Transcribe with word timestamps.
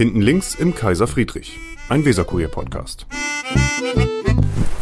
Hinten 0.00 0.22
links 0.22 0.54
im 0.54 0.74
Kaiser 0.74 1.06
Friedrich, 1.06 1.60
ein 1.90 2.02
Weserkurier-Podcast. 2.06 3.04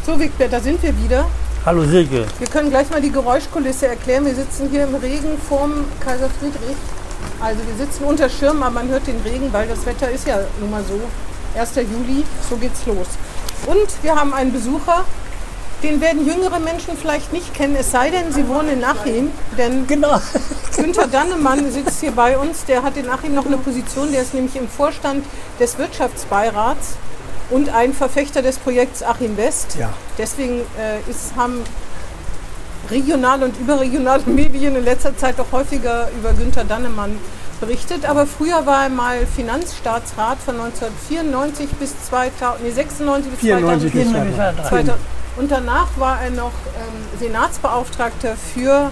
So, 0.06 0.20
Wigbert, 0.20 0.52
da 0.52 0.60
sind 0.60 0.80
wir 0.80 0.96
wieder. 0.96 1.28
Hallo 1.66 1.82
Silke. 1.82 2.24
Wir 2.38 2.46
können 2.46 2.70
gleich 2.70 2.88
mal 2.88 3.00
die 3.00 3.10
Geräuschkulisse 3.10 3.88
erklären. 3.88 4.26
Wir 4.26 4.36
sitzen 4.36 4.70
hier 4.70 4.84
im 4.84 4.94
Regen 4.94 5.36
vorm 5.48 5.86
Kaiser 5.98 6.30
Friedrich. 6.30 6.76
Also 7.40 7.58
wir 7.66 7.84
sitzen 7.84 8.04
unter 8.04 8.28
Schirm, 8.28 8.62
aber 8.62 8.74
man 8.74 8.88
hört 8.90 9.08
den 9.08 9.20
Regen, 9.22 9.52
weil 9.52 9.66
das 9.66 9.84
Wetter 9.86 10.08
ist 10.08 10.24
ja 10.28 10.38
nun 10.60 10.70
mal 10.70 10.84
so. 10.84 11.00
1. 11.58 11.74
Juli, 11.74 12.22
so 12.48 12.54
geht's 12.54 12.86
los. 12.86 13.08
Und 13.66 13.88
wir 14.04 14.14
haben 14.14 14.32
einen 14.32 14.52
Besucher, 14.52 15.04
den 15.82 16.00
werden 16.00 16.26
jüngere 16.26 16.58
Menschen 16.58 16.96
vielleicht 16.96 17.32
nicht 17.32 17.54
kennen, 17.54 17.76
es 17.78 17.90
sei 17.90 18.10
denn, 18.10 18.32
sie 18.32 18.48
wohnen 18.48 18.68
in 18.68 18.84
Achim. 18.84 19.30
Denn 19.56 19.86
Genau. 19.86 20.20
Günther 20.76 21.06
Dannemann 21.12 21.70
sitzt 21.70 22.00
hier 22.00 22.12
bei 22.12 22.36
uns, 22.36 22.64
der 22.64 22.82
hat 22.82 22.96
in 22.96 23.08
Achim 23.08 23.34
noch 23.34 23.46
eine 23.46 23.58
Position, 23.58 24.10
der 24.10 24.22
ist 24.22 24.34
nämlich 24.34 24.56
im 24.56 24.68
Vorstand 24.68 25.24
des 25.60 25.78
Wirtschaftsbeirats 25.78 26.96
und 27.50 27.68
ein 27.70 27.94
Verfechter 27.94 28.42
des 28.42 28.58
Projekts 28.58 29.02
Achim 29.02 29.36
West. 29.36 29.76
Ja. 29.78 29.90
Deswegen 30.18 30.60
äh, 30.78 31.10
ist, 31.10 31.36
haben 31.36 31.62
regionale 32.90 33.44
und 33.44 33.58
überregionale 33.58 34.22
Medien 34.26 34.76
in 34.76 34.84
letzter 34.84 35.16
Zeit 35.16 35.38
doch 35.38 35.52
häufiger 35.52 36.08
über 36.18 36.32
Günther 36.32 36.64
Dannemann 36.64 37.18
berichtet. 37.60 38.08
Aber 38.08 38.26
früher 38.26 38.66
war 38.66 38.84
er 38.84 38.88
mal 38.90 39.26
Finanzstaatsrat 39.26 40.38
von 40.38 40.60
1994 40.60 41.68
bis 41.78 41.94
2000, 42.08 42.64
nee, 42.64 42.70
96 42.70 43.30
bis 43.32 43.40
94 43.40 43.92
bis 43.92 44.10
2000. 44.10 44.34
2000. 44.36 44.68
2000. 44.68 44.94
Und 45.36 45.50
danach 45.50 45.88
war 45.96 46.20
er 46.22 46.30
noch 46.30 46.52
ähm, 46.76 47.20
Senatsbeauftragter 47.20 48.36
für 48.36 48.90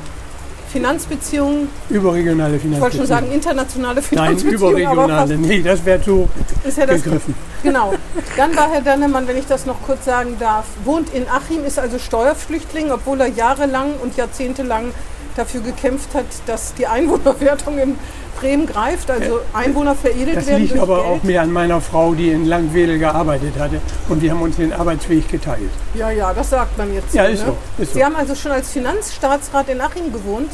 Finanzbeziehungen, 0.72 1.68
Überregionale 1.88 2.56
ich 2.56 2.62
wollte 2.64 2.96
schon 2.98 3.06
Finanzbeziehungen. 3.06 3.08
sagen 3.08 3.32
internationale 3.32 3.94
Nein, 3.94 4.04
Finanzbeziehungen, 4.04 4.58
fast 4.58 4.72
überregionale. 4.72 5.38
Nee, 5.38 5.62
das 5.62 5.84
wäre 5.84 6.02
zu 6.02 6.28
ist 6.64 6.78
ja 6.78 6.86
das 6.86 7.02
gegriffen. 7.02 7.34
Genau. 7.62 7.94
Dann 8.36 8.54
war 8.54 8.70
Herr 8.70 8.82
Dannemann, 8.82 9.26
wenn 9.26 9.38
ich 9.38 9.46
das 9.46 9.66
noch 9.66 9.80
kurz 9.82 10.04
sagen 10.04 10.36
darf, 10.38 10.66
wohnt 10.84 11.12
in 11.14 11.26
Achim, 11.28 11.64
ist 11.64 11.78
also 11.78 11.98
Steuerflüchtling, 11.98 12.90
obwohl 12.90 13.20
er 13.20 13.28
jahrelang 13.28 13.94
und 14.02 14.16
jahrzehntelang 14.16 14.92
dafür 15.36 15.62
gekämpft 15.62 16.14
hat, 16.14 16.26
dass 16.46 16.74
die 16.74 16.86
Einwohnerwertung 16.86 17.78
in 17.78 17.98
Bremen 18.36 18.66
greift, 18.66 19.10
also 19.10 19.40
Einwohner 19.52 19.94
veredelt 19.94 20.36
Das 20.36 20.46
werden. 20.46 20.62
liegt 20.62 20.72
durch 20.72 20.82
aber 20.82 20.96
Geld. 21.02 21.06
auch 21.06 21.22
mehr 21.22 21.42
an 21.42 21.52
meiner 21.52 21.80
Frau, 21.80 22.14
die 22.14 22.30
in 22.30 22.46
Langwedel 22.46 22.98
gearbeitet 22.98 23.58
hatte. 23.58 23.80
Und 24.08 24.22
wir 24.22 24.30
haben 24.30 24.42
uns 24.42 24.56
den 24.56 24.72
Arbeitsweg 24.72 25.28
geteilt. 25.28 25.70
Ja, 25.94 26.10
ja, 26.10 26.32
das 26.32 26.50
sagt 26.50 26.76
man 26.78 26.92
jetzt. 26.94 27.14
Ja, 27.14 27.26
so, 27.26 27.32
ist 27.32 27.40
ne? 27.40 27.46
so, 27.46 27.82
ist 27.82 27.92
so. 27.92 27.98
Sie 27.98 28.04
haben 28.04 28.16
also 28.16 28.34
schon 28.34 28.52
als 28.52 28.70
Finanzstaatsrat 28.70 29.68
in 29.68 29.80
Achim 29.80 30.12
gewohnt. 30.12 30.50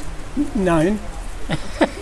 Nein. 0.55 0.99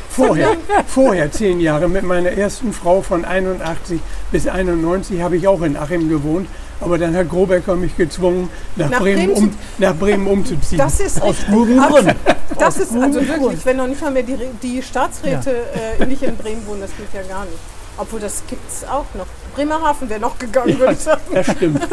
Vorher, 0.08 0.56
vorher 0.86 1.32
zehn 1.32 1.60
Jahre 1.60 1.88
mit 1.88 2.02
meiner 2.02 2.30
ersten 2.30 2.72
Frau 2.72 3.00
von 3.02 3.24
81 3.24 4.00
bis 4.30 4.46
91 4.46 5.20
habe 5.22 5.36
ich 5.36 5.48
auch 5.48 5.62
in 5.62 5.76
Achim 5.76 6.08
gewohnt. 6.08 6.48
Aber 6.80 6.98
dann 6.98 7.14
hat 7.14 7.28
Grobecker 7.28 7.76
mich 7.76 7.96
gezwungen, 7.96 8.48
nach, 8.76 8.90
Nach 8.90 9.00
Bremen, 9.00 9.26
Bremen 9.26 9.36
um, 9.36 9.58
nach 9.78 9.94
Bremen 9.94 10.26
umzuziehen. 10.26 10.78
Das 10.78 11.00
ist 11.00 11.20
Aus 11.20 11.36
guten 11.50 11.78
Gründen. 11.78 12.14
Das 12.58 12.76
ist 12.78 12.94
also 12.94 13.26
wirklich, 13.26 13.64
wenn 13.64 13.76
noch 13.76 13.86
nicht 13.86 14.00
mal 14.00 14.10
mehr 14.10 14.22
die, 14.22 14.36
die 14.62 14.82
Staatsräte 14.82 15.54
äh, 15.98 16.06
nicht 16.06 16.22
in 16.22 16.36
Bremen 16.36 16.66
wohnen, 16.66 16.80
das 16.80 16.90
geht 16.96 17.08
ja 17.14 17.22
gar 17.28 17.44
nicht. 17.44 17.58
Obwohl, 17.96 18.20
das 18.20 18.42
gibt 18.48 18.66
es 18.70 18.84
auch 18.88 19.04
noch. 19.14 19.26
Bremerhaven 19.54 20.08
wäre 20.08 20.20
noch 20.20 20.38
gegangen, 20.38 20.78
würde 20.78 20.94
ich 20.94 21.00
sagen. 21.00 21.20
Das 21.32 21.46
stimmt. 21.50 21.86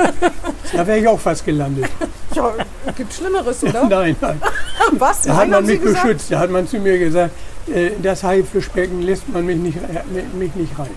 Da 0.74 0.88
wäre 0.88 1.00
ich 1.00 1.08
auch 1.08 1.20
fast 1.20 1.44
gelandet. 1.46 1.90
Ja, 2.34 2.54
gibt 2.96 3.14
Schlimmeres, 3.14 3.64
oder? 3.64 3.86
Nein, 3.90 4.16
nein. 4.22 4.42
Was? 4.92 5.24
Da 5.24 5.36
hat 5.36 5.50
man 5.50 5.66
mich 5.66 5.82
gesagt? 5.82 6.04
beschützt. 6.04 6.32
Da 6.32 6.40
hat 6.40 6.50
man 6.50 6.68
zu 6.68 6.78
mir 6.80 6.98
gesagt, 7.00 7.32
äh, 7.74 7.92
das 8.02 8.24
Haifischbecken 8.24 9.02
lässt 9.02 9.28
man 9.30 9.46
mich 9.46 9.58
nicht, 9.58 9.78
äh, 9.78 10.38
mich 10.38 10.56
nicht 10.56 10.78
rein. 10.78 10.88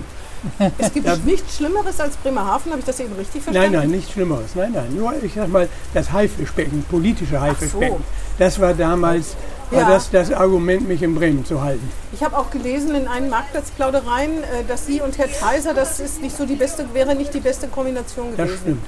Es 0.79 0.93
gibt 0.93 1.07
nichts 1.27 1.57
Schlimmeres 1.57 2.01
als 2.01 2.17
Bremerhaven, 2.17 2.71
habe 2.73 2.81
ich 2.81 2.87
das 2.87 3.01
eben 3.01 3.13
richtig 3.15 3.43
Nein, 3.47 3.55
verstanden? 3.55 3.73
nein, 3.79 3.91
nichts 3.91 4.13
Schlimmeres. 4.13 4.55
Nein, 4.55 4.73
nein. 4.73 4.95
Nur, 4.95 5.13
ich 5.23 5.35
sag 5.35 5.49
mal, 5.49 5.69
das 5.95 6.13
Haifischbecken, 6.13 6.83
politische 6.91 7.41
Haifischbecken, 7.41 8.03
das 8.39 8.61
war 8.61 8.75
damals 8.75 9.37
war 9.71 9.83
Ja. 9.83 9.89
das, 9.91 10.11
das 10.11 10.33
Argument, 10.33 10.89
mich 10.89 11.00
in 11.03 11.15
Bremen 11.15 11.45
zu 11.45 11.62
halten. 11.62 11.89
Ich 12.12 12.25
habe 12.25 12.37
auch 12.37 12.50
gelesen 12.50 12.95
in 12.97 13.06
einen 13.06 13.29
Marktplatzplaudereien, 13.31 14.43
äh, 14.43 14.65
dass 14.67 14.87
Sie 14.87 15.00
und 15.00 15.17
Herr 15.19 15.29
Theiser, 15.31 15.75
das 15.75 16.00
ist 16.00 16.21
nicht 16.21 16.37
so 16.37 16.45
die 16.45 16.56
beste, 16.56 16.87
wäre 16.93 17.15
nicht 17.15 17.33
die 17.34 17.39
beste 17.41 17.69
Kombination 17.69 18.29
Das 18.37 18.47
gewesen. 18.49 18.61
stimmt. 18.62 18.83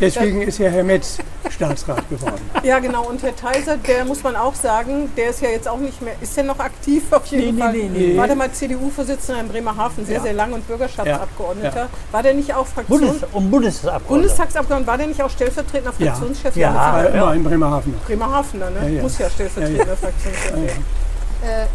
Deswegen 0.00 0.42
ist 0.42 0.58
ja 0.58 0.68
Herr 0.70 0.84
Metz 0.84 1.18
Staatsrat 1.50 2.08
geworden. 2.08 2.40
Ja, 2.62 2.78
genau. 2.78 3.04
Und 3.08 3.22
Herr 3.22 3.34
Theiser, 3.36 3.76
der 3.76 4.04
muss 4.04 4.22
man 4.22 4.36
auch 4.36 4.54
sagen, 4.54 5.10
der 5.16 5.30
ist 5.30 5.42
ja 5.42 5.50
jetzt 5.50 5.68
auch 5.68 5.78
nicht 5.78 6.00
mehr, 6.00 6.14
ist 6.20 6.36
der 6.36 6.44
noch 6.44 6.58
aktiv 6.58 7.02
auf 7.10 7.26
jeden 7.26 7.44
Nee, 7.46 7.52
nee, 7.52 7.60
Fall? 7.60 7.72
nee, 7.72 7.88
nee. 8.12 8.16
War 8.16 8.26
der 8.26 8.36
mal 8.36 8.50
CDU-Vorsitzender 8.50 9.40
in 9.42 9.48
Bremerhaven, 9.48 10.06
sehr, 10.06 10.16
Ja. 10.16 10.22
sehr 10.22 10.32
lang 10.32 10.52
und 10.52 10.66
Bürgerschaftsabgeordneter. 10.66 11.76
Ja, 11.82 11.88
War 12.10 12.22
der 12.22 12.34
nicht 12.34 12.54
auch 12.54 12.66
Fraktion, 12.66 13.00
Bundes 13.00 13.22
und 13.32 13.50
Bundestagsabgeordneter. 13.50 14.08
Bundestagsabgeordneter, 14.08 14.86
war 14.90 14.98
der 14.98 15.06
nicht 15.08 15.22
auch 15.22 15.30
stellvertretender 15.30 15.92
Ja. 15.98 16.12
Fraktionschef? 16.14 16.56
Ja. 16.56 16.74
War 16.74 17.02
Ja. 17.04 17.08
immer 17.10 17.34
in 17.34 17.44
Bremerhaven. 17.44 17.94
Bremerhavener, 18.06 18.70
ne? 18.70 18.80
Ja, 18.84 18.88
ja. 18.88 19.02
Muss 19.02 19.18
ja 19.18 19.28
stellvertretender 19.30 19.84
Ja, 19.84 19.90
ja. 19.90 19.96
Fraktionschef 19.96 20.50
Ja, 20.50 20.56
ja. 20.56 20.62
werden. 20.66 20.84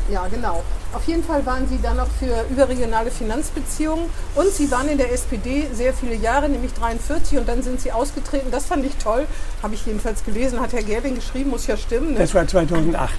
Äh, 0.09 0.13
ja, 0.13 0.25
genau. 0.31 0.63
Auf 0.97 1.05
jeden 1.05 1.23
Fall 1.23 1.45
waren 1.45 1.67
Sie 1.67 1.79
dann 1.79 1.97
noch 1.97 2.07
für 2.07 2.43
überregionale 2.49 3.11
Finanzbeziehungen 3.11 4.05
und 4.33 4.51
Sie 4.51 4.71
waren 4.71 4.89
in 4.89 4.97
der 4.97 5.13
SPD 5.13 5.67
sehr 5.71 5.93
viele 5.93 6.15
Jahre, 6.15 6.49
nämlich 6.49 6.73
43 6.73 7.37
und 7.37 7.47
dann 7.47 7.61
sind 7.61 7.79
Sie 7.79 7.91
ausgetreten. 7.91 8.47
Das 8.49 8.65
fand 8.65 8.83
ich 8.83 8.95
toll, 8.95 9.27
habe 9.61 9.75
ich 9.75 9.85
jedenfalls 9.85 10.25
gelesen, 10.25 10.59
hat 10.59 10.73
Herr 10.73 10.81
Gerling 10.81 11.13
geschrieben, 11.13 11.51
muss 11.51 11.67
ja 11.67 11.77
stimmen. 11.77 12.13
Ne? 12.13 12.19
Das 12.19 12.33
war 12.33 12.47
2008. 12.47 13.11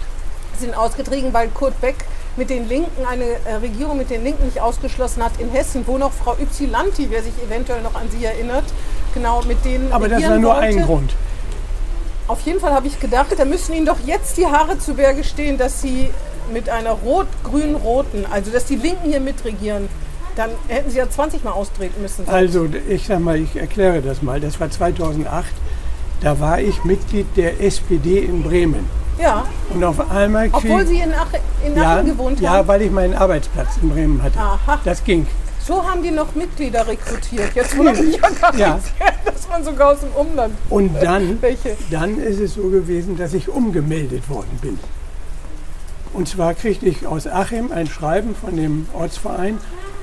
sind 0.59 0.77
ausgetreten, 0.77 1.33
weil 1.33 1.51
Kurt 1.51 1.81
Beck 1.81 1.95
mit 2.37 2.51
den 2.51 2.69
Linken 2.69 3.07
eine 3.07 3.25
äh, 3.45 3.55
Regierung 3.63 3.97
mit 3.97 4.11
den 4.11 4.25
Linken 4.25 4.47
nicht 4.47 4.61
ausgeschlossen 4.61 5.23
hat 5.23 5.39
in 5.39 5.49
Hessen, 5.49 5.85
wo 5.87 5.99
noch 5.99 6.13
Frau 6.13 6.35
Ypsilanti, 6.35 7.07
wer 7.11 7.23
sich 7.23 7.35
eventuell 7.47 7.83
noch 7.83 7.95
an 7.95 8.09
sie 8.11 8.25
erinnert, 8.25 8.65
genau 9.15 9.41
mit 9.45 9.65
denen 9.65 9.93
Aber 9.93 10.09
das 10.09 10.21
war 10.25 10.37
nur 10.37 10.55
wollte. 10.55 10.67
ein 10.67 10.83
Grund. 10.83 11.15
Auf 12.27 12.41
jeden 12.41 12.59
Fall 12.59 12.73
habe 12.73 12.89
ich 12.89 12.99
gedacht, 12.99 13.29
da 13.39 13.45
müssen 13.45 13.73
Ihnen 13.73 13.87
doch 13.87 14.01
jetzt 14.05 14.37
die 14.37 14.47
Haare 14.47 14.81
zu 14.81 14.95
Berge 14.95 15.23
stehen, 15.23 15.57
dass 15.57 15.81
Sie 15.81 16.11
mit 16.53 16.69
einer 16.69 16.93
rot-grün-roten, 16.93 18.27
also 18.31 18.51
dass 18.51 18.65
die 18.65 18.77
Linken 18.77 19.09
hier 19.11 19.21
mitregieren, 19.21 19.89
dann 20.37 20.51
hätten 20.69 20.91
Sie 20.91 20.99
ja 20.99 21.09
20 21.11 21.43
Mal 21.45 21.51
austreten 21.53 22.01
müssen. 22.01 22.29
Also, 22.29 22.69
ich 22.89 23.07
sag 23.07 23.21
mal, 23.21 23.37
ich 23.37 23.57
erkläre 23.57 24.01
das 24.03 24.23
mal. 24.23 24.41
Das 24.41 24.61
war 24.61 24.71
2008. 24.71 25.47
Da 26.21 26.39
war 26.41 26.61
ich 26.61 26.85
Mitglied 26.85 27.27
der 27.37 27.61
SPD 27.61 28.19
in 28.21 28.43
Bremen. 28.43 28.87
ja, 29.21 29.45
Und 29.73 29.83
auf 29.85 30.11
einmal 30.11 30.49
obwohl 30.53 30.87
Sie 30.87 30.99
in, 31.01 31.13
Ach 31.17 31.27
in 31.65 31.77
ja, 31.77 31.97
Aachen 31.99 32.07
gewohnt 32.07 32.41
ja, 32.41 32.51
haben. 32.51 32.69
weil 32.69 32.83
ich 32.83 32.91
meinen 32.91 33.15
Arbeitsplatz 33.15 33.79
in 33.83 33.89
Bremen 33.89 34.23
hatte. 34.23 34.39
Aha. 34.39 34.81
Das 34.85 35.03
ging. 35.05 35.27
So 35.65 35.83
haben 35.85 36.03
die 36.03 36.11
noch 36.13 36.35
Mitglieder 36.35 36.87
rekrutiert. 36.87 37.55
Jetzt 37.55 37.77
wundert 37.77 38.01
mich 38.01 38.17
ja 38.17 38.29
gar 38.41 38.57
Ja. 38.57 38.75
nicht, 38.77 38.87
dass 39.25 39.49
man 39.49 39.63
sogar 39.65 39.93
aus 39.93 40.01
dem 40.01 40.11
Umland 40.13 40.55
Und 40.71 40.95
dann, 41.03 41.39
welche. 41.43 41.77
dann 41.91 42.19
ist 42.19 42.41
es 42.41 42.55
so 42.55 42.63
gewesen, 42.69 43.17
dass 43.19 43.35
ich 43.35 43.49
umgemeldet 43.49 44.29
worden 44.31 44.59
bin. 44.63 44.79
Und 46.19 46.29
zwar 46.29 46.53
kriegte 46.55 46.87
ich 46.87 47.07
aus 47.07 47.29
Achim 47.29 47.71
ein 47.71 47.87
Schreiben 47.87 48.35
von 48.35 48.57
dem 48.57 48.89
Ortsverein 48.93 49.57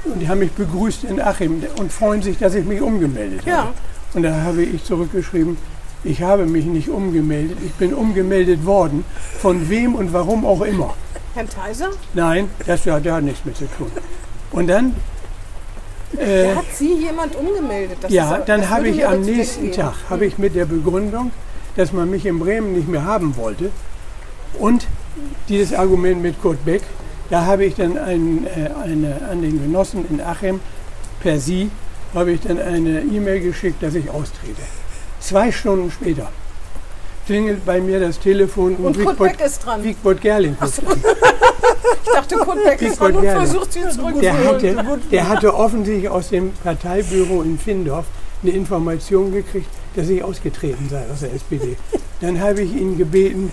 und 0.06 0.20
die 0.22 0.30
haben 0.30 0.40
mich 0.40 0.52
begrüßt 0.54 1.04
in 1.04 1.20
Achim 1.20 1.62
und 1.78 1.92
freuen 1.92 2.22
sich, 2.22 2.38
dass 2.38 2.56
ich 2.56 2.64
mich 2.64 2.80
umgemeldet 2.80 3.42
Ja. 3.46 3.58
habe. 3.58 3.74
Und 4.14 4.24
da 4.24 4.44
habe 4.44 4.64
ich 4.64 4.82
zurückgeschrieben, 4.86 5.58
ich 6.06 6.22
habe 6.22 6.46
mich 6.46 6.64
nicht 6.68 6.88
umgemeldet, 6.88 7.58
ich 7.66 7.74
bin 7.74 7.94
umgemeldet 7.94 8.66
worden, 8.66 9.04
von 9.42 9.70
wem 9.70 9.94
und 9.94 10.14
warum 10.14 10.46
auch 10.46 10.62
immer. 10.62 10.94
Herrn 11.34 11.50
Theiser? 11.50 11.90
Nein, 12.14 12.50
das 12.66 12.86
hat 12.86 13.04
ja 13.04 13.20
nichts 13.20 13.44
mit 13.44 13.58
zu 13.58 13.66
tun. 13.78 13.92
Und 14.54 14.68
dann, 14.68 14.96
äh, 16.18 16.56
Hat 16.56 16.64
Sie 16.74 16.94
jemand 16.94 17.36
umgemeldet? 17.36 17.98
Das 18.00 18.10
ja, 18.10 18.36
ist- 18.38 18.48
dann 18.48 18.70
habe 18.70 18.88
ich 18.88 19.06
am 19.06 19.20
nächsten. 19.20 19.70
Tag, 19.74 19.96
habe 20.10 20.26
ich 20.26 20.38
mit 20.38 20.56
der 20.56 20.64
Begründung, 20.66 21.32
dass 21.76 21.92
man 21.92 22.10
mich 22.10 22.26
in 22.26 22.40
Bremen 22.40 22.72
nicht 22.72 22.88
mehr 22.88 23.04
haben 23.04 23.36
wollte 23.36 23.70
und 24.60 24.88
dieses 25.50 25.74
Argument 25.74 26.22
mit 26.22 26.42
Kurt 26.42 26.64
Beck, 26.66 26.82
da 27.30 27.46
habe 27.46 27.66
ich 27.66 27.76
dann 27.76 27.98
ein, 27.98 28.46
äh, 28.46 28.70
eine, 28.84 29.22
an 29.30 29.42
den 29.42 29.62
Genossen 29.62 30.06
in 30.10 30.22
Achim 30.22 30.60
per 31.22 31.40
Sie, 31.40 31.70
habe 32.14 32.32
ich 32.32 32.42
dann 32.42 32.60
eine 32.60 33.02
E-Mail 33.02 33.42
geschickt, 33.42 33.82
dass 33.82 33.96
ich 33.96 34.10
austrete. 34.10 34.62
Zwei 35.20 35.52
Stunden 35.52 35.92
später 35.92 36.30
klingelt 37.26 37.66
bei 37.66 37.82
mir 37.82 38.00
das 38.00 38.20
Telefon 38.20 38.76
Und 38.76 39.04
Kurt 39.04 39.18
Beck 39.18 39.40
ist 39.42 39.66
dran. 39.66 39.84
Wigbert 39.84 40.22
Gerling 40.22 40.56
ruft 40.62 40.86
an. 40.86 41.02
Ich 42.04 42.12
dachte, 42.12 42.36
Kurt 42.36 42.64
Beck 42.64 42.82
ist 42.82 43.00
dran 43.00 43.16
Wigbert 43.16 43.36
und 43.38 43.46
versucht 43.46 43.74
sie 43.74 43.82
Der 43.82 43.90
zurückzuholen. 43.90 44.88
hatte, 44.88 45.00
der 45.12 45.28
hatte 45.28 45.56
offensichtlich 45.56 46.10
aus 46.10 46.30
dem 46.30 46.52
Parteibüro 46.64 47.42
in 47.42 47.58
Findorf 47.58 48.06
eine 48.44 48.52
Information 48.52 49.32
gekriegt, 49.34 49.68
dass 49.96 50.08
ich 50.10 50.24
ausgetreten 50.24 50.88
sei 50.90 51.04
aus 51.12 51.22
der 51.22 51.34
SPD. 51.34 51.76
Dann 52.22 52.40
habe 52.40 52.62
ich 52.62 52.74
ihn 52.74 52.98
gebeten, 52.98 53.52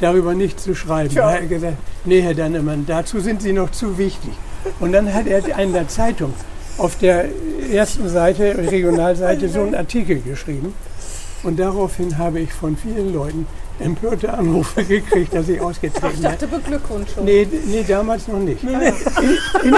darüber 0.00 0.34
nicht 0.34 0.60
zu 0.60 0.74
schreiben. 0.74 1.14
Da 1.14 1.32
hat 1.32 1.40
er 1.40 1.46
gesagt, 1.46 1.76
nee, 2.04 2.20
Herr 2.20 2.34
Dannemann, 2.34 2.84
dazu 2.86 3.20
sind 3.20 3.42
Sie 3.42 3.52
noch 3.52 3.70
zu 3.70 3.98
wichtig. 3.98 4.32
Und 4.80 4.92
dann 4.92 5.12
hat 5.12 5.26
er 5.26 5.58
in 5.58 5.72
der 5.72 5.88
Zeitung 5.88 6.32
auf 6.78 6.96
der 6.98 7.26
ersten 7.70 8.08
Seite, 8.08 8.56
Regionalseite, 8.58 9.48
so 9.48 9.62
einen 9.62 9.74
Artikel 9.74 10.20
geschrieben. 10.20 10.74
Und 11.42 11.58
daraufhin 11.58 12.16
habe 12.16 12.40
ich 12.40 12.52
von 12.52 12.76
vielen 12.76 13.12
Leuten 13.12 13.46
empörte 13.78 14.32
Anrufe 14.32 14.84
gekriegt, 14.84 15.34
dass 15.34 15.48
ich 15.48 15.56
Ich 15.56 15.60
ausgetreten 15.60 16.12
bin. 16.12 16.22
dachte 16.22 16.46
Beglückwünschung. 16.46 17.24
Nee, 17.24 17.46
nee, 17.66 17.84
damals 17.86 18.28
noch 18.28 18.38
nicht. 18.38 18.62
In, 18.62 18.80
in, 18.80 19.76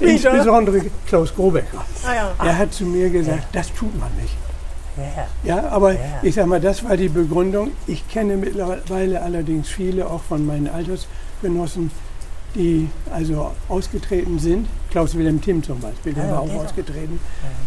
insbesondere 0.00 0.82
Klaus 1.06 1.34
Grobecker. 1.34 1.84
Ah 2.04 2.14
ja. 2.14 2.34
Er 2.44 2.58
hat 2.58 2.74
zu 2.74 2.84
mir 2.84 3.08
gesagt, 3.10 3.44
das 3.52 3.72
tut 3.72 3.98
man 3.98 4.10
nicht. 4.20 4.36
Ja. 4.96 5.56
Ja, 5.56 5.68
aber 5.68 5.92
Ja. 5.92 5.98
ich 6.22 6.34
sag 6.34 6.46
mal, 6.46 6.60
das 6.60 6.82
war 6.84 6.96
die 6.96 7.08
Begründung. 7.08 7.72
Ich 7.86 8.06
kenne 8.08 8.36
mittlerweile 8.36 9.22
allerdings 9.22 9.68
viele, 9.68 10.06
auch 10.08 10.22
von 10.22 10.46
meinen 10.46 10.68
Altersgenossen, 10.68 11.90
die 12.54 12.88
also 13.12 13.52
ausgetreten 13.68 14.38
sind. 14.38 14.66
Klaus 14.90 15.14
Wilhelm 15.14 15.42
Timm 15.42 15.62
zum 15.62 15.78
Beispiel, 15.80 16.14
der 16.14 16.24
Ja, 16.24 16.30
war 16.36 16.44
der 16.46 16.52
auch 16.54 16.62
ist 16.62 16.70
ausgetreten. 16.70 17.20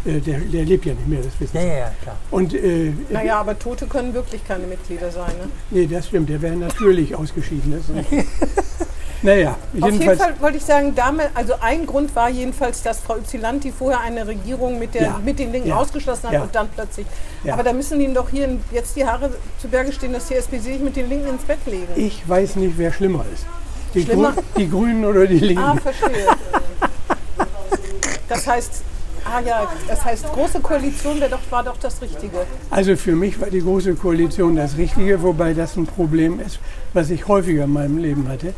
Äh, 0.06 0.20
der, 0.20 0.40
der 0.40 0.66
lebt 0.66 0.86
ja 0.86 0.94
nicht 0.96 1.08
mehr, 1.08 1.22
das 1.22 1.34
wissen 1.40 1.56
Ja, 1.58 1.62
Sie. 1.62 1.68
ja, 1.68 1.74
ja, 1.78 1.92
klar. 2.02 2.18
Und 2.31 2.54
äh, 2.56 2.94
Naja, 3.12 3.40
aber 3.40 3.58
Tote 3.60 3.86
können 3.86 4.14
wirklich 4.16 4.44
keine 4.48 4.66
Mitglieder 4.66 5.12
sein. 5.12 5.31
Ne? 5.40 5.50
nee, 5.70 5.86
das 5.88 6.08
stimmt, 6.08 6.30
der 6.30 6.42
wäre 6.42 6.56
natürlich 6.56 7.14
ausgeschieden. 7.16 7.74
Naja, 9.21 9.50
Auf 9.51 9.57
jeden 9.74 9.86
jedenfalls. 10.01 10.19
Fall 10.19 10.33
wollte 10.39 10.57
ich 10.57 10.63
sagen, 10.63 10.94
damit, 10.95 11.30
also 11.33 11.54
ein 11.60 11.86
Grund 11.86 12.16
war 12.16 12.30
jedenfalls, 12.30 12.81
dass 12.83 13.00
Frau 13.01 13.18
Ypsilanti 13.18 13.71
vorher 13.71 14.00
eine 14.00 14.25
Regierung 14.25 14.80
mit, 14.80 14.94
der, 14.94 15.01
Ja. 15.04 15.19
mit 15.24 15.39
den 15.39 15.51
Linken 15.51 15.69
Ja. 15.69 15.75
ausgeschlossen 15.77 16.27
hat 16.27 16.33
Ja. 16.33 16.42
und 16.44 16.56
dann 16.56 16.69
plötzlich. 16.69 17.06
Aber 17.50 17.63
da 17.63 17.74
müssen 17.74 18.00
Ihnen 18.00 18.13
doch 18.13 18.30
hier 18.30 18.48
jetzt 18.71 18.95
die 18.95 19.06
Haare 19.06 19.31
zu 19.62 19.68
Berge 19.68 19.92
stehen, 19.92 20.13
dass 20.13 20.27
die 20.27 20.36
SPD 20.36 20.60
sich 20.60 20.80
mit 20.80 20.95
den 20.95 21.10
Linken 21.10 21.30
ins 21.30 21.44
Bett 21.44 21.60
legen. 21.66 21.88
Ich 21.95 22.27
weiß 22.27 22.56
nicht, 22.56 22.77
wer 22.77 22.94
schlimmer 22.94 23.25
ist. 23.33 23.45
Die, 23.94 24.04
Schlimmer? 24.04 24.31
Grü 24.33 24.42
die 24.57 24.69
Grünen 24.69 25.04
oder 25.04 25.25
die 25.27 25.39
Linken. 25.39 25.63
Ah, 25.63 25.75
verstehe. 25.75 26.27
Das 28.30 28.48
heißt, 28.48 28.83
ah 29.25 29.39
ja, 29.42 29.68
das 29.88 30.06
heißt, 30.06 30.31
große 30.31 30.60
Koalition 30.60 31.19
doch, 31.19 31.39
war 31.50 31.63
doch 31.63 31.77
das 31.77 32.01
Richtige. 32.01 32.45
Also 32.69 32.95
für 32.95 33.13
mich 33.16 33.42
war 33.42 33.50
die 33.50 33.62
Große 33.62 33.95
Koalition 33.95 34.56
das 34.56 34.77
Richtige, 34.77 35.21
wobei 35.24 35.54
das 35.54 35.75
ein 35.75 35.88
Problem 35.88 36.39
ist, 36.39 36.60
was 36.94 37.10
ich 37.10 37.27
häufiger 37.27 37.63
in 37.63 37.74
meinem 37.74 37.98
Leben 37.98 38.27
hatte. 38.30 38.54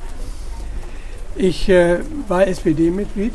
Ich 1.35 1.69
äh, 1.69 1.99
war 2.27 2.47
SPD-Mitglied 2.47 3.33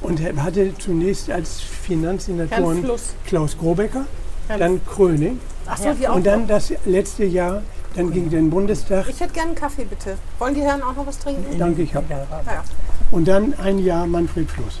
und 0.00 0.20
hatte 0.42 0.76
zunächst 0.78 1.30
als 1.30 1.60
Finanzsenatoren. 1.60 2.84
Klaus 3.26 3.56
Grobecker, 3.58 4.06
Herrn 4.48 4.60
dann 4.60 4.80
Kröning 4.86 5.38
Ach 5.66 5.76
so, 5.76 5.88
auch. 5.88 6.16
und 6.16 6.26
dann 6.26 6.46
das 6.46 6.72
letzte 6.84 7.24
Jahr, 7.24 7.62
dann 7.94 8.12
ging 8.12 8.30
den 8.30 8.50
Bundestag 8.50 9.08
ich 9.08 9.20
hätte 9.20 9.32
gerne 9.32 9.48
einen 9.48 9.56
Kaffee, 9.56 9.84
bitte. 9.84 10.16
Wollen 10.38 10.54
die 10.54 10.62
Herren 10.62 10.82
auch 10.82 10.94
noch 10.94 11.06
was 11.06 11.18
trinken? 11.18 11.58
Danke, 11.58 11.82
ich 11.82 11.94
hab. 11.94 12.08
Ja, 12.10 12.18
ja. 12.18 12.64
und 13.10 13.26
dann 13.26 13.54
ein 13.58 13.78
Jahr 13.78 14.06
Manfred 14.06 14.50
Fluss. 14.50 14.80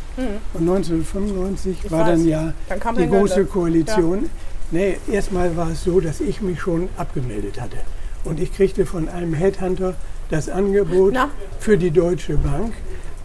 Und 0.54 0.60
1995 0.60 1.78
Ich 1.84 1.90
war 1.90 2.00
weiß. 2.00 2.08
dann 2.08 2.28
ja 2.28 2.52
Dann 2.68 2.80
kam 2.80 2.96
die 2.96 3.06
große 3.06 3.44
Koalition. 3.46 4.30
Nee, 4.72 4.98
erstmal 5.10 5.56
war 5.56 5.70
es 5.70 5.82
so, 5.82 6.00
dass 6.00 6.20
ich 6.20 6.40
mich 6.40 6.60
schon 6.60 6.88
abgemeldet 6.96 7.60
hatte. 7.60 7.78
Und 8.22 8.38
ich 8.38 8.52
kriegte 8.52 8.86
von 8.86 9.08
einem 9.08 9.34
Headhunter 9.34 9.94
das 10.30 10.48
Angebot 10.48 11.12
Na? 11.12 11.30
für 11.58 11.76
die 11.76 11.90
Deutsche 11.90 12.36
Bank, 12.36 12.72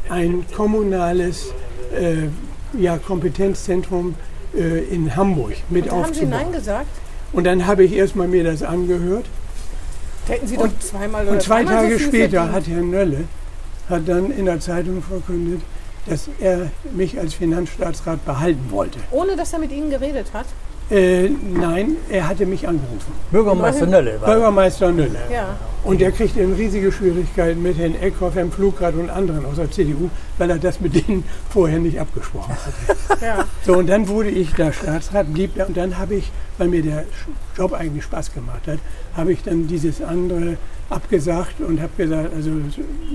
ein 0.10 0.46
kommunales 0.56 1.48
äh, 1.98 2.28
ja, 2.78 2.98
Kompetenzzentrum 2.98 4.16
äh, 4.56 4.84
in 4.86 5.16
Hamburg 5.16 5.54
mit 5.70 5.88
Da 5.88 5.92
haben 5.92 6.14
Sie 6.14 6.22
aufzubauen. 6.22 6.30
Nein 6.30 6.52
gesagt? 6.52 6.88
Und 7.32 7.44
dann 7.46 7.66
habe 7.66 7.84
ich 7.84 7.94
erstmal 7.94 8.28
mir 8.28 8.44
das 8.44 8.64
angehört. 8.64 9.26
Hätten 10.28 10.48
Sie 10.48 10.58
doch 10.58 10.70
zweimal 10.80 11.24
oder 11.24 11.34
Und 11.34 11.42
zwei 11.42 11.64
Tage 11.64 11.98
so 11.98 12.06
später 12.06 12.48
verdient. 12.48 12.54
hat 12.54 12.68
Herr 12.68 12.82
Nölle 12.82 13.24
hat 13.90 14.08
dann 14.08 14.32
in 14.32 14.46
der 14.46 14.60
Zeitung 14.60 15.02
verkündet, 15.04 15.62
dass 16.08 16.30
er 16.40 16.72
mich 16.96 17.20
als 17.20 17.36
Finanzstaatsrat 17.36 18.26
behalten 18.26 18.66
wollte. 18.70 19.00
Ohne 19.12 19.36
dass 19.36 19.54
er 19.54 19.60
mit 19.60 19.72
Ihnen 19.72 19.90
geredet 19.90 20.28
hat? 20.34 20.48
Äh, 20.92 21.30
nein, 21.30 21.98
er 22.10 22.28
hatte 22.28 22.46
mich 22.46 22.68
angerufen. 22.68 23.12
Bürgermeister 23.32 23.88
Nölle 23.88 24.22
war 24.22 24.30
Bürgermeister 24.30 24.92
Nölle. 24.92 25.18
Ja. 25.32 25.58
Und 25.84 26.02
er 26.02 26.12
kriegte 26.12 26.42
in 26.42 26.54
riesige 26.54 26.92
Schwierigkeiten 26.92 27.62
mit 27.62 27.78
Herrn 27.78 27.96
Eckhoff, 27.96 28.36
Herrn 28.36 28.52
Flugrad 28.52 28.96
und 28.96 29.10
anderen 29.10 29.46
aus 29.46 29.56
der 29.56 29.70
CDU, 29.72 30.10
weil 30.38 30.50
er 30.50 30.58
das 30.60 30.80
mit 30.82 30.96
denen 30.96 31.24
vorher 31.50 31.80
nicht 31.80 32.00
abgesprochen 32.00 32.56
hatte. 32.56 33.26
ja. 33.26 33.46
So, 33.66 33.78
und 33.78 33.88
dann 33.88 34.08
wurde 34.08 34.30
ich 34.30 34.54
da 34.54 34.72
Staatsrat, 34.72 35.34
blieb 35.34 35.56
da, 35.56 35.66
und 35.66 35.76
dann 35.76 35.98
habe 35.98 36.16
ich, 36.16 36.32
weil 36.60 36.68
mir 36.68 36.84
der 36.84 37.06
Job 37.58 37.74
eigentlich 37.74 38.04
Spaß 38.04 38.34
gemacht 38.34 38.68
hat, 38.68 38.80
habe 39.16 39.34
ich 39.34 39.42
dann 39.42 39.68
dieses 39.68 40.04
andere 40.04 40.58
abgesagt 40.90 41.62
und 41.62 41.82
habe 41.82 41.92
gesagt, 41.98 42.32
also 42.36 42.52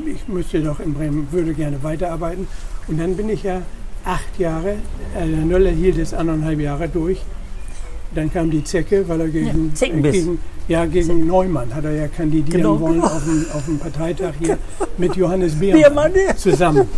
ich 0.06 0.26
müsste 0.26 0.61
doch 0.61 0.81
in 0.81 0.94
Bremen, 0.94 1.28
würde 1.31 1.55
gerne 1.55 1.82
weiterarbeiten. 1.82 2.49
Und 2.88 2.99
dann 2.99 3.16
bin 3.16 3.28
ich 3.28 3.44
ja 3.44 3.62
acht 4.05 4.38
Jahre, 4.38 4.70
äh, 5.16 5.26
der 5.28 5.44
Nöller 5.44 5.70
hielt 5.70 5.99
es 5.99 6.14
anderthalb 6.14 6.58
Jahre 6.61 6.88
durch. 6.88 7.20
Dann 8.15 8.33
kam 8.33 8.51
die 8.51 8.65
Zecke, 8.65 9.09
weil 9.09 9.21
er 9.21 9.29
gegen, 9.29 9.69
Ja, 9.69 9.75
Zeckenbiss. 9.75 10.12
gegen, 10.12 10.39
ja, 10.67 10.85
gegen 10.87 11.27
Neumann 11.27 11.73
hat 11.75 11.85
er 11.85 11.93
ja 11.93 12.09
kandidieren 12.09 12.62
Genau, 12.62 12.81
wollen 12.81 12.95
genau. 12.95 13.07
auf, 13.07 13.25
dem, 13.25 13.47
auf 13.55 13.65
dem 13.67 13.79
Parteitag 13.79 14.33
hier 14.39 14.59
mit 14.99 15.15
Johannes 15.17 15.55
Beermann 15.55 16.12
Beermann, 16.12 16.37
zusammen, 16.37 16.89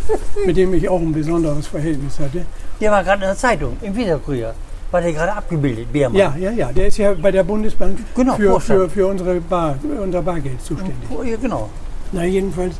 mit 0.46 0.56
dem 0.56 0.72
ich 0.74 0.88
auch 0.88 1.00
ein 1.00 1.12
besonderes 1.12 1.66
Verhältnis 1.66 2.18
hatte. 2.18 2.46
Der 2.80 2.90
war 2.90 3.04
gerade 3.04 3.22
in 3.22 3.28
der 3.28 3.36
Zeitung, 3.36 3.76
im 3.82 3.94
Wiederkurier. 3.94 4.54
War 4.90 5.00
der 5.00 5.12
gerade 5.12 5.32
abgebildet, 5.32 5.92
Biermann. 5.92 6.18
Ja, 6.18 6.34
ja, 6.38 6.50
ja. 6.50 6.72
Der 6.72 6.86
ist 6.86 6.98
ja 6.98 7.14
bei 7.14 7.30
der 7.30 7.44
Bundesbank 7.44 7.98
Genau, 8.14 8.34
für, 8.36 8.60
für, 8.60 8.90
für 8.90 9.06
unsere 9.06 9.40
Bar, 9.40 9.78
unser 10.02 10.22
Bargeld 10.22 10.60
zuständig. 10.62 11.08
Oh, 11.10 11.22
ja, 11.22 11.36
genau. 11.36 11.68
Na, 12.12 12.24
jedenfalls, 12.24 12.74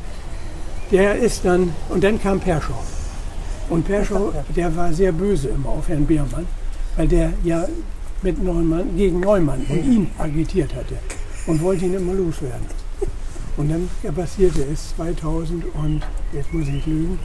der 0.90 1.17
ist 1.17 1.44
dann, 1.44 1.73
und 1.88 2.02
dann 2.05 2.20
kam 2.20 2.38
Perschow. 2.40 2.76
Und 3.70 3.87
Perschow, 3.87 4.32
der 4.55 4.75
war 4.76 4.93
sehr 4.93 5.12
böse 5.12 5.49
immer 5.49 5.70
auf 5.70 5.88
Herrn 5.88 6.05
Biermann, 6.05 6.46
weil 6.96 7.08
der 7.08 7.32
ja 7.44 7.64
mit 8.22 8.42
Neumann, 8.42 8.96
gegen 8.96 9.20
Neumann 9.20 9.64
und 9.69 9.84
ihn 9.84 10.10
agitiert 10.19 10.74
hatte 10.74 10.96
und 11.46 11.60
wollte 11.62 11.84
ihn 11.86 11.94
immer 11.94 12.14
loswerden. 12.14 12.66
Und 13.56 13.70
dann 13.70 13.88
passierte 14.14 14.62
es 14.72 14.94
2000 14.96 15.64
und, 15.74 16.02
jetzt 16.32 16.52
muss 16.52 16.69
ich 16.69 16.86
lügen, 16.86 17.19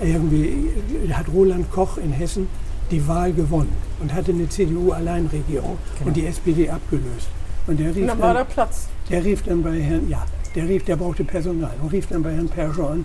irgendwie 0.00 0.70
hat 1.12 1.26
Roland 1.32 1.70
Koch 1.70 1.98
in 1.98 2.12
Hessen 2.12 2.48
die 2.90 3.06
Wahl 3.08 3.32
gewonnen 3.32 3.74
und 4.00 4.12
hatte 4.12 4.30
eine 4.32 4.48
CDU-Alleinregierung 4.48 5.76
und 6.04 6.16
die 6.16 6.26
SPD 6.26 6.70
abgelöst. 6.70 7.28
Und 7.66 7.80
der 7.80 7.88
rief 7.88 8.02
Und 8.02 8.08
dann 8.08 8.18
war 8.20 8.34
da 8.34 8.44
Platz. 8.44 8.88
der 9.10 9.24
rief 9.24 9.42
dann 9.42 9.62
bei 9.62 9.80
Herrn, 9.80 10.08
ja, 10.08 10.24
der 10.54 10.68
rief, 10.68 10.84
der 10.84 10.96
brauchte 10.96 11.24
Personal 11.24 11.72
und 11.82 11.92
rief 11.92 12.06
dann 12.06 12.22
bei 12.22 12.32
Herrn 12.32 12.48
Perschow 12.48 12.90
an, 12.90 13.04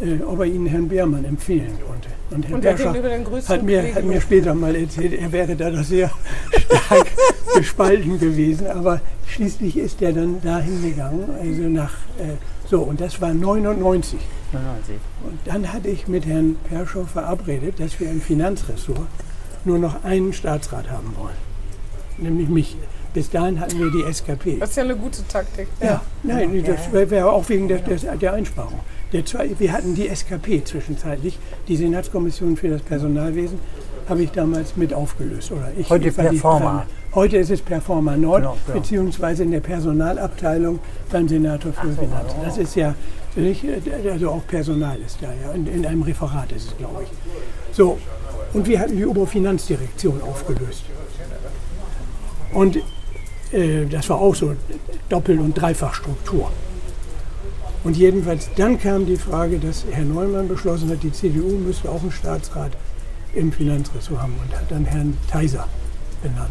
äh, 0.00 0.22
ob 0.24 0.40
er 0.40 0.46
Ihnen 0.46 0.66
Herrn 0.66 0.88
Beermann 0.88 1.24
empfehlen 1.24 1.74
konnte. 1.86 2.08
Und 2.30 2.64
Herr 2.64 2.78
er 2.78 3.48
hat 3.48 3.62
mir, 3.62 3.94
hat 3.94 4.04
mir 4.04 4.20
später 4.20 4.54
mal 4.54 4.74
erzählt, 4.74 5.12
er 5.12 5.30
wäre 5.30 5.54
da 5.54 5.70
doch 5.70 5.84
sehr 5.84 6.10
stark 6.58 7.06
gespalten 7.54 8.18
gewesen, 8.18 8.66
aber 8.66 9.00
schließlich 9.26 9.76
ist 9.76 10.02
er 10.02 10.12
dann 10.12 10.42
dahin 10.42 10.82
gegangen, 10.82 11.24
also 11.40 11.62
nach, 11.62 11.92
äh, 12.18 12.34
so, 12.68 12.80
und 12.80 13.00
das 13.00 13.20
war 13.20 13.32
99. 13.32 14.18
99. 14.52 14.96
Und 15.24 15.38
dann 15.44 15.72
hatte 15.72 15.88
ich 15.88 16.08
mit 16.08 16.26
Herrn 16.26 16.56
Perschow 16.68 17.08
verabredet, 17.08 17.78
dass 17.78 17.98
wir 18.00 18.10
im 18.10 18.20
Finanzressort 18.20 19.06
nur 19.64 19.78
noch 19.78 20.02
einen 20.04 20.32
Staatsrat 20.32 20.90
haben 20.90 21.14
wollen, 21.16 21.36
nämlich 22.18 22.48
mich. 22.48 22.76
Bis 23.14 23.30
dahin 23.30 23.58
hatten 23.60 23.78
wir 23.78 23.90
die 23.90 24.12
SKP. 24.12 24.58
Das 24.58 24.70
ist 24.70 24.76
ja 24.76 24.82
eine 24.82 24.94
gute 24.94 25.26
Taktik. 25.26 25.68
Ja, 25.80 26.02
nein, 26.22 26.62
das 26.66 26.92
wäre 26.92 27.08
wär 27.08 27.32
auch 27.32 27.48
wegen 27.48 27.66
der, 27.66 27.78
der, 27.78 28.16
der 28.16 28.34
Einsparung. 28.34 28.80
Der 29.12 29.24
zwei, 29.24 29.50
wir 29.58 29.72
hatten 29.72 29.94
die 29.94 30.08
SKP 30.08 30.64
zwischenzeitlich, 30.64 31.38
die 31.68 31.76
Senatskommission 31.76 32.56
für 32.56 32.68
das 32.68 32.82
Personalwesen, 32.82 33.58
habe 34.08 34.22
ich 34.22 34.30
damals 34.32 34.76
mit 34.76 34.92
aufgelöst. 34.92 35.52
Oder 35.52 35.70
ich, 35.76 35.88
Heute 35.88 36.10
Performa. 36.12 36.86
Heute 37.14 37.38
ist 37.38 37.50
es 37.50 37.62
Performa 37.62 38.16
Nord, 38.16 38.42
Genau, 38.42 38.56
genau. 38.66 38.78
beziehungsweise 38.78 39.42
in 39.44 39.50
der 39.50 39.60
Personalabteilung 39.60 40.80
beim 41.10 41.26
Senator 41.28 41.72
für 41.72 41.92
Finanzen. 41.92 42.36
Das 42.44 42.58
ist 42.58 42.74
ja, 42.76 42.94
also 44.10 44.30
auch 44.30 44.46
Personal 44.46 44.98
ist 45.00 45.18
da, 45.22 45.28
ja. 45.28 45.52
In, 45.52 45.66
in 45.66 45.86
einem 45.86 46.02
Referat 46.02 46.52
ist 46.52 46.68
es, 46.68 46.76
glaube 46.76 47.04
ich. 47.04 47.74
So, 47.74 47.98
und 48.52 48.66
wir 48.66 48.78
hatten 48.80 48.96
die 48.96 49.06
Oberfinanzdirektion 49.06 50.20
aufgelöst. 50.22 50.84
Und 52.52 52.76
äh, 53.52 53.86
das 53.86 54.08
war 54.10 54.20
auch 54.20 54.34
so 54.34 54.54
Doppel- 55.08 55.38
und 55.38 55.54
Dreifachstruktur. 55.54 56.50
Und 57.86 57.96
jedenfalls 57.96 58.50
dann 58.56 58.80
kam 58.80 59.06
die 59.06 59.16
Frage, 59.16 59.60
dass 59.60 59.84
Herr 59.88 60.04
Neumann 60.04 60.48
beschlossen 60.48 60.90
hat, 60.90 61.04
die 61.04 61.12
CDU 61.12 61.56
müsste 61.56 61.88
auch 61.88 62.02
einen 62.02 62.10
Staatsrat 62.10 62.72
im 63.32 63.52
Finanzressort 63.52 64.20
haben 64.20 64.34
und 64.44 64.52
hat 64.56 64.68
dann 64.72 64.84
Herrn 64.84 65.16
Theiser 65.30 65.68
benannt. 66.20 66.50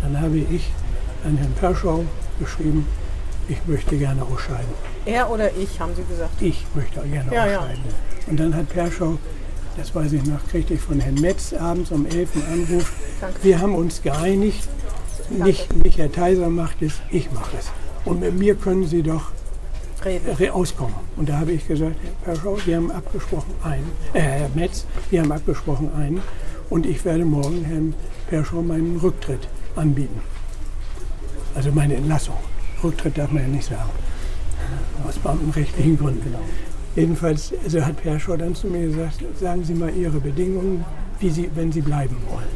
Dann 0.00 0.18
habe 0.18 0.38
ich 0.38 0.70
an 1.22 1.36
Herrn 1.36 1.52
Perschau 1.52 2.06
geschrieben, 2.38 2.86
ich 3.50 3.58
möchte 3.66 3.98
gerne 3.98 4.22
ausscheiden. 4.22 4.70
Er 5.04 5.30
oder 5.30 5.54
ich, 5.54 5.78
haben 5.78 5.92
Sie 5.94 6.02
gesagt. 6.04 6.40
Ich 6.40 6.64
möchte 6.74 7.02
gerne 7.02 7.30
Ja, 7.30 7.46
ja. 7.46 7.58
ausscheiden. 7.58 7.84
Und 8.28 8.40
dann 8.40 8.56
hat 8.56 8.70
Perschau, 8.70 9.18
das 9.76 9.94
weiß 9.94 10.14
ich 10.14 10.24
noch, 10.24 10.48
kriegte 10.48 10.72
ich 10.72 10.80
von 10.80 10.98
Herrn 10.98 11.16
Metz 11.16 11.52
abends 11.52 11.90
um 11.90 12.06
11 12.06 12.36
einen 12.36 12.62
Anruf. 12.62 12.90
Danke. 13.20 13.36
Wir 13.42 13.60
haben 13.60 13.74
uns 13.74 14.00
geeinigt, 14.00 14.66
nicht, 15.28 15.76
nicht 15.84 15.98
Herr 15.98 16.10
Theiser 16.10 16.48
macht 16.48 16.80
es, 16.80 16.94
ich 17.10 17.30
mache 17.32 17.58
es. 17.58 17.66
Und 18.06 18.20
mit 18.20 18.38
mir 18.38 18.54
können 18.54 18.86
Sie 18.86 19.02
doch 19.02 19.30
Reden. 20.04 20.34
re- 20.34 20.52
auskommen. 20.52 20.94
Und 21.16 21.28
da 21.28 21.38
habe 21.38 21.52
ich 21.52 21.66
gesagt, 21.66 21.96
Herr 22.24 22.34
Perschau, 22.34 22.56
wir 22.64 22.76
haben 22.76 22.90
abgesprochen 22.90 23.52
einen, 23.62 23.90
äh, 24.14 24.20
Herr 24.20 24.48
Metz, 24.54 24.86
wir 25.10 25.20
haben 25.22 25.32
abgesprochen 25.32 25.90
einen 25.94 26.20
und 26.70 26.86
ich 26.86 27.04
werde 27.04 27.24
morgen 27.24 27.64
Herrn 27.64 27.94
Perschau 28.28 28.62
meinen 28.62 28.96
Rücktritt 28.98 29.48
anbieten. 29.76 30.20
Also 31.54 31.72
meine 31.72 31.94
Entlassung. 31.96 32.36
Rücktritt 32.82 33.18
darf 33.18 33.30
man 33.30 33.42
ja 33.42 33.48
nicht 33.48 33.68
sagen. 33.68 33.90
Aus 35.06 35.18
beamtenrechtlichen 35.18 35.98
Gründen. 35.98 36.34
Jedenfalls 36.96 37.52
also 37.64 37.84
hat 37.84 37.96
Perschow 38.02 38.36
dann 38.36 38.54
zu 38.54 38.66
mir 38.68 38.86
gesagt, 38.86 39.22
sagen 39.38 39.64
Sie 39.64 39.74
mal 39.74 39.90
Ihre 39.94 40.20
Bedingungen, 40.20 40.84
wie 41.18 41.30
Sie, 41.30 41.50
wenn 41.54 41.72
Sie 41.72 41.80
bleiben 41.80 42.16
wollen. 42.30 42.48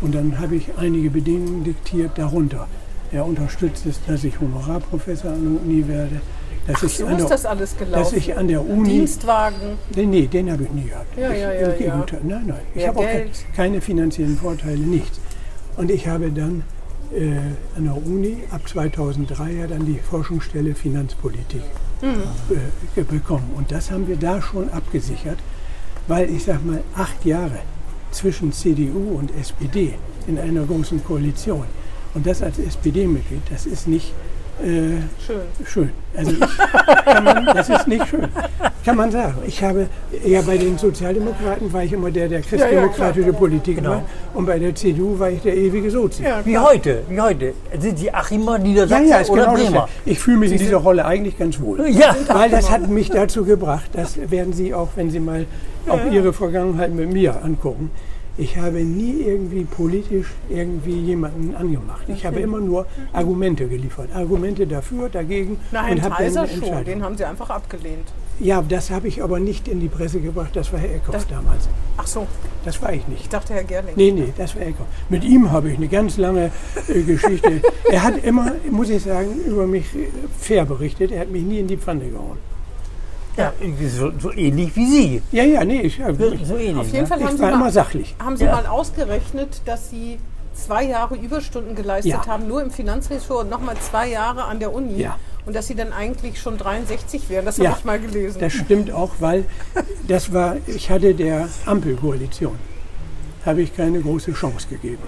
Und 0.00 0.14
dann 0.14 0.38
habe 0.38 0.56
ich 0.56 0.68
einige 0.78 1.10
Bedingungen 1.10 1.62
diktiert 1.64 2.12
darunter. 2.16 2.66
Er 3.12 3.26
unterstützt 3.26 3.86
es, 3.86 4.00
dass 4.06 4.24
ich 4.24 4.38
Honorarprofessor 4.40 5.32
an 5.32 5.42
der 5.54 5.62
Uni 5.62 5.86
werde. 5.88 6.20
Dass 6.66 6.76
Ach, 6.78 6.82
ich 6.84 6.96
so 6.98 7.06
an 7.06 7.12
ist 7.16 7.22
der, 7.22 7.28
das 7.30 7.46
alles 7.46 7.76
gelaufen. 7.76 8.02
dass 8.04 8.12
ich 8.12 8.36
an 8.36 8.46
der 8.48 8.64
Uni 8.64 8.88
Dienstwagen. 8.88 9.56
Nee, 9.96 10.06
nee, 10.06 10.26
den 10.26 10.52
habe 10.52 10.64
ich 10.64 10.70
nie 10.70 10.84
gehabt. 10.84 11.16
Ja, 11.18 11.30
ich, 11.30 11.40
ja, 11.40 11.52
ja, 11.52 11.60
ja. 11.68 11.74
Gegenteil. 11.76 12.20
Nein, 12.22 12.44
nein. 12.46 12.60
Ich 12.74 12.86
habe 12.86 12.98
auch 12.98 13.02
ke 13.04 13.12
Geld. 13.12 13.30
keine 13.56 13.80
finanziellen 13.80 14.36
Vorteile, 14.36 14.78
nichts. 14.78 15.18
Und 15.76 15.90
ich 15.90 16.06
habe 16.06 16.30
dann 16.30 16.62
äh, 17.14 17.30
an 17.76 17.84
der 17.84 17.96
Uni 17.96 18.36
ab 18.50 18.68
2003 18.68 19.52
ja 19.52 19.66
dann 19.66 19.86
die 19.86 19.98
Forschungsstelle 19.98 20.74
Finanzpolitik 20.74 21.62
Mhm. 22.02 22.56
äh, 22.96 23.02
bekommen. 23.02 23.50
Und 23.56 23.70
das 23.72 23.90
haben 23.90 24.06
wir 24.08 24.16
da 24.16 24.40
schon 24.40 24.70
abgesichert, 24.70 25.36
weil 26.08 26.30
ich 26.30 26.44
sag 26.44 26.64
mal, 26.64 26.80
acht 26.94 27.24
Jahre 27.26 27.58
zwischen 28.10 28.52
CDU 28.52 29.18
und 29.18 29.30
SPD 29.38 29.94
in 30.26 30.38
einer 30.38 30.62
großen 30.64 31.02
Koalition. 31.04 31.64
Und 32.14 32.26
das 32.26 32.42
als 32.42 32.58
SPD-Mitglied, 32.58 33.42
das 33.50 33.66
ist 33.66 33.86
nicht 33.86 34.12
äh, 34.62 35.00
Schön. 35.26 35.40
schön. 35.66 35.90
Also 36.14 36.32
ich, 36.32 37.04
kann 37.06 37.24
man, 37.24 37.46
das 37.46 37.70
ist 37.70 37.88
nicht 37.88 38.06
schön. 38.08 38.28
Kann 38.84 38.96
man 38.96 39.10
sagen. 39.10 39.34
Ich 39.46 39.62
habe 39.62 39.86
ja 40.24 40.42
bei 40.42 40.58
den 40.58 40.76
Sozialdemokraten 40.76 41.72
war 41.72 41.82
ich 41.82 41.92
immer 41.94 42.10
der, 42.10 42.28
der 42.28 42.42
christdemokratische 42.42 43.32
Politik 43.32 43.76
Genau. 43.76 43.90
war. 43.90 44.02
Und 44.34 44.44
bei 44.46 44.58
der 44.58 44.74
CDU 44.74 45.18
war 45.18 45.30
ich 45.30 45.40
der 45.40 45.56
ewige 45.56 45.90
Sozi. 45.90 46.24
Ja, 46.24 46.40
Wie 46.44 46.58
heute, 46.58 47.02
wie 47.08 47.20
heute. 47.20 47.54
Sind 47.78 47.98
Sie 47.98 48.12
Achimer, 48.12 48.58
Ja, 48.58 48.58
Niedersachsen 48.58 49.08
ja, 49.08 49.18
ist 49.20 49.30
oder 49.30 49.42
genau 49.46 49.54
Bremer? 49.54 49.88
Ich 50.04 50.18
fühle 50.18 50.36
mich 50.38 50.52
in 50.52 50.58
dieser 50.58 50.76
Rolle 50.78 51.04
eigentlich 51.06 51.38
ganz 51.38 51.58
wohl. 51.60 51.88
Ja, 51.88 52.14
Weil 52.28 52.50
das 52.50 52.70
hat 52.70 52.86
mich 52.88 53.08
dazu 53.10 53.44
gebracht, 53.44 53.88
das 53.94 54.18
werden 54.30 54.52
Sie 54.52 54.74
auch, 54.74 54.88
wenn 54.96 55.10
Sie 55.10 55.20
mal 55.20 55.46
auch 55.88 56.00
Ihre 56.10 56.32
Vergangenheit 56.34 56.92
mit 56.92 57.10
mir 57.10 57.42
angucken. 57.42 57.90
Ich 58.40 58.56
habe 58.56 58.82
nie 58.82 59.20
irgendwie 59.20 59.64
politisch 59.64 60.28
irgendwie 60.48 60.98
jemanden 60.98 61.54
angemacht. 61.54 62.04
Ich 62.08 62.24
habe 62.24 62.40
immer 62.40 62.58
nur 62.58 62.86
Argumente 63.12 63.68
geliefert. 63.68 64.08
Argumente 64.14 64.66
dafür, 64.66 65.10
dagegen 65.10 65.58
Na, 65.70 65.84
Herrn 65.84 65.98
und 65.98 66.10
Kaiser 66.10 66.46
schon. 66.48 66.84
Den 66.86 67.02
haben 67.04 67.18
sie 67.18 67.26
einfach 67.26 67.50
abgelehnt. 67.50 68.08
Ja, 68.38 68.64
das 68.66 68.90
habe 68.90 69.08
ich 69.08 69.22
aber 69.22 69.38
nicht 69.40 69.68
in 69.68 69.78
die 69.78 69.88
Presse 69.88 70.20
gebracht. 70.20 70.56
Das 70.56 70.72
war 70.72 70.80
Herr 70.80 70.94
Eckhoff 70.94 71.26
damals. 71.26 71.68
Ach 71.98 72.06
so, 72.06 72.26
Das 72.64 72.80
war 72.80 72.94
ich 72.94 73.00
ich 73.02 73.08
nicht. 73.08 73.32
dachte 73.32 73.52
Herr 73.52 73.64
Gerling. 73.64 73.92
Nee, 73.96 74.10
nee, 74.10 74.32
das 74.38 74.56
war 74.56 74.62
Eckhoff. 74.62 74.86
Mit 75.10 75.22
ihm 75.22 75.52
habe 75.52 75.70
ich 75.70 75.76
eine 75.76 75.88
ganz 75.88 76.16
lange 76.16 76.50
äh, 76.88 77.02
Geschichte. 77.02 77.60
er 77.90 78.02
hat 78.02 78.24
immer, 78.24 78.52
muss 78.70 78.88
ich 78.88 79.02
sagen, 79.02 79.38
über 79.46 79.66
mich 79.66 79.94
äh, 79.94 80.08
fair 80.38 80.64
berichtet. 80.64 81.12
Er 81.12 81.20
hat 81.20 81.30
mich 81.30 81.42
nie 81.42 81.58
in 81.58 81.66
die 81.66 81.76
Pfanne 81.76 82.08
gehauen. 82.08 82.38
Ja 83.36 83.52
irgendwie 83.60 83.88
so, 83.88 84.10
so 84.18 84.32
ähnlich 84.32 84.74
wie 84.76 84.86
Sie. 84.86 85.22
Ja, 85.32 85.44
ja, 85.44 85.64
nee, 85.64 85.82
ich, 85.82 85.98
ja, 85.98 86.12
So, 86.14 86.32
ich, 86.32 86.46
so 86.46 86.56
ähnlich. 86.56 86.76
Auf 86.76 86.86
jeden 86.86 87.00
ne? 87.00 87.06
Fall 87.06 87.20
haben 87.20 87.28
ich 87.28 87.36
sie, 87.36 87.42
war 87.42 87.48
immer 87.50 87.58
mal, 87.58 87.72
sachlich. 87.72 88.14
haben 88.22 88.36
sie 88.36 88.44
Ja. 88.44 88.52
mal 88.52 88.66
ausgerechnet, 88.66 89.62
dass 89.64 89.90
sie 89.90 90.18
zwei 90.54 90.84
Jahre 90.84 91.16
Überstunden 91.16 91.74
geleistet 91.74 92.12
Ja. 92.12 92.26
haben, 92.26 92.46
nur 92.48 92.62
im 92.62 92.70
Finanzressort 92.70 93.44
und 93.44 93.50
nochmal 93.50 93.76
zwei 93.78 94.08
Jahre 94.08 94.44
an 94.44 94.58
der 94.58 94.72
Uni. 94.74 95.00
Ja. 95.00 95.16
Und 95.46 95.56
dass 95.56 95.68
sie 95.68 95.74
dann 95.74 95.92
eigentlich 95.92 96.40
schon 96.40 96.58
63 96.58 97.30
wären. 97.30 97.46
Das 97.46 97.56
Ja. 97.56 97.70
habe 97.70 97.78
ich 97.78 97.84
mal 97.84 97.98
gelesen. 97.98 98.38
Das 98.40 98.52
stimmt 98.52 98.92
auch, 98.92 99.10
weil 99.20 99.44
das 100.06 100.32
war, 100.32 100.56
ich 100.66 100.90
hatte 100.90 101.14
der 101.14 101.48
Ampelkoalition, 101.66 102.56
habe 103.46 103.62
ich 103.62 103.74
keine 103.74 104.00
große 104.00 104.32
Chance 104.32 104.66
gegeben. 104.68 105.02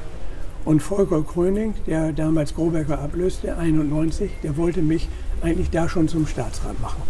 Und 0.64 0.80
Volker 0.80 1.22
Kröning, 1.22 1.74
der 1.86 2.12
damals 2.12 2.54
Grobecker 2.54 3.00
ablöste, 3.00 3.56
91, 3.58 4.30
der 4.42 4.56
wollte 4.56 4.80
mich 4.80 5.08
eigentlich 5.42 5.70
da 5.70 5.88
schon 5.88 6.06
zum 6.08 6.26
Staatsrat 6.26 6.80
machen. 6.80 7.02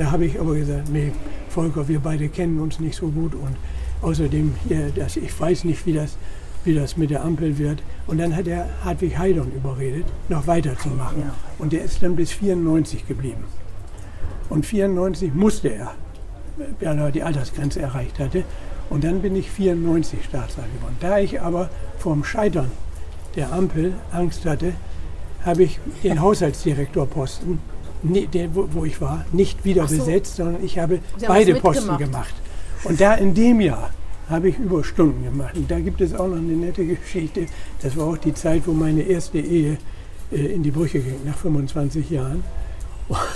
Da 0.00 0.12
habe 0.12 0.24
ich 0.24 0.40
aber 0.40 0.54
gesagt, 0.54 0.88
nee, 0.88 1.12
Volker, 1.50 1.86
wir 1.86 2.00
beide 2.00 2.30
kennen 2.30 2.58
uns 2.58 2.80
nicht 2.80 2.96
so 2.96 3.08
gut 3.08 3.34
und 3.34 3.54
außerdem, 4.00 4.54
hier, 4.66 4.90
das, 4.96 5.18
ich 5.18 5.38
weiß 5.38 5.64
nicht, 5.64 5.84
wie 5.84 5.92
das, 5.92 6.16
wie 6.64 6.74
das 6.74 6.96
mit 6.96 7.10
der 7.10 7.22
Ampel 7.22 7.58
wird. 7.58 7.82
Und 8.06 8.16
dann 8.16 8.34
hat 8.34 8.46
er 8.46 8.66
Hartwig 8.82 9.18
Heidon 9.18 9.52
überredet, 9.52 10.06
noch 10.30 10.46
weiterzumachen. 10.46 11.24
Und 11.58 11.74
der 11.74 11.82
ist 11.82 12.02
dann 12.02 12.16
bis 12.16 12.32
94 12.32 13.06
geblieben. 13.06 13.44
Und 14.48 14.64
94 14.64 15.34
musste 15.34 15.68
er, 15.68 15.92
weil 16.56 16.98
er 16.98 17.10
die 17.10 17.22
Altersgrenze 17.22 17.82
erreicht 17.82 18.18
hatte. 18.18 18.44
Und 18.88 19.04
dann 19.04 19.20
bin 19.20 19.36
ich 19.36 19.50
94 19.50 20.24
Staatsrat 20.24 20.72
geworden. 20.76 20.96
Da 21.00 21.18
ich 21.18 21.42
aber 21.42 21.68
vorm 21.98 22.24
Scheitern 22.24 22.70
der 23.36 23.52
Ampel 23.52 23.92
Angst 24.12 24.46
hatte, 24.46 24.72
habe 25.44 25.64
ich 25.64 25.78
den 26.02 26.22
Haushaltsdirektorposten, 26.22 27.58
nie- 28.02 28.26
den, 28.26 28.54
wo, 28.54 28.66
wo 28.72 28.84
ich 28.84 29.00
war, 29.00 29.24
nicht 29.32 29.64
wieder 29.64 29.86
so. 29.88 29.96
besetzt, 29.96 30.36
sondern 30.36 30.64
ich 30.64 30.78
habe 30.78 31.00
Sie 31.16 31.26
beide 31.26 31.54
Posten 31.56 31.96
gemacht. 31.98 32.34
Und 32.84 33.00
da 33.00 33.14
in 33.14 33.34
dem 33.34 33.60
Jahr 33.60 33.90
habe 34.28 34.48
ich 34.48 34.58
Überstunden 34.58 35.24
gemacht. 35.24 35.56
Und 35.56 35.70
da 35.70 35.78
gibt 35.80 36.00
es 36.00 36.14
auch 36.14 36.28
noch 36.28 36.36
eine 36.36 36.52
nette 36.52 36.84
Geschichte. 36.84 37.46
Das 37.82 37.96
war 37.96 38.06
auch 38.06 38.16
die 38.18 38.32
Zeit, 38.34 38.62
wo 38.66 38.72
meine 38.72 39.02
erste 39.02 39.38
Ehe 39.38 39.76
äh, 40.32 40.36
in 40.36 40.62
die 40.62 40.70
Brüche 40.70 41.00
ging, 41.00 41.20
nach 41.24 41.36
25 41.36 42.08
Jahren. 42.10 42.42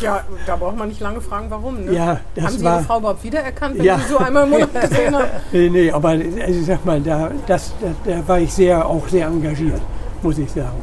ja, 0.01 0.23
da 0.47 0.55
braucht 0.55 0.79
man 0.79 0.87
nicht 0.89 1.01
lange 1.01 1.21
fragen, 1.21 1.47
warum. 1.51 1.85
Ne? 1.85 1.93
Ja, 1.93 2.21
das 2.37 2.45
haben 2.45 2.59
Sie 2.59 2.65
war- 2.65 2.77
Ihre 2.77 2.85
Frau 2.85 2.99
überhaupt 3.01 3.25
wiedererkannt, 3.25 3.77
wenn 3.77 3.85
Ja. 3.85 3.99
Sie 3.99 4.09
so 4.13 4.19
einmal 4.19 4.45
im 4.45 4.51
Monat 4.51 4.81
gesehen 4.89 5.15
haben? 5.17 5.25
Nee, 5.53 5.69
nee, 5.69 5.91
aber 5.91 6.11
also 6.11 6.23
ich 6.61 6.65
sag 6.65 6.85
mal, 6.85 7.01
da, 7.01 7.33
das, 7.47 7.73
da, 8.05 8.13
da 8.13 8.29
war 8.29 8.39
ich 8.39 8.53
sehr, 8.53 8.87
auch 8.87 9.09
sehr 9.09 9.27
engagiert, 9.27 9.81
muss 10.23 10.39
ich 10.39 10.49
sagen. 10.51 10.79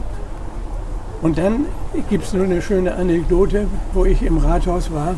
Und 1.21 1.37
dann 1.37 1.65
gibt 2.09 2.25
es 2.25 2.33
nur 2.33 2.45
eine 2.45 2.61
schöne 2.61 2.95
Anekdote, 2.95 3.67
wo 3.93 4.05
ich 4.05 4.21
im 4.23 4.37
Rathaus 4.37 4.91
war. 4.91 5.15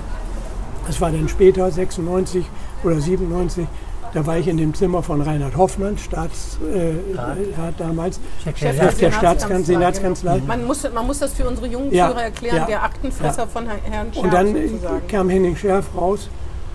Das 0.85 0.99
war 0.99 1.11
dann 1.11 1.29
später, 1.29 1.71
96 1.71 2.45
oder 2.83 2.99
97. 2.99 3.67
Da 4.13 4.27
war 4.27 4.37
ich 4.37 4.47
in 4.47 4.57
dem 4.57 4.73
Zimmer 4.75 5.01
von 5.01 5.21
Reinhard 5.21 5.57
Hoffmann, 5.57 5.97
Staatsrat 5.97 6.59
äh, 6.71 7.73
damals, 7.79 8.19
Chef 8.43 8.55
Chef 8.57 8.75
der 8.75 8.91
Senatskanzlei, 8.91 9.11
Staatskanzlei. 9.11 9.73
Senatskanzlei. 9.73 10.33
Genau. 10.35 10.47
Man, 10.47 10.65
muss, 10.65 10.93
man 10.93 11.07
muss 11.07 11.19
das 11.19 11.33
für 11.33 11.47
unsere 11.47 11.67
jungen 11.67 11.91
Ja, 11.91 12.09
Führer 12.09 12.23
erklären, 12.23 12.57
ja, 12.57 12.65
der 12.65 12.83
Aktenfresser 12.83 13.43
ja. 13.43 13.47
von 13.47 13.65
Herrn 13.65 14.13
Scherf 14.13 14.23
Und 14.23 14.33
dann 14.33 14.53
sozusagen. 14.53 15.07
kam 15.07 15.29
Henning 15.29 15.55
Scherf 15.55 15.87
raus 15.95 16.29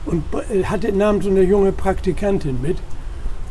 und 0.06 0.24
hatte, 0.64 0.90
nahm 0.92 1.22
so 1.22 1.30
eine 1.30 1.42
junge 1.42 1.70
Praktikantin 1.70 2.60
mit 2.60 2.78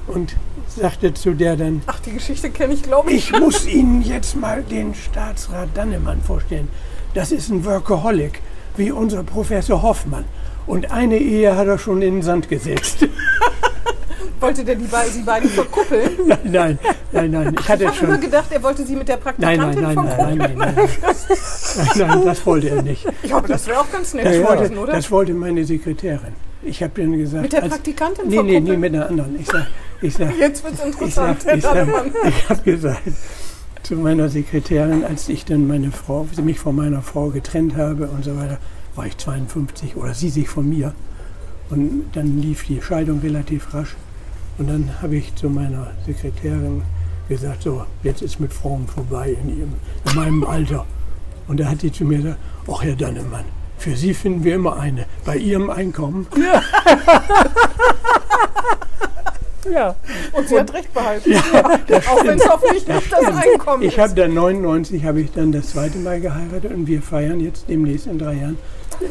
und 0.07 0.35
sagte 0.67 1.13
zu 1.13 1.33
der 1.33 1.55
dann, 1.55 1.81
Ach, 1.87 1.99
die 1.99 2.11
Geschichte 2.13 2.49
kenne 2.49 2.73
ich, 2.73 2.83
glaube 2.83 3.11
ich. 3.11 3.31
Ich 3.31 3.39
muss 3.39 3.65
Ihnen 3.67 4.01
jetzt 4.01 4.35
mal 4.35 4.63
den 4.63 4.93
Staatsrat 4.93 5.69
Dannemann 5.73 6.21
vorstellen. 6.21 6.67
Das 7.13 7.31
ist 7.31 7.49
ein 7.49 7.65
Workaholic, 7.65 8.41
wie 8.75 8.91
unser 8.91 9.23
Professor 9.23 9.81
Hoffmann. 9.81 10.25
Und 10.67 10.91
eine 10.91 11.17
Ehe 11.17 11.55
hat 11.55 11.67
er 11.67 11.77
schon 11.79 12.01
in 12.01 12.15
den 12.15 12.21
Sand 12.23 12.49
gesetzt. 12.49 13.07
Wollte 14.39 14.63
der 14.63 14.75
die 14.75 14.85
beiden, 14.85 15.11
sie 15.11 15.23
beiden 15.23 15.49
verkuppeln? 15.49 16.11
nein, 16.27 16.39
nein, 16.43 16.77
nein, 17.11 17.31
nein. 17.31 17.55
Ich 17.59 17.67
hatte 17.67 17.85
Ich 17.85 17.89
habe 17.89 17.99
immer 18.05 18.13
schon. 18.13 18.21
gedacht, 18.21 18.51
er 18.51 18.61
wollte 18.61 18.85
sie 18.85 18.95
mit 18.95 19.07
der 19.07 19.17
Praktikantin 19.17 19.81
nein, 19.81 19.95
nein, 19.95 19.95
nein, 19.95 20.07
verkuppeln. 20.07 20.37
nein, 20.37 20.55
nein, 20.57 20.73
nein, 20.75 20.87
nein, 21.97 22.07
nein, 22.07 22.25
das 22.25 22.45
wollte 22.45 22.69
er 22.69 22.81
nicht. 22.83 23.03
Ich 23.23 23.29
glaube, 23.29 23.47
das 23.47 23.65
wäre 23.65 23.79
auch 23.79 23.91
ganz 23.91 24.13
nett 24.13 24.25
gewesen, 24.25 24.77
oder? 24.77 24.93
das 24.93 25.09
wollte 25.09 25.33
meine 25.33 25.65
Sekretärin. 25.65 26.33
Ich 26.61 26.83
habe 26.83 27.01
dann 27.01 27.17
gesagt. 27.17 27.41
Mit 27.43 27.53
der 27.53 27.63
als- 27.63 27.71
Praktikantin 27.73 28.27
Nee, 28.27 28.35
nee, 28.35 28.41
nee, 28.43 28.51
verkuppeln? 28.51 28.79
mit 28.79 28.93
einer 28.93 29.07
anderen. 29.09 29.39
Ich 29.39 29.47
sag, 29.47 29.61
ich 29.61 29.86
sag, 30.01 30.37
Jetzt 30.37 30.63
wird 30.63 30.73
es 30.75 30.79
Ich, 30.79 30.85
interessant, 30.85 31.45
ich, 31.55 31.63
sag, 31.63 31.73
Dannemann. 31.73 32.11
ich 32.27 32.49
habe 32.49 32.61
gesagt 32.63 33.01
zu 33.83 33.95
meiner 33.95 34.27
Sekretärin, 34.27 35.05
als 35.05 35.29
ich 35.29 35.45
dann 35.45 35.65
meine 35.65 35.91
Frau, 35.91 36.27
sie 36.35 36.41
mich 36.41 36.59
von 36.59 36.75
meiner 36.75 37.01
Frau 37.01 37.29
getrennt 37.29 37.77
habe 37.77 38.07
und 38.07 38.25
so 38.25 38.35
weiter, 38.35 38.57
war 38.95 39.05
ich 39.05 39.17
52 39.17 39.95
oder 39.95 40.13
sie 40.13 40.29
sich 40.29 40.49
von 40.49 40.67
mir. 40.67 40.93
Und 41.69 42.03
dann 42.13 42.41
lief 42.41 42.65
die 42.65 42.81
Scheidung 42.81 43.19
relativ 43.19 43.73
rasch. 43.73 43.95
Und 44.57 44.69
dann 44.69 44.91
habe 45.01 45.15
ich 45.15 45.33
zu 45.35 45.49
meiner 45.49 45.91
Sekretärin 46.05 46.81
gesagt, 47.29 47.63
so, 47.63 47.85
jetzt 48.03 48.21
ist 48.21 48.39
mit 48.39 48.51
Frauen 48.51 48.87
vorbei 48.87 49.37
in, 49.41 49.57
ihrem, 49.57 49.73
in 50.09 50.15
meinem 50.15 50.43
Alter. 50.43 50.85
Und 51.47 51.59
da 51.59 51.69
hat 51.69 51.81
sie 51.81 51.91
zu 51.91 52.03
mir 52.03 52.17
gesagt, 52.17 52.39
ach 52.69 52.83
Herr 52.83 52.95
Dannemann, 52.95 53.45
für 53.77 53.95
Sie 53.95 54.13
finden 54.13 54.43
wir 54.43 54.55
immer 54.55 54.77
eine. 54.77 55.05
Bei 55.23 55.37
Ihrem 55.37 55.69
Einkommen. 55.69 56.27
Ja. 56.35 56.61
Und 60.33 60.47
sie 60.47 60.59
hat 60.59 60.73
recht 60.73 60.93
behalten. 60.93 61.31
das 61.87 62.07
Auch 62.07 62.23
wenn 62.25 62.37
es 62.39 62.49
hoffentlich 62.49 62.87
nicht 62.87 63.11
das 63.11 63.25
Einkommen 63.25 63.83
Ich 63.83 63.93
ist. 63.93 63.99
habe 63.99 64.13
dann 64.15 64.33
99 64.33 65.03
habe 65.05 65.21
ich 65.21 65.31
dann 65.31 65.51
das 65.51 65.67
zweite 65.67 65.97
Mal 65.97 66.19
geheiratet 66.21 66.71
und 66.73 66.87
wir 66.87 67.01
feiern 67.01 67.39
jetzt 67.39 67.65
demnächst 67.69 68.07
in 68.07 68.17
drei 68.19 68.33
Jahren 68.33 68.57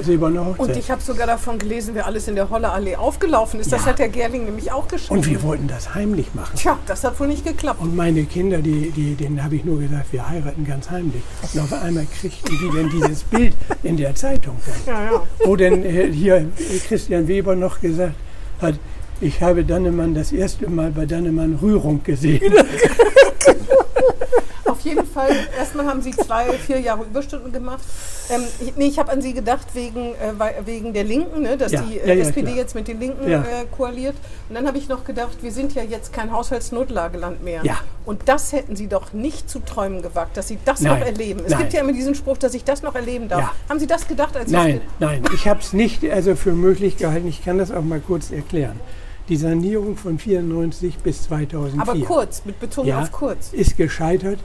silberne 0.02 0.44
Hochzeit. 0.44 0.66
Und 0.68 0.76
ich 0.76 0.90
habe 0.90 1.00
sogar 1.00 1.28
davon 1.28 1.58
gelesen, 1.58 1.90
wer 1.94 2.06
alles 2.06 2.26
in 2.26 2.34
der 2.34 2.50
Holle 2.50 2.70
Allee 2.70 2.96
aufgelaufen 2.96 3.60
ist. 3.60 3.70
Das 3.70 3.82
Ja. 3.82 3.90
hat 3.90 4.00
der 4.00 4.08
Gerling 4.08 4.44
nämlich 4.44 4.72
auch 4.72 4.88
geschrieben. 4.88 5.20
Und 5.20 5.30
wir 5.30 5.40
wollten 5.44 5.68
das 5.68 5.94
heimlich 5.94 6.34
machen. 6.34 6.56
Tja, 6.56 6.76
das 6.86 7.04
hat 7.04 7.20
wohl 7.20 7.28
nicht 7.28 7.44
geklappt. 7.44 7.80
Und 7.80 7.94
meine 7.94 8.24
Kinder, 8.24 8.58
die, 8.58 8.90
die, 8.90 9.14
denen 9.14 9.44
habe 9.44 9.54
ich 9.54 9.64
nur 9.64 9.78
gesagt, 9.78 10.12
wir 10.12 10.28
heiraten 10.28 10.64
ganz 10.66 10.90
heimlich. 10.90 11.22
Und 11.54 11.60
auf 11.60 11.72
einmal 11.72 12.04
kriegten 12.20 12.50
die 12.60 12.76
dann 12.76 12.90
dieses 12.90 13.22
Bild 13.24 13.54
in 13.84 13.96
der 13.96 14.14
Zeitung. 14.16 14.56
Dann. 14.86 14.94
Ja, 14.94 15.12
ja. 15.12 15.22
Wo 15.44 15.54
denn 15.54 15.84
äh, 15.84 16.10
hier 16.10 16.46
Christian 16.88 17.28
Weber 17.28 17.54
noch 17.54 17.80
gesagt 17.80 18.14
hat, 18.60 18.74
ich 19.20 19.40
habe 19.42 19.64
Dannemann 19.64 20.14
das 20.14 20.32
erste 20.32 20.68
Mal 20.68 20.90
bei 20.90 21.06
Dannemann 21.06 21.58
Rührung 21.60 22.02
gesehen. 22.02 22.52
Auf 24.64 24.80
jeden 24.80 25.06
Fall, 25.06 25.30
erstmal 25.56 25.86
haben 25.86 26.02
Sie 26.02 26.10
zwei, 26.10 26.52
vier 26.58 26.80
Jahre 26.80 27.04
Überstunden 27.04 27.52
gemacht. 27.52 27.82
Ähm, 28.28 28.42
ich, 28.60 28.76
nee, 28.76 28.86
ich 28.86 28.98
habe 28.98 29.12
an 29.12 29.22
Sie 29.22 29.32
gedacht 29.32 29.68
wegen, 29.74 30.14
äh, 30.14 30.66
wegen 30.66 30.92
der 30.92 31.04
Linken, 31.04 31.42
ne, 31.42 31.56
dass 31.56 31.72
Ja, 31.72 31.82
die 31.82 31.96
ja, 31.96 32.02
äh, 32.02 32.18
ja, 32.18 32.22
SPD 32.22 32.42
klar. 32.48 32.56
jetzt 32.56 32.74
mit 32.74 32.88
den 32.88 32.98
Linken 32.98 33.30
Ja. 33.30 33.40
äh, 33.42 33.64
koaliert. 33.76 34.16
Und 34.48 34.56
dann 34.56 34.66
habe 34.66 34.76
ich 34.78 34.88
noch 34.88 35.04
gedacht, 35.04 35.38
wir 35.40 35.52
sind 35.52 35.74
ja 35.74 35.82
jetzt 35.82 36.12
kein 36.12 36.32
Haushaltsnotlageland 36.32 37.42
mehr. 37.44 37.64
Ja. 37.64 37.78
Und 38.04 38.22
das 38.26 38.52
hätten 38.52 38.74
Sie 38.76 38.88
doch 38.88 39.12
nicht 39.12 39.48
zu 39.48 39.60
träumen 39.60 40.02
gewagt, 40.02 40.36
dass 40.36 40.48
Sie 40.48 40.58
das 40.64 40.80
Nein, 40.80 40.98
noch 40.98 41.06
erleben. 41.06 41.42
Es 41.44 41.52
nein. 41.52 41.60
gibt 41.60 41.72
ja 41.72 41.80
immer 41.80 41.92
diesen 41.92 42.14
Spruch, 42.14 42.36
dass 42.36 42.54
ich 42.54 42.64
das 42.64 42.82
noch 42.82 42.94
erleben 42.96 43.28
darf. 43.28 43.40
Ja. 43.40 43.52
Haben 43.68 43.78
Sie 43.78 43.86
das 43.86 44.06
gedacht, 44.08 44.36
als 44.36 44.50
Sie 44.50 44.56
Nein, 44.56 44.80
nein, 44.98 45.22
ich 45.32 45.46
habe 45.48 45.60
es 45.60 45.72
nicht 45.72 46.04
also 46.10 46.34
für 46.34 46.52
möglich 46.52 46.96
gehalten. 46.96 47.28
Ich 47.28 47.44
kann 47.44 47.58
das 47.58 47.70
auch 47.70 47.82
mal 47.82 48.00
kurz 48.00 48.30
erklären. 48.30 48.78
Die 49.28 49.36
Sanierung 49.36 49.96
von 49.96 50.18
94 50.18 50.98
bis 50.98 51.24
2004 51.24 51.82
Aber 51.82 52.06
kurz, 52.06 52.44
mit 52.44 52.60
Betonung 52.60 52.88
ja, 52.88 53.02
auf 53.02 53.12
kurz. 53.12 53.52
ist 53.52 53.76
gescheitert, 53.76 54.38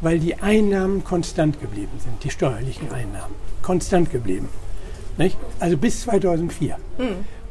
weil 0.00 0.18
die 0.18 0.36
Einnahmen 0.36 1.02
konstant 1.02 1.60
geblieben 1.60 1.92
sind, 1.98 2.22
die 2.22 2.30
steuerlichen 2.30 2.92
Einnahmen. 2.92 3.34
Konstant 3.62 4.10
geblieben. 4.12 4.48
Nicht? 5.16 5.36
Also 5.58 5.76
bis 5.76 6.02
2004. 6.02 6.76
Hm. 6.98 7.08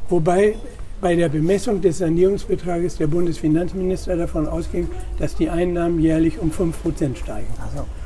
Wobei 0.08 0.56
bei 1.00 1.14
der 1.16 1.28
Bemessung 1.28 1.82
des 1.82 1.98
Sanierungsbetrages 1.98 2.96
der 2.96 3.08
Bundesfinanzminister 3.08 4.16
davon 4.16 4.46
ausging, 4.46 4.88
dass 5.18 5.34
die 5.34 5.50
Einnahmen 5.50 6.00
jährlich 6.00 6.38
um 6.38 6.50
5% 6.50 7.16
steigen. 7.16 7.46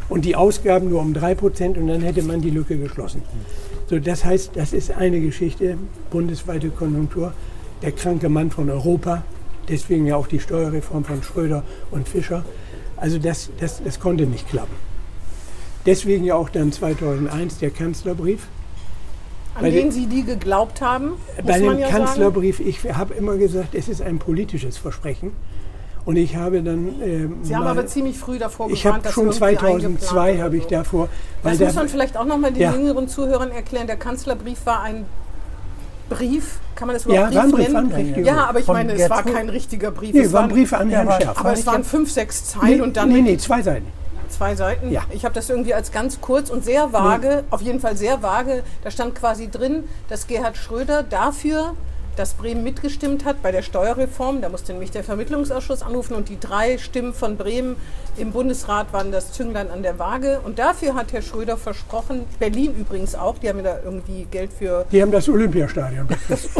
Und 0.08 0.24
die 0.24 0.34
Ausgaben 0.34 0.88
nur 0.88 1.00
um 1.00 1.12
3% 1.12 1.78
und 1.78 1.86
dann 1.86 2.00
hätte 2.00 2.22
man 2.22 2.40
die 2.40 2.50
Lücke 2.50 2.76
geschlossen. 2.76 3.22
So, 3.88 4.00
das 4.00 4.24
heißt, 4.24 4.52
das 4.54 4.72
ist 4.72 4.90
eine 4.90 5.20
Geschichte, 5.20 5.78
bundesweite 6.10 6.70
Konjunktur, 6.70 7.32
der 7.82 7.92
kranke 7.92 8.28
Mann 8.28 8.50
von 8.50 8.70
Europa, 8.70 9.22
deswegen 9.68 10.06
ja 10.06 10.16
auch 10.16 10.26
die 10.26 10.40
Steuerreform 10.40 11.04
von 11.04 11.22
Schröder 11.22 11.62
und 11.90 12.08
Fischer. 12.08 12.44
Also 12.96 13.18
das, 13.18 13.50
das, 13.60 13.82
das 13.82 14.00
konnte 14.00 14.26
nicht 14.26 14.48
klappen. 14.48 14.74
Deswegen 15.86 16.24
ja 16.24 16.34
auch 16.34 16.48
dann 16.48 16.72
2001 16.72 17.58
der 17.58 17.70
Kanzlerbrief. 17.70 18.46
An 19.54 19.62
bei 19.62 19.70
den 19.70 19.90
Sie 19.90 20.06
die 20.06 20.24
geglaubt 20.24 20.80
haben, 20.80 21.12
Bei 21.44 21.58
dem 21.58 21.78
ja 21.78 21.88
sagen. 21.88 22.04
Kanzlerbrief, 22.04 22.60
ich 22.60 22.84
habe 22.92 23.14
immer 23.14 23.36
gesagt, 23.36 23.74
es 23.74 23.88
ist 23.88 24.02
ein 24.02 24.18
politisches 24.18 24.76
Versprechen. 24.76 25.32
Und 26.04 26.16
ich 26.16 26.36
habe 26.36 26.62
dann. 26.62 27.02
ähm, 27.02 27.38
Sie 27.42 27.54
haben 27.54 27.66
aber 27.66 27.86
ziemlich 27.86 28.16
früh 28.16 28.38
davor 28.38 28.70
ich 28.70 28.86
habe 28.86 29.06
schon 29.10 29.24
irgendwie 29.24 29.38
2002 29.38 29.66
eingeplant 29.68 30.42
habe 30.42 30.56
ich 30.56 30.66
davor, 30.66 31.08
weil 31.42 31.58
Das 31.58 31.66
muss 31.68 31.74
man 31.76 31.88
vielleicht 31.88 32.16
auch 32.16 32.24
nochmal 32.24 32.50
den 32.52 32.62
Ja. 32.62 32.72
jüngeren 32.72 33.08
Zuhörern 33.08 33.50
erklären. 33.50 33.86
Der 33.86 33.96
Kanzlerbrief 33.96 34.64
war 34.64 34.82
ein 34.82 35.04
Brief, 36.08 36.58
kann 36.74 36.88
man 36.88 36.94
das 36.96 37.04
Ja, 37.04 37.28
überhaupt 37.28 37.34
war 37.34 37.42
ein 37.42 37.50
Brief 37.50 37.64
Brief, 37.64 37.74
war 37.74 37.80
ein 37.80 37.88
nennen? 37.88 38.12
Brief, 38.14 38.26
Ja, 38.26 38.44
aber 38.46 38.58
ich 38.60 38.66
meine, 38.66 38.92
es 38.92 39.10
war 39.10 39.22
kein 39.22 39.48
richtiger 39.48 39.90
Brief. 39.90 40.14
nee, 40.14 40.20
es 40.20 40.32
waren 40.32 40.42
waren, 40.44 40.50
Briefe 40.50 40.76
an 40.78 40.90
Ja, 40.90 40.98
Herrn 41.02 41.20
Scherf. 41.22 41.38
aber 41.38 41.52
es 41.52 41.66
waren 41.66 41.84
fünf, 41.84 42.10
sechs 42.10 42.44
Zeilen 42.46 42.80
und 42.82 42.96
dann 42.96 43.08
nee, 43.10 43.20
nee, 43.20 43.36
zwei 43.36 43.62
Seiten. 43.62 43.86
zwei 44.30 44.54
Seiten. 44.54 44.90
Ja. 44.90 45.02
Ich 45.10 45.24
habe 45.24 45.34
das 45.34 45.48
irgendwie 45.50 45.74
als 45.74 45.90
ganz 45.92 46.20
kurz 46.20 46.50
und 46.50 46.64
sehr 46.64 46.92
vage, 46.92 47.44
auf 47.50 47.60
jeden 47.62 47.80
Fall 47.80 47.96
sehr 47.96 48.22
vage, 48.22 48.62
da 48.84 48.90
stand 48.90 49.14
quasi 49.14 49.50
drin, 49.50 49.84
dass 50.08 50.26
Gerhard 50.26 50.56
Schröder 50.56 51.02
dafür, 51.02 51.74
dass 52.18 52.34
Bremen 52.34 52.64
mitgestimmt 52.64 53.24
hat 53.24 53.42
bei 53.42 53.52
der 53.52 53.62
Steuerreform, 53.62 54.40
da 54.40 54.48
musste 54.48 54.72
nämlich 54.72 54.90
der 54.90 55.04
Vermittlungsausschuss 55.04 55.82
anrufen 55.82 56.14
und 56.14 56.28
die 56.28 56.40
drei 56.40 56.76
Stimmen 56.78 57.14
von 57.14 57.36
Bremen 57.36 57.76
im 58.16 58.32
Bundesrat 58.32 58.92
waren 58.92 59.12
das 59.12 59.32
Zünglein 59.32 59.70
an 59.70 59.82
der 59.84 59.98
Waage 60.00 60.40
und 60.44 60.58
dafür 60.58 60.94
hat 60.94 61.12
Herr 61.12 61.22
Schröder 61.22 61.56
versprochen, 61.56 62.24
Berlin 62.40 62.74
übrigens 62.74 63.14
auch, 63.14 63.38
die 63.38 63.48
haben 63.48 63.58
ja 63.58 63.64
da 63.64 63.78
irgendwie 63.84 64.26
Geld 64.30 64.52
für 64.52 64.84
Die 64.90 65.00
haben 65.00 65.12
das 65.12 65.28
Olympiastadion. 65.28 66.08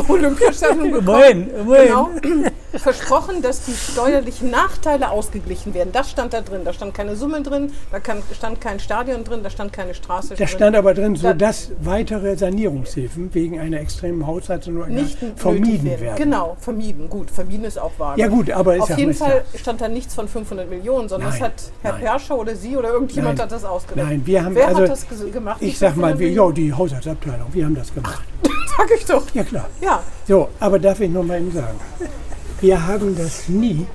Olympiastadion 0.08 0.92
bekommen. 0.92 1.08
Immerhin, 1.08 1.50
immerhin. 1.50 2.20
Genau. 2.22 2.50
Versprochen, 2.74 3.40
dass 3.42 3.64
die 3.64 3.72
steuerlichen 3.74 4.50
Nachteile 4.50 5.10
ausgeglichen 5.10 5.72
werden. 5.74 5.90
Das 5.92 6.10
stand 6.10 6.32
da 6.34 6.40
drin. 6.42 6.62
Da 6.64 6.72
stand 6.72 6.94
keine 6.94 7.16
Summe 7.16 7.42
drin, 7.42 7.72
da 7.90 7.98
kann, 8.00 8.22
stand 8.36 8.60
kein 8.60 8.78
Stadion 8.80 9.24
drin, 9.24 9.42
da 9.42 9.50
stand 9.50 9.72
keine 9.72 9.94
Straße 9.94 10.30
Da 10.30 10.34
drin. 10.36 10.48
stand 10.48 10.76
aber 10.76 10.92
drin, 10.94 11.14
Da- 11.14 11.20
sodass 11.32 11.70
weitere 11.80 12.36
Sanierungshilfen 12.36 13.32
wegen 13.34 13.58
einer 13.58 13.80
extremen 13.80 14.26
Haushaltsunordnung 14.26 14.96
nicht 15.02 15.18
vermieden 15.36 15.84
nötig 15.84 16.00
werden. 16.00 16.16
Genau, 16.16 16.56
vermieden. 16.60 17.08
Gut, 17.08 17.30
vermieden 17.30 17.64
ist 17.64 17.78
auch 17.78 17.92
wahr. 17.98 18.18
Ja 18.18 18.26
gut, 18.28 18.50
aber 18.50 18.78
Auf 18.80 18.96
jeden 18.98 19.14
Fall 19.14 19.44
stand 19.54 19.80
da 19.80 19.88
nichts 19.88 20.14
von 20.14 20.28
500 20.28 20.68
Millionen, 20.68 21.08
sondern 21.08 21.30
Nein, 21.30 21.38
das 21.40 21.48
hat 21.48 21.62
Herr 21.82 21.92
nein. 21.92 22.00
Perscher 22.02 22.38
oder 22.38 22.54
Sie 22.54 22.76
oder 22.76 22.90
irgendjemand 22.90 23.38
Nein. 23.38 23.44
hat 23.44 23.52
das 23.52 23.64
ausgedacht. 23.64 24.06
Nein, 24.06 24.22
wir 24.24 24.44
haben 24.44 24.54
Wer 24.54 24.68
also, 24.68 24.82
hat 24.82 24.90
das 24.90 25.06
gemacht? 25.32 25.56
ich 25.60 25.78
sag 25.78 25.96
mal, 25.96 26.16
500 26.16 26.18
wir, 26.18 26.30
ja, 26.30 26.50
die 26.52 26.72
Haushaltsabteilung, 26.72 27.46
wir 27.52 27.64
haben 27.64 27.74
das 27.74 27.94
gemacht. 27.94 28.22
Sag 28.76 28.90
ich 28.96 29.04
doch. 29.06 29.24
Ja 29.34 29.42
klar. 29.42 29.68
Ja, 29.80 30.02
So, 30.28 30.48
aber 30.60 30.78
darf 30.78 31.00
ich 31.00 31.10
noch 31.10 31.24
mal 31.24 31.38
eben 31.38 31.50
sagen, 31.50 31.80
wir 32.60 32.86
haben 32.86 33.16
das 33.16 33.48
nie 33.48 33.86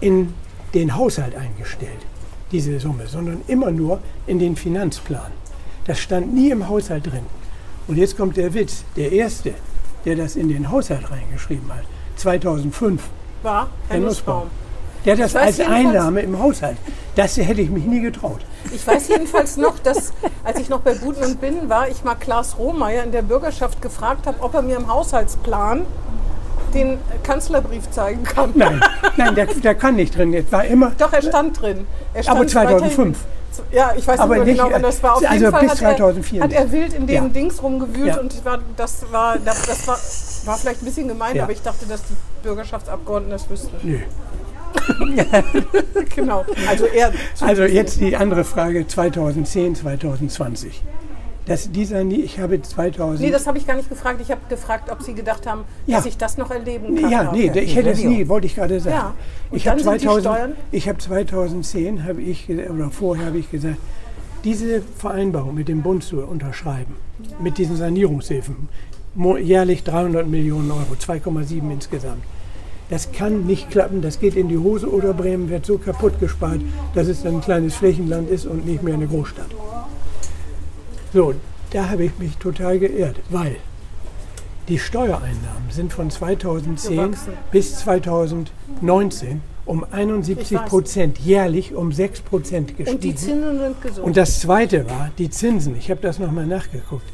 in 0.00 0.34
den 0.74 0.96
Haushalt 0.96 1.34
eingestellt, 1.34 2.06
diese 2.52 2.78
Summe, 2.78 3.06
sondern 3.06 3.42
immer 3.48 3.70
nur 3.70 4.00
in 4.26 4.38
den 4.38 4.56
Finanzplan. 4.56 5.32
Das 5.86 5.98
stand 5.98 6.32
nie 6.32 6.50
im 6.50 6.68
Haushalt 6.68 7.06
drin. 7.06 7.26
Und 7.88 7.96
jetzt 7.96 8.16
kommt 8.16 8.36
der 8.36 8.54
Witz. 8.54 8.84
Der 8.96 9.10
Erste, 9.10 9.54
der 10.04 10.16
das 10.16 10.36
in 10.36 10.48
den 10.48 10.70
Haushalt 10.70 11.10
reingeschrieben 11.10 11.68
hat, 11.74 11.84
2005, 12.16 13.02
war 13.42 13.68
Herr 13.88 13.96
Herr 13.96 14.06
Nussbaum. 14.06 14.50
Der 15.04 15.14
hat 15.14 15.20
das 15.20 15.34
als 15.34 15.58
Einnahme 15.60 16.20
im 16.20 16.38
Haushalt. 16.38 16.76
Das 17.16 17.36
hätte 17.38 17.62
ich 17.62 17.70
mich 17.70 17.84
nie 17.84 18.00
getraut. 18.00 18.40
Ich 18.72 18.86
weiß 18.86 19.08
jedenfalls 19.08 19.56
noch, 19.56 19.78
dass 19.78 20.12
als 20.44 20.60
ich 20.60 20.68
noch 20.68 20.80
bei 20.80 20.94
Buten 20.94 21.24
und 21.24 21.40
Binnen 21.40 21.68
war, 21.70 21.88
ich 21.88 22.04
mal 22.04 22.14
Klaas 22.14 22.58
Rohmeier 22.58 23.02
in 23.02 23.10
der 23.10 23.22
Bürgerschaft 23.22 23.80
gefragt 23.80 24.26
habe, 24.26 24.42
ob 24.42 24.54
er 24.54 24.62
mir 24.62 24.76
im 24.76 24.88
Haushaltsplan 24.88 25.86
den 26.74 26.98
Kanzlerbrief 27.22 27.90
zeigen 27.90 28.24
kann. 28.24 28.50
Nein, 28.54 28.80
nein, 29.16 29.34
der, 29.34 29.46
der 29.46 29.74
kann 29.74 29.96
nicht 29.96 30.16
drin. 30.16 30.32
Das 30.32 30.50
war 30.50 30.64
immer, 30.64 30.92
Doch, 30.98 31.12
er 31.12 31.22
stand 31.22 31.60
drin. 31.60 31.86
Er 32.14 32.22
stand 32.22 32.38
Aber 32.38 32.46
2005. 32.46 32.98
weiterhin- 32.98 33.16
Ja, 33.72 33.92
ich 33.96 34.06
weiß 34.06 34.20
Aber 34.20 34.38
nicht 34.44 34.56
genau, 34.56 34.68
wann 34.72 34.82
das 34.82 35.02
war. 35.02 35.16
Auf 35.16 35.22
also 35.22 35.34
jeden 35.34 35.50
Fall 35.50 35.60
bis 35.62 35.70
hat, 35.70 35.78
2004 35.78 36.38
er, 36.40 36.44
hat 36.44 36.52
er 36.52 36.72
wild 36.72 36.92
in 36.94 37.06
dem 37.06 37.14
Ja. 37.24 37.28
Dings 37.28 37.62
rumgewühlt 37.62 38.06
Ja. 38.06 38.20
und 38.20 38.44
war, 38.44 38.58
das, 38.76 39.04
war, 39.10 39.36
das, 39.44 39.62
das 39.66 39.86
war, 39.88 39.98
war 40.46 40.56
vielleicht 40.58 40.82
ein 40.82 40.84
bisschen 40.86 41.08
gemein, 41.08 41.36
Ja. 41.36 41.42
aber 41.42 41.52
ich 41.52 41.60
dachte, 41.62 41.84
dass 41.86 42.02
die 42.04 42.14
Bürgerschaftsabgeordneten 42.42 43.30
das 43.38 43.50
wüssten. 43.50 43.76
nö. 43.82 43.98
genau. 46.14 46.44
Also 46.68 46.86
er. 46.86 47.12
Also 47.40 47.64
jetzt 47.64 48.00
die 48.00 48.16
andere 48.16 48.44
Frage 48.44 48.86
2010, 48.86 49.74
2020. 49.74 50.82
Das, 51.46 51.72
dieser, 51.72 52.04
nie- 52.04 52.20
ich 52.20 52.38
habe 52.38 52.60
2000. 52.60 53.20
Nee, 53.20 53.30
das 53.32 53.46
habe 53.46 53.58
ich 53.58 53.66
gar 53.66 53.74
nicht 53.76 53.88
gefragt. 53.88 54.20
Ich 54.20 54.30
habe 54.30 54.40
gefragt, 54.48 54.90
ob 54.90 55.02
Sie 55.02 55.14
gedacht 55.14 55.46
haben, 55.46 55.62
Ja. 55.86 55.96
dass 55.96 56.06
ich 56.06 56.16
das 56.16 56.36
noch 56.38 56.50
erleben 56.50 56.94
kann. 57.00 57.10
ja, 57.10 57.32
nee, 57.32 57.50
ich 57.54 57.74
hätte 57.74 57.90
es 57.90 58.04
nie, 58.04 58.28
wollte 58.28 58.46
ich 58.46 58.54
gerade 58.54 58.78
sagen. 58.78 58.94
Ja. 58.96 59.14
Und 59.50 59.56
Ich 59.56 59.66
habe 59.66 59.80
sind 59.82 59.94
die 60.00 60.06
2000, 60.06 60.34
Steuern? 60.36 60.52
ich 60.70 60.88
habe 60.88 60.98
2010 60.98 62.04
habe 62.04 62.20
ich 62.22 62.48
oder 62.48 62.90
vorher 62.90 63.26
habe 63.26 63.38
ich 63.38 63.50
gesagt, 63.50 63.78
diese 64.44 64.82
Vereinbarung 64.98 65.54
mit 65.54 65.68
dem 65.68 65.82
Bund 65.82 66.04
zu 66.04 66.18
unterschreiben, 66.22 66.94
mit 67.42 67.58
diesen 67.58 67.76
Sanierungshilfen, 67.76 68.68
jährlich 69.40 69.82
300 69.84 70.26
Millionen 70.28 70.70
Euro, 70.70 70.94
2,7 70.98 71.70
insgesamt. 71.72 72.22
Das 72.90 73.12
kann 73.12 73.46
nicht 73.46 73.70
klappen, 73.70 74.02
das 74.02 74.18
geht 74.20 74.34
in 74.36 74.48
die 74.48 74.58
Hose 74.58 74.90
oder 74.92 75.14
Bremen 75.14 75.48
wird 75.48 75.64
so 75.66 75.78
kaputt 75.78 76.18
gespart, 76.20 76.60
dass 76.94 77.06
es 77.08 77.22
dann 77.22 77.36
ein 77.36 77.40
kleines 77.40 77.74
Flächenland 77.76 78.28
ist 78.30 78.46
und 78.46 78.66
nicht 78.66 78.82
mehr 78.82 78.94
eine 78.94 79.06
Großstadt. 79.06 79.46
So, 81.12 81.34
da 81.72 81.88
habe 81.90 82.04
ich 82.04 82.18
mich 82.18 82.36
total 82.36 82.78
geirrt, 82.78 83.16
weil 83.30 83.56
die 84.68 84.78
Steuereinnahmen 84.78 85.70
sind 85.70 85.92
von 85.92 86.10
2010 86.10 86.96
Gewachsen. 86.96 87.32
bis 87.50 87.78
2019 87.80 89.40
um 89.66 89.84
71 89.90 90.52
Ich 90.52 90.58
weiß. 90.58 90.68
Prozent 90.68 91.18
jährlich 91.18 91.74
um 91.74 91.92
6 91.92 92.20
Prozent 92.22 92.76
gestiegen. 92.76 92.94
Und 92.96 93.04
die 93.04 93.14
Zinsen 93.14 93.58
sind 93.58 93.82
gesund. 93.82 94.06
Und 94.06 94.16
das 94.16 94.40
Zweite 94.40 94.88
war 94.88 95.10
die 95.18 95.30
Zinsen. 95.30 95.76
Ich 95.76 95.90
habe 95.90 96.00
das 96.00 96.18
nochmal 96.18 96.46
nachgeguckt. 96.46 97.06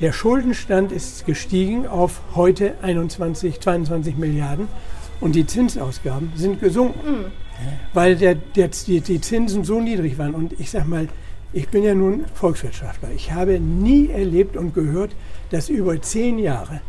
Der 0.00 0.12
Schuldenstand 0.12 0.90
ist 0.90 1.24
gestiegen 1.26 1.86
auf 1.86 2.20
heute 2.34 2.74
21, 2.82 3.60
22 3.60 4.16
Milliarden 4.16 4.66
und 5.20 5.34
die 5.36 5.46
Zinsausgaben 5.46 6.32
sind 6.34 6.60
gesunken, 6.60 7.10
Mhm. 7.12 7.24
weil 7.94 8.16
der, 8.16 8.34
der, 8.34 8.68
die, 8.68 9.00
die 9.00 9.20
Zinsen 9.20 9.62
so 9.64 9.80
niedrig 9.80 10.18
waren. 10.18 10.34
Und 10.34 10.58
ich 10.58 10.70
sage 10.70 10.88
mal, 10.88 11.08
ich 11.52 11.68
bin 11.68 11.82
ja 11.82 11.94
nun 11.94 12.24
Volkswirtschaftler. 12.34 13.10
Ich 13.14 13.32
habe 13.32 13.60
nie 13.60 14.08
erlebt 14.10 14.56
und 14.56 14.74
gehört, 14.74 15.10
dass 15.50 15.68
über 15.68 16.00
zehn 16.00 16.38
Jahre 16.38 16.80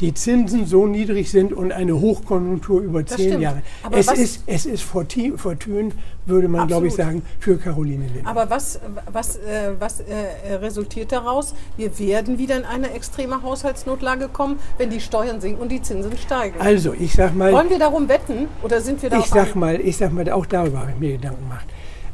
die 0.00 0.12
Zinsen 0.12 0.66
so 0.66 0.86
niedrig 0.86 1.30
sind 1.30 1.54
und 1.54 1.72
eine 1.72 1.98
Hochkonjunktur 1.98 2.82
über 2.82 3.02
Das 3.02 3.16
zehn 3.16 3.28
stimmt. 3.28 3.42
Jahre. 3.42 3.62
Aber 3.82 3.96
Es 3.96 4.08
ist, 4.12 4.42
es 4.46 4.66
ist 4.66 4.84
forti- 4.84 5.34
fortun, 5.38 5.92
würde 6.26 6.48
man, 6.48 6.68
glaube 6.68 6.88
ich, 6.88 6.94
sagen, 6.94 7.22
für 7.40 7.56
Caroline 7.56 8.04
Lindner. 8.06 8.28
Aber 8.28 8.50
was, 8.50 8.78
was, 9.10 9.36
äh, 9.36 9.70
was 9.78 10.00
äh, 10.00 10.52
resultiert 10.60 11.12
daraus? 11.12 11.54
Wir 11.78 11.98
werden 11.98 12.36
wieder 12.36 12.58
in 12.58 12.66
eine 12.66 12.90
extreme 12.92 13.42
Haushaltsnotlage 13.42 14.28
kommen, 14.28 14.58
wenn 14.76 14.90
die 14.90 15.00
Steuern 15.00 15.40
sinken 15.40 15.62
und 15.62 15.70
die 15.72 15.80
Zinsen 15.80 16.12
steigen. 16.18 16.60
Also, 16.60 16.92
ich 16.92 17.14
sag 17.14 17.34
mal, 17.34 17.50
Wollen 17.52 17.70
wir 17.70 17.78
darum 17.78 18.06
wetten 18.10 18.48
oder 18.62 18.82
sind 18.82 19.02
wir 19.02 19.08
da 19.08 19.18
ich 19.18 19.26
sag 19.26 19.54
mal, 19.56 19.80
ich 19.80 19.96
sag 19.96 20.12
mal, 20.12 20.30
auch 20.30 20.44
darüber 20.44 20.80
habe 20.80 20.90
ich 20.90 20.98
mir 21.00 21.12
Gedanken 21.12 21.40
gemacht. 21.42 21.66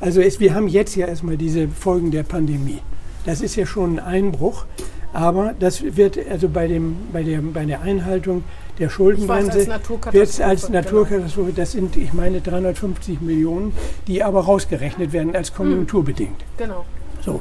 Also 0.03 0.21
es, 0.21 0.41
wir 0.41 0.53
haben 0.53 0.67
jetzt 0.67 0.97
ja 0.97 1.07
erstmal 1.07 1.37
diese 1.37 1.69
Folgen 1.69 2.11
der 2.11 2.25
Pandemie. 2.25 2.81
Das 3.25 3.41
ist 3.41 3.55
ja 3.55 3.65
schon 3.67 4.01
ein 4.01 4.05
Einbruch, 4.05 4.65
aber 5.13 5.55
das 5.57 5.97
wird 5.97 6.19
also 6.29 6.49
bei, 6.49 6.67
dem, 6.67 6.97
bei, 7.13 7.23
der, 7.23 7.41
bei 7.41 7.65
der 7.65 7.83
Einhaltung 7.83 8.43
der 8.81 8.89
Schuldenbremse 8.89 9.69
wird 10.11 10.29
es 10.29 10.41
als 10.41 10.67
genau. 10.67 10.81
Naturkatastrophe, 10.81 11.53
das 11.55 11.71
sind, 11.71 11.97
ich 11.97 12.13
meine, 12.15 12.41
350 12.41 13.21
Millionen, 13.21 13.73
die 14.09 14.25
aber 14.25 14.41
rausgerechnet 14.41 15.13
werden 15.13 15.37
als 15.37 15.55
konjunkturbedingt. 15.55 16.45
Genau. 16.59 16.85
So. 17.25 17.41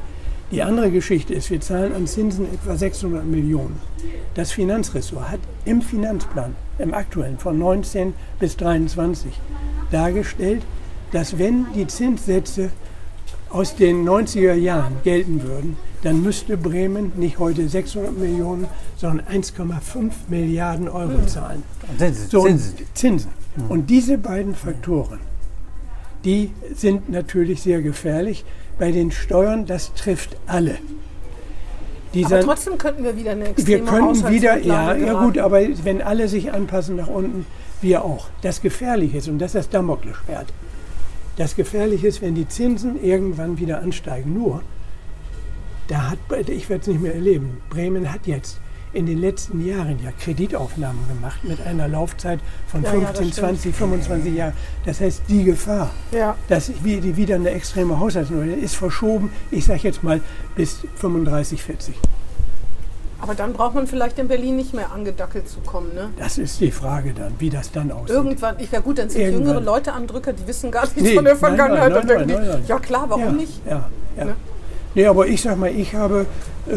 Die 0.51 0.61
andere 0.61 0.91
Geschichte 0.91 1.33
ist, 1.33 1.49
wir 1.49 1.61
zahlen 1.61 1.95
an 1.95 2.05
Zinsen 2.05 2.45
etwa 2.53 2.75
600 2.75 3.25
Millionen. 3.25 3.79
Das 4.35 4.51
Finanzressort 4.51 5.31
hat 5.31 5.39
im 5.65 5.81
Finanzplan, 5.81 6.55
im 6.77 6.93
aktuellen 6.93 7.39
von 7.39 7.57
19 7.57 8.13
bis 8.39 8.55
23, 8.57 9.31
dargestellt, 9.89 10.61
dass 11.11 11.37
wenn 11.37 11.67
die 11.73 11.87
Zinssätze 11.87 12.71
aus 13.49 13.75
den 13.75 14.07
90er 14.07 14.53
Jahren 14.53 14.95
gelten 15.03 15.43
würden, 15.43 15.77
dann 16.03 16.21
müsste 16.21 16.57
Bremen 16.57 17.11
nicht 17.15 17.37
heute 17.37 17.67
600 17.67 18.17
Millionen, 18.17 18.65
sondern 18.97 19.25
1,5 19.27 20.11
Milliarden 20.29 20.89
Euro 20.89 21.25
zahlen. 21.25 21.63
Zinsen, 21.97 22.29
So, 22.29 22.41
und 22.41 22.47
Zinsen. 22.47 22.85
Zinsen. 22.93 23.31
Und 23.69 23.89
diese 23.89 24.17
beiden 24.17 24.55
Faktoren, 24.55 25.19
die 26.23 26.51
sind 26.73 27.09
natürlich 27.09 27.61
sehr 27.61 27.81
gefährlich. 27.81 28.45
Bei 28.79 28.91
den 28.91 29.11
Steuern, 29.11 29.65
das 29.65 29.93
trifft 29.93 30.37
alle. 30.47 30.71
Aber 30.71 30.79
Dieser, 32.13 32.39
trotzdem 32.41 32.77
könnten 32.77 33.03
wir 33.03 33.15
wieder 33.15 33.31
eine 33.31 33.49
extreme 33.49 33.85
wir 33.85 33.85
können 33.85 34.29
wieder, 34.29 34.57
ja, 34.59 34.95
ja 34.95 35.23
gut, 35.23 35.37
aber 35.37 35.61
wenn 35.83 36.01
alle 36.01 36.27
sich 36.27 36.51
anpassen 36.51 36.97
nach 36.97 37.07
unten, 37.07 37.45
wir 37.81 38.03
auch. 38.03 38.27
Das 38.41 38.61
Gefährliche 38.61 39.17
ist, 39.17 39.27
und 39.27 39.39
das 39.39 39.51
ist 39.51 39.55
das 39.55 39.69
Damoklesschwert, 39.69 40.47
das 41.41 41.55
Gefährliche 41.55 42.07
ist, 42.07 42.21
wenn 42.21 42.35
die 42.35 42.47
Zinsen 42.47 43.03
irgendwann 43.03 43.57
wieder 43.57 43.81
ansteigen. 43.81 44.31
Nur, 44.33 44.61
da 45.87 46.11
hat, 46.11 46.19
ich 46.47 46.69
werde 46.69 46.81
es 46.81 46.87
nicht 46.87 47.01
mehr 47.01 47.15
erleben, 47.15 47.57
Bremen 47.69 48.13
hat 48.13 48.27
jetzt 48.27 48.59
in 48.93 49.07
den 49.07 49.17
letzten 49.19 49.65
Jahren 49.65 49.97
ja 50.03 50.11
Kreditaufnahmen 50.19 50.99
gemacht 51.07 51.43
mit 51.43 51.59
einer 51.65 51.87
Laufzeit 51.87 52.39
von 52.67 52.83
Ja, 52.83 52.93
ja, 52.93 52.99
das 52.99 53.17
15, 53.17 53.31
stimmt. 53.31 53.33
20, 53.35 53.75
25 53.75 54.35
Jahren. 54.35 54.53
Das 54.85 55.01
heißt, 55.01 55.23
die 55.29 55.43
Gefahr, 55.45 55.91
Ja. 56.11 56.35
dass 56.47 56.71
wir 56.83 57.15
wieder 57.15 57.35
eine 57.35 57.49
extreme 57.49 57.99
Haushaltsnummer 57.99 58.45
ist 58.45 58.75
verschoben, 58.75 59.31
ich 59.49 59.65
sage 59.65 59.79
jetzt 59.83 60.03
mal 60.03 60.21
bis 60.55 60.81
35, 60.97 61.63
40. 61.63 61.95
Aber 63.21 63.35
dann 63.35 63.53
braucht 63.53 63.75
man 63.75 63.85
vielleicht 63.85 64.17
in 64.17 64.27
Berlin 64.27 64.55
nicht 64.55 64.73
mehr 64.73 64.91
angedackelt 64.91 65.47
zu 65.47 65.59
kommen. 65.59 65.93
Ne? 65.93 66.09
Das 66.17 66.39
ist 66.39 66.59
die 66.59 66.71
Frage 66.71 67.13
dann, 67.13 67.33
wie 67.37 67.51
das 67.51 67.71
dann 67.71 67.91
aussieht. 67.91 68.15
Irgendwann, 68.15 68.55
ich 68.59 68.71
wäre 68.71 68.81
gut, 68.81 68.97
dann 68.97 69.09
sind 69.09 69.21
Irgendwann. 69.21 69.47
jüngere 69.47 69.61
Leute 69.61 69.93
am 69.93 70.07
Drücker, 70.07 70.33
die 70.33 70.47
wissen 70.47 70.71
gar 70.71 70.81
nichts 70.83 70.99
Nee, 71.01 71.13
von 71.13 71.25
der 71.25 71.35
Vergangenheit. 71.35 71.91
nein, 72.05 72.27
nein, 72.27 72.27
nein, 72.27 72.63
ja 72.67 72.79
klar, 72.79 73.05
warum 73.07 73.23
ja, 73.23 73.31
nicht? 73.31 73.61
Ja, 73.65 73.89
ja. 74.17 74.25
Ne? 74.25 74.35
Nee, 74.95 75.05
aber 75.05 75.27
ich 75.27 75.41
sag 75.41 75.57
mal, 75.57 75.69
ich 75.69 75.93
habe 75.93 76.25
äh, 76.67 76.75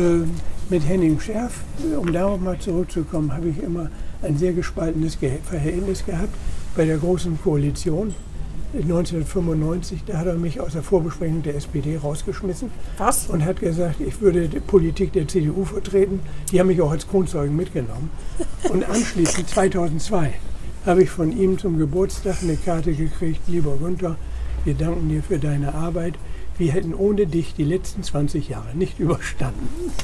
mit 0.69 0.87
Henning 0.87 1.19
Scherf, 1.19 1.61
äh, 1.93 1.97
um 1.97 2.13
darauf 2.13 2.39
mal 2.41 2.59
zurückzukommen, 2.59 3.33
habe 3.33 3.49
ich 3.49 3.63
immer 3.63 3.91
ein 4.23 4.37
sehr 4.37 4.53
gespaltenes 4.53 5.19
Ge 5.19 5.39
Verhältnis 5.43 6.05
gehabt 6.05 6.35
bei 6.77 6.85
der 6.85 6.99
Großen 6.99 7.39
Koalition. 7.43 8.15
1995, 8.83 10.03
da 10.07 10.19
hat 10.19 10.27
er 10.27 10.35
mich 10.35 10.61
aus 10.61 10.73
der 10.73 10.83
Vorbesprechung 10.83 11.43
der 11.43 11.55
SPD 11.55 11.97
rausgeschmissen 11.97 12.71
Was? 12.99 13.27
und 13.27 13.45
hat 13.45 13.61
gesagt, 13.61 14.01
ich 14.01 14.21
würde 14.21 14.49
die 14.49 14.61
Politik 14.61 15.13
der 15.13 15.29
CDU 15.29 15.65
vertreten. 15.65 16.21
Die 16.51 16.59
haben 16.59 16.67
mich 16.67 16.81
auch 16.83 16.91
als 16.91 17.09
Kronzeugen 17.09 17.55
mitgenommen. 17.55 18.11
Und 18.69 18.85
anschließend, 18.89 19.49
2002, 19.49 20.35
habe 20.87 21.03
ich 21.03 21.11
von 21.11 21.37
ihm 21.37 21.59
zum 21.59 21.79
Geburtstag 21.79 22.37
eine 22.43 22.57
Karte 22.57 22.93
gekriegt, 22.93 23.41
lieber 23.47 23.77
Günther, 23.77 24.17
wir 24.65 24.75
danken 24.75 25.09
dir 25.09 25.23
für 25.23 25.39
deine 25.39 25.75
Arbeit. 25.75 26.15
Wir 26.57 26.73
hätten 26.73 26.95
ohne 26.95 27.27
dich 27.27 27.55
die 27.55 27.65
letzten 27.65 28.03
20 28.05 28.49
Jahre 28.49 28.75
nicht 28.75 28.99
überstanden. 29.01 29.69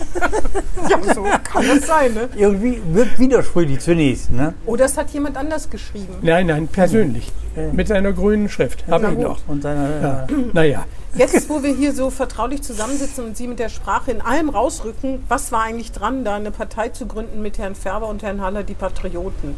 Ja, 0.89 1.15
so 1.15 1.25
kann 1.45 1.65
es 1.77 1.87
sein. 1.87 2.15
Ne? 2.15 2.29
Irgendwie 2.37 2.81
wirkt 2.93 3.19
widersprüchlich 3.19 3.81
zunächst. 3.81 4.33
Ne? 4.33 4.55
Oder 4.67 4.87
es 4.87 4.97
hat 4.97 5.11
jemand 5.11 5.37
anders 5.37 5.69
geschrieben. 5.71 6.09
Nein, 6.23 6.47
nein, 6.47 6.67
persönlich. 6.69 7.31
Ja. 7.55 7.73
Mit 7.73 7.87
seiner 7.89 8.13
grünen 8.13 8.49
Schrift. 8.49 8.85
Habe 8.89 9.13
ich 9.13 9.19
noch. 9.19 9.39
Und 9.47 9.63
seine, 9.63 10.01
Ja. 10.03 10.23
äh, 10.25 10.27
Naja, 10.53 10.87
Jetzt, 11.15 11.49
wo 11.49 11.63
wir 11.63 11.75
hier 11.75 11.93
so 11.93 12.09
vertraulich 12.11 12.63
zusammensitzen 12.63 13.25
und 13.25 13.37
Sie 13.37 13.47
mit 13.49 13.59
der 13.59 13.69
Sprache 13.69 14.11
in 14.13 14.21
allem 14.21 14.49
rausrücken, 14.49 15.23
was 15.29 15.51
war 15.53 15.63
eigentlich 15.65 15.91
dran, 15.93 16.25
da 16.25 16.37
eine 16.37 16.51
Partei 16.53 16.89
zu 16.91 17.07
gründen 17.07 17.43
mit 17.43 17.59
Herrn 17.59 17.75
Färber 17.75 18.09
und 18.09 18.23
Herrn 18.23 18.41
Haller, 18.41 18.63
die 18.63 18.75
Patrioten? 18.75 19.57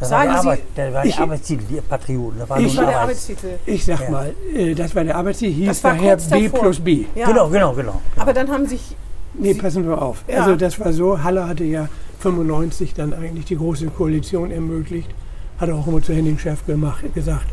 Das 0.00 0.10
war, 0.10 0.18
Sagen 0.20 0.32
der 0.32 0.40
Sie- 0.42 0.48
Arbeit, 0.48 0.62
der 0.76 0.92
war 0.94 1.04
Ich- 1.04 1.14
der 1.16 1.22
Arbeitstitel, 1.24 1.64
die 1.68 1.80
Patrioten. 1.80 2.38
Das 2.38 2.50
war 2.50 2.58
Ich- 2.60 2.74
nur 2.74 2.76
war 2.84 2.90
der 2.90 3.00
Arbeits- 3.00 3.28
Arbeitstitel. 3.30 3.58
ich 3.66 3.84
sag 3.84 4.00
Ja. 4.00 4.10
mal, 4.10 4.34
äh, 4.54 4.74
das 4.74 4.94
war 4.94 5.04
der 5.04 5.16
Arbeitstitel, 5.16 5.52
hieß 5.54 5.68
Das 5.68 5.84
war 5.84 5.92
daher 5.94 6.16
B 6.16 6.42
davor. 6.48 6.60
plus 6.60 6.80
B. 6.80 7.04
Ja. 7.14 7.26
Genau, 7.26 7.48
genau, 7.48 7.72
genau. 7.72 8.00
Aber 8.16 8.32
dann 8.32 8.50
haben 8.50 8.66
sich 8.66 8.96
Nee, 9.38 9.52
passen 9.54 9.86
wir 9.86 10.00
auf. 10.00 10.24
Ja. 10.28 10.40
Also 10.44 10.56
das 10.56 10.80
war 10.80 10.92
so, 10.94 11.22
Halle 11.22 11.46
hatte 11.46 11.62
ja 11.64 11.88
95 12.20 12.94
dann 12.94 13.12
eigentlich 13.12 13.44
die 13.44 13.56
große 13.56 13.86
Koalition 13.88 14.50
ermöglicht. 14.50 15.10
Hat 15.58 15.68
auch 15.70 15.86
immer 15.86 16.02
zu 16.02 16.14
Henning 16.14 16.38
Schärf 16.38 16.64
gemacht, 16.66 17.04
gesagt, 17.14 17.46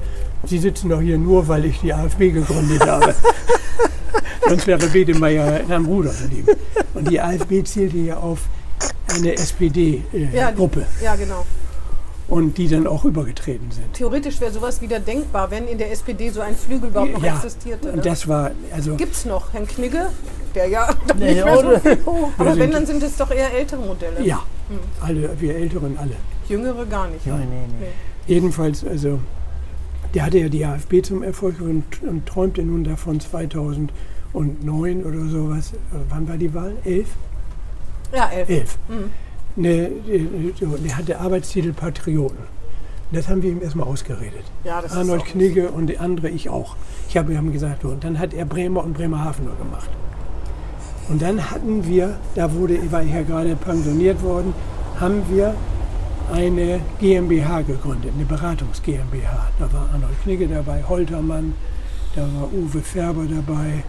Sie 0.45 0.57
sitzen 0.57 0.89
doch 0.89 0.99
hier 1.01 1.17
nur, 1.17 1.47
weil 1.47 1.63
ich 1.65 1.79
die 1.81 1.93
AfB 1.93 2.31
gegründet 2.31 2.85
habe. 2.85 3.13
Sonst 4.47 4.67
wäre 4.67 4.93
Wedemeyer 4.93 5.61
am 5.69 5.85
Ruder 5.85 6.11
geblieben. 6.11 6.47
Und 6.93 7.09
die 7.09 7.19
AfB 7.19 7.63
zielte 7.63 7.97
ja 7.97 8.17
auf 8.17 8.39
eine 9.15 9.27
ja, 9.27 9.33
SPD-Gruppe 9.33 10.85
die- 10.99 11.05
ja, 11.05 11.15
genau. 11.15 11.45
Und 12.33 12.57
die 12.57 12.67
dann 12.67 12.87
auch 12.87 13.05
übergetreten 13.05 13.71
sind. 13.71 13.93
Theoretisch 13.93 14.41
wäre 14.41 14.51
sowas 14.51 14.81
wieder 14.81 14.99
denkbar, 14.99 15.49
wenn 15.51 15.67
in 15.67 15.77
der 15.77 15.91
SPD 15.91 16.29
so 16.29 16.41
ein 16.41 16.55
Flügel 16.55 16.89
überhaupt 16.89 17.13
noch 17.13 17.23
Ja, 17.23 17.35
existierte. 17.35 17.89
und 17.89 17.97
Ne? 17.97 18.01
das 18.01 18.27
war, 18.27 18.51
also 18.73 18.95
Gibt 18.95 19.13
es 19.13 19.25
noch 19.25 19.53
Herrn 19.53 19.67
Knigge, 19.67 20.07
der 20.55 20.67
ja 20.67 20.89
Nee, 21.17 21.33
nicht 21.33 21.45
mehr 21.45 21.57
so 21.57 21.67
oder- 21.67 21.79
viel. 21.79 21.97
Aber 22.37 22.57
wenn, 22.57 22.71
dann 22.71 22.85
sind 22.85 23.01
es 23.03 23.15
doch 23.17 23.31
eher 23.31 23.53
ältere 23.53 23.81
Modelle. 23.81 24.21
ja, 24.25 24.41
alle, 25.01 25.29
wir 25.39 25.55
Älteren 25.55 25.97
alle. 25.97 26.15
Jüngere 26.49 26.85
gar 26.85 27.07
nicht. 27.07 27.25
Nee, 27.25 27.33
nee, 27.33 27.67
nee. 27.79 27.87
Jedenfalls, 28.27 28.83
also, 28.85 29.19
der 30.13 30.25
hatte 30.25 30.39
ja 30.39 30.49
die 30.49 30.65
AfB 30.65 31.01
zum 31.01 31.23
Erfolg 31.23 31.61
und, 31.61 31.83
und 32.03 32.25
träumte 32.25 32.61
nun 32.63 32.83
davon 32.83 33.19
2009 33.19 35.03
oder 35.05 35.25
sowas. 35.29 35.73
Äh, 35.73 35.77
Wann 36.09 36.27
war 36.27 36.37
die 36.37 36.53
Wahl? 36.53 36.73
Elf? 36.83 37.07
Ja, 38.15 38.29
elf. 38.29 38.49
Elf. 38.49 38.77
Mhm. 38.87 39.11
Ne, 39.55 39.91
äh, 40.07 40.27
so, 40.59 40.65
der 40.77 40.97
hatte 40.97 41.19
Arbeitstitel 41.19 41.73
Patrioten. 41.73 42.43
Das 43.11 43.29
haben 43.29 43.43
wir 43.43 43.51
ihm 43.51 43.61
erstmal 43.61 43.87
ausgeredet. 43.87 44.43
Ja, 44.63 44.81
Arnold 44.89 45.25
Knigge 45.25 45.69
und 45.69 45.87
die 45.87 45.99
andere, 45.99 46.29
ich 46.29 46.49
auch. 46.49 46.75
Ich 47.07 47.15
habe 47.15 47.33
ihm 47.33 47.51
gesagt, 47.53 47.85
und 47.85 48.03
dann 48.03 48.17
hat 48.17 48.33
er 48.33 48.45
Bremer 48.45 48.83
und 48.83 48.93
Bremerhaven 48.93 49.45
nur 49.45 49.55
gemacht. 49.55 49.89
Und 51.09 51.21
dann 51.21 51.51
hatten 51.51 51.85
wir, 51.85 52.15
da 52.33 52.51
wurde, 52.53 52.91
war 52.91 53.03
ich 53.03 53.13
ja 53.13 53.21
gerade 53.21 53.55
pensioniert 53.55 54.23
worden, 54.23 54.53
haben 54.99 55.21
wir 55.29 55.53
eine 56.31 56.79
GmbH 56.99 57.61
gegründet, 57.61 58.13
eine 58.15 58.25
Beratungs 58.25 58.81
GmbH. 58.81 59.49
Da 59.59 59.71
war 59.71 59.89
Arnold 59.93 60.19
Knigge 60.23 60.47
dabei, 60.47 60.83
Holtermann, 60.87 61.53
da 62.15 62.21
war 62.21 62.51
Uwe 62.51 62.79
Färber 62.81 63.25
dabei, 63.25 63.83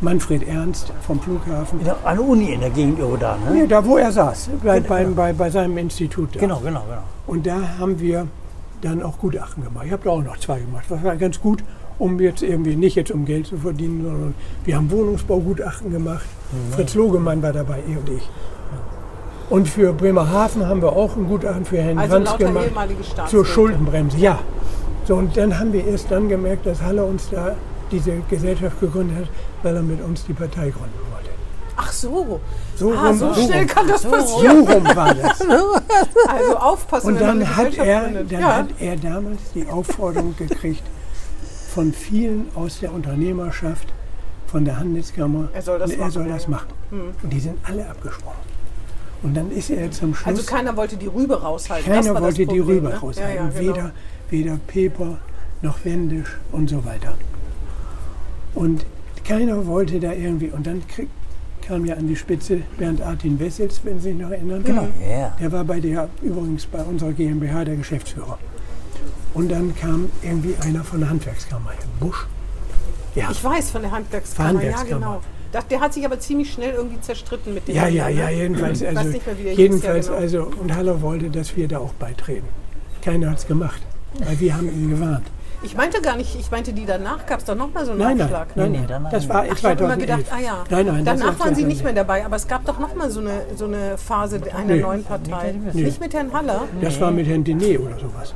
Manfred 0.00 0.48
Ernst 0.48 0.92
vom 1.06 1.20
Flughafen. 1.20 1.80
Ja, 1.84 1.96
Eine 2.04 2.22
Uni 2.22 2.52
in 2.52 2.60
der 2.60 2.70
Gegend 2.70 2.98
irgendwo 2.98 3.18
da, 3.18 3.36
ne? 3.36 3.50
Nee, 3.52 3.66
da 3.66 3.84
wo 3.84 3.98
er 3.98 4.10
saß, 4.10 4.50
bei, 4.64 4.80
beim, 4.80 5.14
bei, 5.14 5.32
bei 5.32 5.50
seinem 5.50 5.76
Institut. 5.76 6.34
Da. 6.34 6.40
Genau, 6.40 6.60
genau, 6.60 6.82
genau. 6.88 7.02
Und 7.26 7.46
da 7.46 7.56
haben 7.78 8.00
wir 8.00 8.26
dann 8.80 9.02
auch 9.02 9.18
Gutachten 9.18 9.62
gemacht. 9.62 9.84
Ich 9.86 9.92
habe 9.92 10.02
da 10.04 10.10
auch 10.10 10.22
noch 10.22 10.38
zwei 10.38 10.60
gemacht. 10.60 10.84
Das 10.88 11.04
war 11.04 11.16
ganz 11.16 11.40
gut, 11.40 11.62
um 11.98 12.18
jetzt 12.18 12.42
irgendwie 12.42 12.76
nicht 12.76 12.96
jetzt 12.96 13.10
um 13.10 13.26
Geld 13.26 13.46
zu 13.46 13.58
verdienen, 13.58 14.02
sondern 14.02 14.34
wir 14.64 14.76
haben 14.76 14.90
Wohnungsbaugutachten 14.90 15.90
gemacht. 15.90 16.24
Fritz 16.70 16.94
Logemann 16.94 17.42
war 17.42 17.52
dabei, 17.52 17.80
er 17.86 17.98
und 17.98 18.08
ich. 18.08 18.28
Und 19.50 19.68
für 19.68 19.92
Bremerhaven 19.92 20.66
haben 20.66 20.80
wir 20.80 20.92
auch 20.92 21.16
ein 21.16 21.26
Gutachten 21.26 21.64
für 21.64 21.78
Herrn 21.78 21.98
Also 21.98 22.18
lauter 22.18 22.38
gemacht 22.38 22.66
ehemalige 22.66 23.00
zur. 23.28 23.44
Schuldenbremse. 23.44 24.16
Ja. 24.16 24.38
So, 25.06 25.16
und 25.16 25.36
dann 25.36 25.58
haben 25.58 25.72
wir 25.72 25.86
erst 25.86 26.10
dann 26.10 26.28
gemerkt, 26.28 26.66
dass 26.66 26.80
Halle 26.82 27.04
uns 27.04 27.28
da 27.30 27.56
diese 27.90 28.12
Gesellschaft 28.30 28.78
gegründet 28.80 29.18
hat, 29.18 29.28
weil 29.62 29.76
er 29.76 29.82
mit 29.82 30.00
uns 30.02 30.24
die 30.24 30.32
Partei 30.32 30.70
gründen 30.70 30.98
wollte. 31.12 31.30
Ach 31.76 31.92
so. 31.92 32.40
So, 32.76 32.92
Ah, 32.92 33.08
rum, 33.08 33.18
so 33.18 33.32
so 33.32 33.42
schnell 33.46 33.60
rum. 33.60 33.66
kann 33.68 33.88
das 33.88 34.02
So 34.02 34.10
passieren. 34.10 34.66
rum 34.68 34.84
war 34.96 35.14
das. 35.14 35.40
Also 36.28 36.56
aufpassen, 36.56 37.06
Und 37.08 37.20
dann 37.20 37.56
hat, 37.56 37.74
er, 37.76 38.08
dann 38.10 38.28
ja. 38.28 38.56
hat 38.56 38.68
er 38.78 38.96
damals 38.96 39.38
die 39.54 39.66
Aufforderung 39.66 40.34
gekriegt 40.36 40.82
von 41.74 41.92
vielen 41.92 42.48
aus 42.54 42.80
der 42.80 42.92
Unternehmerschaft, 42.92 43.88
von 44.46 44.64
der 44.64 44.78
Handelskammer, 44.78 45.48
Er 45.52 45.62
soll 45.62 45.78
das 45.78 45.90
er 45.92 45.98
machen, 45.98 46.10
soll 46.10 46.28
das 46.28 46.48
machen. 46.48 46.68
Und 46.90 47.32
die 47.32 47.40
sind 47.40 47.58
alle 47.62 47.88
abgesprungen. 47.88 48.38
Und 49.22 49.34
dann 49.36 49.50
ist 49.50 49.70
er 49.70 49.90
zum 49.90 50.14
Schluss, 50.14 50.26
also 50.38 50.42
keiner 50.50 50.76
wollte 50.76 50.96
die 50.96 51.06
Rübe 51.06 51.40
raushalten. 51.40 51.92
keiner 51.92 52.20
wollte 52.20 52.38
die 52.38 52.46
Problem, 52.46 52.66
Rübe 52.66 52.88
ne? 52.88 52.96
raushalten, 53.00 53.34
Ja, 53.36 53.42
ja, 53.44 53.48
genau. 53.60 53.74
weder, 53.76 53.90
weder 54.30 54.56
Peper 54.66 55.18
noch 55.62 55.84
Wendisch 55.84 56.36
und 56.52 56.68
so 56.70 56.84
weiter. 56.84 57.14
Und 58.54 58.84
keiner 59.24 59.66
wollte 59.66 60.00
da 60.00 60.12
irgendwie, 60.12 60.48
und 60.48 60.66
dann 60.66 60.86
krieg, 60.86 61.08
kam 61.62 61.84
ja 61.84 61.94
an 61.94 62.08
die 62.08 62.16
Spitze 62.16 62.62
Bernd 62.78 63.00
Artin 63.02 63.38
Wessels, 63.38 63.80
wenn 63.84 63.98
Sie 64.00 64.10
sich 64.10 64.18
noch 64.18 64.30
erinnern. 64.30 64.62
Genau, 64.64 64.88
ja. 65.08 65.36
Der 65.40 65.52
war 65.52 65.64
bei 65.64 65.80
der, 65.80 66.08
übrigens 66.22 66.66
bei 66.66 66.82
unserer 66.82 67.12
GmbH 67.12 67.64
der 67.64 67.76
Geschäftsführer. 67.76 68.38
Und 69.34 69.50
dann 69.50 69.74
kam 69.76 70.10
irgendwie 70.22 70.54
einer 70.60 70.82
von 70.82 71.00
der 71.00 71.10
Handwerkskammer, 71.10 71.70
Herr 71.70 72.06
Busch. 72.06 72.26
Ja, 73.14 73.30
Ich 73.30 73.42
weiß 73.42 73.70
von 73.70 73.82
der 73.82 73.92
Handwerkskammer, 73.92 74.62
ja 74.62 74.72
Handwerkskammer. 74.72 74.98
genau. 74.98 75.22
Das, 75.52 75.66
der 75.66 75.80
hat 75.80 75.94
sich 75.94 76.04
aber 76.04 76.18
ziemlich 76.20 76.52
schnell 76.52 76.74
irgendwie 76.74 77.00
zerstritten 77.00 77.54
mit 77.54 77.66
dem. 77.66 77.74
Ja, 77.74 77.88
ja, 77.88 78.08
ja, 78.08 78.26
ne? 78.26 78.36
jedenfalls, 78.36 78.80
Ich 78.82 78.88
weiß 78.88 78.96
also, 78.96 79.10
nicht 79.10 79.26
mehr, 79.26 79.38
wie 79.38 79.42
der 79.42 79.54
jedenfalls 79.54 80.06
ja, 80.06 80.12
genau. 80.12 80.22
also, 80.22 80.52
und 80.60 80.74
Haller 80.74 81.02
wollte, 81.02 81.28
dass 81.30 81.56
wir 81.56 81.66
da 81.66 81.78
auch 81.78 81.92
beitreten. 81.94 82.46
Keiner 83.02 83.30
hat 83.30 83.38
es 83.38 83.46
gemacht, 83.46 83.82
weil 84.24 84.38
wir 84.38 84.56
haben 84.56 84.68
ihn 84.68 84.90
gewarnt. 84.90 85.26
Ich 85.62 85.76
meinte 85.76 86.00
gar 86.00 86.16
nicht, 86.16 86.34
ich 86.40 86.50
meinte 86.50 86.72
die 86.72 86.86
danach, 86.86 87.26
gab 87.26 87.40
es 87.40 87.44
doch 87.44 87.54
nochmal 87.54 87.84
so 87.84 87.90
einen 87.90 88.00
Nein, 88.00 88.16
nein, 88.16 88.24
Aufschlag. 88.26 88.56
nein, 88.56 88.72
nein, 88.72 88.84
danach 88.88 89.10
das 89.10 89.22
nicht. 89.24 89.34
war 89.34 89.40
Ach, 89.40 89.44
ich 89.44 89.50
habe 89.50 89.60
2011. 89.76 89.80
immer 89.80 89.96
gedacht, 90.16 90.32
ah 90.34 90.40
ja. 90.40 90.64
Nein, 90.70 90.86
nein, 90.86 91.04
Danach 91.04 91.26
war 91.26 91.38
waren 91.40 91.54
Sie 91.54 91.64
nicht 91.64 91.80
2011. 91.80 91.84
mehr 91.84 91.92
dabei, 91.92 92.24
aber 92.24 92.36
es 92.36 92.48
gab 92.48 92.64
doch 92.64 92.78
nochmal 92.78 93.10
so 93.10 93.20
eine, 93.20 93.42
so 93.56 93.66
eine 93.66 93.98
Phase 93.98 94.40
einer 94.56 94.74
Nee. 94.76 94.80
neuen 94.80 95.04
Partei. 95.04 95.54
Nee. 95.74 95.82
Nicht 95.82 96.00
mit 96.00 96.14
Herrn 96.14 96.32
Haller? 96.32 96.62
Das 96.80 96.98
war 97.00 97.10
mit 97.10 97.26
Herrn 97.26 97.44
Diné 97.44 97.78
oder 97.78 97.98
sowas. 97.98 98.34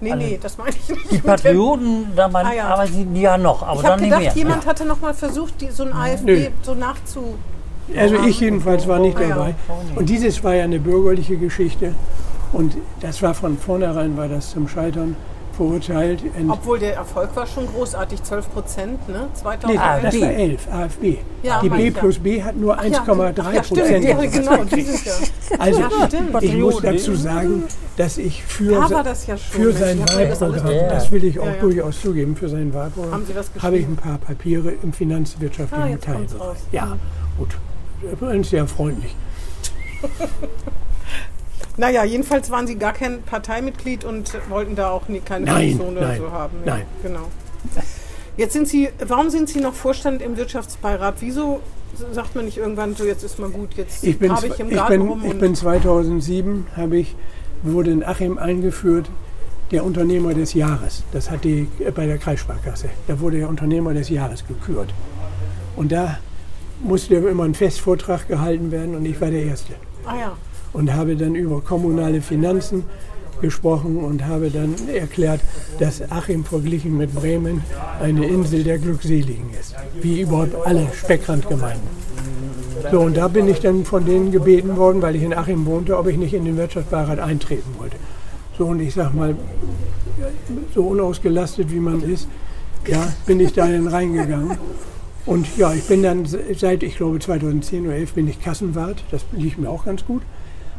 Nee, 0.00 0.14
nee, 0.14 0.38
das 0.40 0.58
meine 0.58 0.70
ich 0.70 0.88
nicht. 0.90 1.10
Die 1.10 1.18
Patrioten, 1.18 2.12
da 2.14 2.28
man, 2.28 2.46
Ah, 2.46 2.52
ja. 2.52 2.64
aber 2.68 2.84
die 2.86 3.20
ja 3.20 3.36
noch, 3.38 3.62
aber 3.62 3.76
Ich 3.76 3.80
dann 3.80 3.90
habe 3.92 4.02
nicht 4.02 4.10
gedacht, 4.16 4.36
mehr. 4.36 4.44
jemand 4.44 4.66
hatte 4.66 4.84
nochmal 4.84 5.14
versucht, 5.14 5.60
die, 5.60 5.70
so 5.70 5.84
ein 5.84 5.92
AfD 5.92 6.24
Nö. 6.40 6.46
so 6.62 6.74
nachzu... 6.74 7.34
Also 7.96 8.16
ich 8.26 8.38
jedenfalls 8.40 8.86
war 8.86 8.98
nicht 8.98 9.16
Ah, 9.16 9.22
ja. 9.22 9.28
dabei. 9.30 9.54
Und 9.96 10.08
dieses 10.10 10.44
war 10.44 10.54
ja 10.54 10.64
eine 10.64 10.78
bürgerliche 10.78 11.36
Geschichte. 11.38 11.94
Und 12.52 12.76
das 13.00 13.22
war 13.22 13.32
von 13.34 13.56
vornherein 13.58 14.16
war 14.18 14.28
das 14.28 14.50
zum 14.50 14.68
Scheitern 14.68 15.16
verurteilt. 15.58 16.22
Und 16.38 16.50
Obwohl 16.50 16.78
der 16.78 16.94
Erfolg 16.94 17.34
war 17.36 17.46
schon 17.46 17.66
großartig, 17.66 18.22
12 18.22 18.50
Prozent, 18.52 19.08
ne? 19.08 19.28
nee, 19.28 19.34
2011. 19.34 19.80
Ah, 19.80 19.98
das 20.00 20.14
die. 20.14 20.20
war 20.22 20.30
11, 20.30 20.68
AfB. 20.72 21.16
Ja, 21.42 21.60
die 21.60 21.68
B 21.68 21.90
plus 21.90 22.18
B 22.18 22.42
hat 22.42 22.56
nur 22.56 22.78
Ach 22.78 22.84
ja, 22.84 23.02
1,3 23.02 23.52
ja, 23.54 23.62
Prozent. 23.62 24.04
ja, 24.04 24.16
genau, 24.24 24.64
dieses 24.64 25.04
Jahr. 25.04 25.16
Also 25.58 25.80
Ja, 25.80 25.88
ich 25.88 26.20
muss 26.20 26.32
Patrioten. 26.32 26.82
dazu 26.96 27.14
sagen, 27.14 27.64
dass 27.96 28.18
ich 28.18 28.42
für, 28.44 28.86
Da 28.88 29.02
das 29.02 29.26
ja 29.26 29.36
schon. 29.36 29.60
für 29.62 29.68
Mensch, 29.68 29.78
sein 29.78 29.98
das 30.06 30.40
Wahlprogramm, 30.40 30.88
das 30.90 31.10
will 31.10 31.24
ich 31.24 31.38
auch 31.40 31.46
Ja, 31.46 31.52
ja. 31.52 31.60
durchaus 31.60 32.00
zugeben, 32.00 32.36
für 32.36 32.48
sein 32.48 32.72
Wahlprogramm 32.72 33.24
habe 33.60 33.78
ich 33.78 33.86
ein 33.86 33.96
paar 33.96 34.18
Papiere 34.18 34.72
im 34.82 34.92
finanzwirtschaftlichen 34.92 35.98
Ah, 36.06 36.44
raus. 36.44 36.56
Ja, 36.72 36.96
gut. 37.36 37.56
Übrigens 38.12 38.50
sehr 38.50 38.66
freundlich. 38.66 39.14
Naja, 41.78 42.04
jedenfalls 42.04 42.50
waren 42.50 42.66
Sie 42.66 42.74
gar 42.74 42.92
kein 42.92 43.22
Parteimitglied 43.22 44.04
und 44.04 44.32
wollten 44.50 44.74
da 44.74 44.90
auch 44.90 45.08
nie, 45.08 45.20
keine 45.20 45.46
Nein, 45.46 45.70
Funktion 45.70 45.96
oder 45.96 46.08
nein, 46.08 46.20
so 46.20 46.32
haben. 46.32 46.58
Ja, 46.64 46.74
nein. 46.74 46.86
Genau. 47.02 47.28
Jetzt 48.36 48.52
sind 48.52 48.68
Sie, 48.68 48.88
warum 49.06 49.30
sind 49.30 49.48
Sie 49.48 49.60
noch 49.60 49.74
Vorstand 49.74 50.20
im 50.20 50.36
Wirtschaftsbeirat? 50.36 51.16
Wieso 51.20 51.60
sagt 52.12 52.34
man 52.34 52.44
nicht 52.44 52.58
irgendwann 52.58 52.94
so, 52.94 53.04
jetzt 53.04 53.22
ist 53.22 53.38
mal 53.38 53.50
gut, 53.50 53.74
jetzt 53.76 54.04
Ich 54.04 54.18
bin, 54.18 54.32
habe 54.32 54.48
ich 54.48 54.60
im 54.60 54.68
ich 54.68 54.74
Garten 54.74 54.92
bin, 54.92 55.08
rum 55.08 55.24
ich 55.24 55.38
bin 55.38 55.54
2007, 55.54 56.66
habe 56.76 56.98
ich, 56.98 57.14
wurde 57.62 57.90
in 57.90 58.04
Achim 58.04 58.38
eingeführt, 58.38 59.08
der 59.70 59.84
Unternehmer 59.84 60.34
des 60.34 60.54
Jahres. 60.54 61.04
Das 61.12 61.30
hat 61.30 61.44
die 61.44 61.68
äh, 61.78 61.90
bei 61.90 62.06
der 62.06 62.18
Kreissparkasse. 62.18 62.88
Da 63.06 63.20
wurde 63.20 63.38
der 63.38 63.48
Unternehmer 63.48 63.94
des 63.94 64.08
Jahres 64.08 64.46
gekürt. 64.46 64.92
Und 65.76 65.92
da 65.92 66.18
musste 66.82 67.14
immer 67.16 67.44
ein 67.44 67.54
Festvortrag 67.54 68.28
gehalten 68.28 68.70
werden 68.70 68.94
und 68.94 69.04
ich 69.04 69.20
war 69.20 69.30
der 69.30 69.44
Erste. 69.44 69.74
Ah 70.04 70.16
ja. 70.18 70.36
Und 70.72 70.94
habe 70.94 71.16
dann 71.16 71.34
über 71.34 71.60
kommunale 71.60 72.20
Finanzen 72.20 72.84
gesprochen 73.40 73.96
und 73.98 74.26
habe 74.26 74.50
dann 74.50 74.74
erklärt, 74.92 75.40
dass 75.78 76.02
Achim 76.10 76.44
verglichen 76.44 76.96
mit 76.96 77.14
Bremen 77.14 77.62
eine 78.02 78.26
Insel 78.26 78.64
der 78.64 78.78
Glückseligen 78.78 79.46
ist. 79.58 79.74
Wie 80.02 80.20
überhaupt 80.22 80.54
alle 80.66 80.86
Speckrandgemeinden. 80.92 81.86
So, 82.90 83.00
und 83.00 83.16
da 83.16 83.28
bin 83.28 83.48
ich 83.48 83.60
dann 83.60 83.84
von 83.84 84.04
denen 84.04 84.30
gebeten 84.30 84.76
worden, 84.76 85.02
weil 85.02 85.16
ich 85.16 85.22
in 85.22 85.34
Achim 85.34 85.66
wohnte, 85.66 85.96
ob 85.98 86.06
ich 86.08 86.16
nicht 86.16 86.34
in 86.34 86.44
den 86.44 86.56
Wirtschaftsbeirat 86.56 87.18
eintreten 87.18 87.74
wollte. 87.78 87.96
So, 88.56 88.66
und 88.66 88.80
ich 88.80 88.94
sag 88.94 89.14
mal, 89.14 89.36
so 90.74 90.82
unausgelastet 90.82 91.72
wie 91.72 91.80
man 91.80 92.02
ist, 92.02 92.28
ja, 92.86 93.12
bin 93.26 93.40
ich 93.40 93.52
da 93.52 93.66
dann 93.68 93.86
reingegangen. 93.88 94.58
Und 95.26 95.46
ja, 95.56 95.72
ich 95.74 95.84
bin 95.84 96.02
dann 96.02 96.24
se- 96.26 96.40
seit, 96.56 96.82
ich 96.82 96.96
glaube, 96.96 97.18
2010 97.18 97.86
oder 97.86 97.96
11 97.96 98.12
bin 98.14 98.28
ich 98.28 98.40
Kassenwart. 98.40 99.04
Das 99.10 99.24
liegt 99.32 99.58
mir 99.58 99.68
auch 99.68 99.84
ganz 99.84 100.04
gut. 100.04 100.22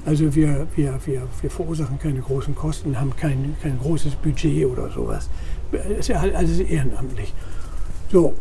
Also 0.10 0.34
wir, 0.34 0.66
wir, 0.76 1.00
wir, 1.06 1.28
wir 1.40 1.52
verursachen 1.52 2.00
keine 2.00 2.20
großen 2.22 2.56
Kosten, 2.56 3.00
haben 3.00 3.16
kein, 3.16 3.56
kein 3.62 3.78
großes 3.78 4.16
Budget 4.16 4.66
oder 4.66 4.90
sowas. 4.90 5.30
Das 5.72 6.10
ist 6.10 6.20
halt 6.20 6.34
alles 6.34 6.60
ehrenamtlich. 6.60 7.32
So, 8.12 8.34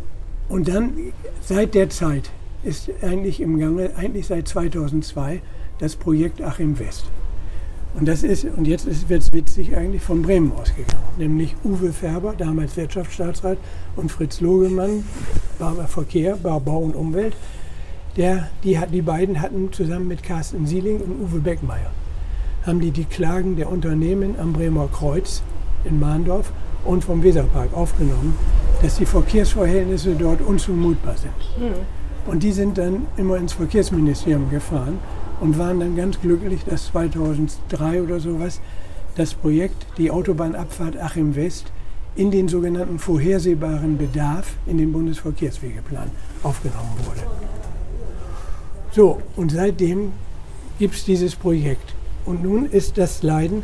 und 0.47 0.67
dann 0.67 0.93
seit 1.41 1.75
der 1.75 1.91
Zeit 1.91 2.31
ist 2.63 2.89
eigentlich 3.03 3.39
im 3.39 3.59
Gange, 3.59 3.91
eigentlich 3.97 4.25
seit 4.25 4.47
2002, 4.47 5.43
das 5.77 5.95
Projekt 5.95 6.41
Achim 6.41 6.79
West. 6.79 7.05
Und 7.93 8.07
das 8.07 8.23
ist, 8.23 8.45
und 8.45 8.65
jetzt 8.65 8.87
wird 9.07 9.21
es 9.21 9.31
witzig, 9.31 9.77
eigentlich 9.77 10.01
von 10.01 10.23
Bremen 10.23 10.51
ausgegangen. 10.53 11.03
Nämlich 11.19 11.55
Uwe 11.63 11.93
Färber, 11.93 12.33
damals 12.35 12.77
Wirtschaftsstaatsrat, 12.77 13.59
und 13.95 14.11
Fritz 14.11 14.41
Logemann, 14.41 15.03
Verkehr, 15.87 16.35
Bau 16.35 16.79
und 16.79 16.95
Umwelt. 16.95 17.35
Der, 18.19 18.49
die, 18.65 18.77
hat, 18.77 18.93
die 18.93 19.01
beiden 19.01 19.41
hatten 19.41 19.71
zusammen 19.71 20.09
mit 20.09 20.23
Carsten 20.23 20.67
Sieling 20.67 20.99
und 20.99 21.21
Uwe 21.21 21.39
Beckmeier, 21.39 21.89
haben 22.65 22.81
die 22.81 22.91
die 22.91 23.05
Klagen 23.05 23.55
der 23.55 23.71
Unternehmen 23.71 24.35
am 24.37 24.51
Bremer 24.51 24.89
Kreuz 24.91 25.41
in 25.85 26.01
Mahndorf 26.01 26.51
und 26.83 27.05
vom 27.05 27.23
Weserpark 27.23 27.73
aufgenommen, 27.73 28.35
dass 28.81 28.97
die 28.97 29.05
Verkehrsverhältnisse 29.05 30.15
dort 30.15 30.41
unzumutbar 30.41 31.15
sind. 31.15 31.31
Und 32.25 32.43
die 32.43 32.51
sind 32.51 32.77
dann 32.77 33.07
immer 33.15 33.37
ins 33.37 33.53
Verkehrsministerium 33.53 34.49
gefahren 34.49 34.99
und 35.39 35.57
waren 35.57 35.79
dann 35.79 35.95
ganz 35.95 36.19
glücklich, 36.19 36.65
dass 36.65 36.87
2003 36.87 38.03
oder 38.03 38.19
sowas 38.19 38.59
das 39.15 39.33
Projekt, 39.33 39.87
die 39.97 40.11
Autobahnabfahrt 40.11 40.97
Achim 40.97 41.37
West, 41.37 41.71
in 42.17 42.31
den 42.31 42.49
sogenannten 42.49 42.99
vorhersehbaren 42.99 43.97
Bedarf 43.97 44.55
in 44.65 44.77
den 44.77 44.91
Bundesverkehrswegeplan 44.91 46.11
aufgenommen 46.43 46.97
wurde. 47.05 47.21
So, 48.91 49.19
und 49.35 49.51
seitdem 49.51 50.11
gibt 50.79 50.95
es 50.95 51.05
dieses 51.05 51.35
Projekt. 51.35 51.93
Und 52.25 52.43
nun 52.43 52.65
ist 52.65 52.97
das 52.97 53.21
Leiden, 53.23 53.63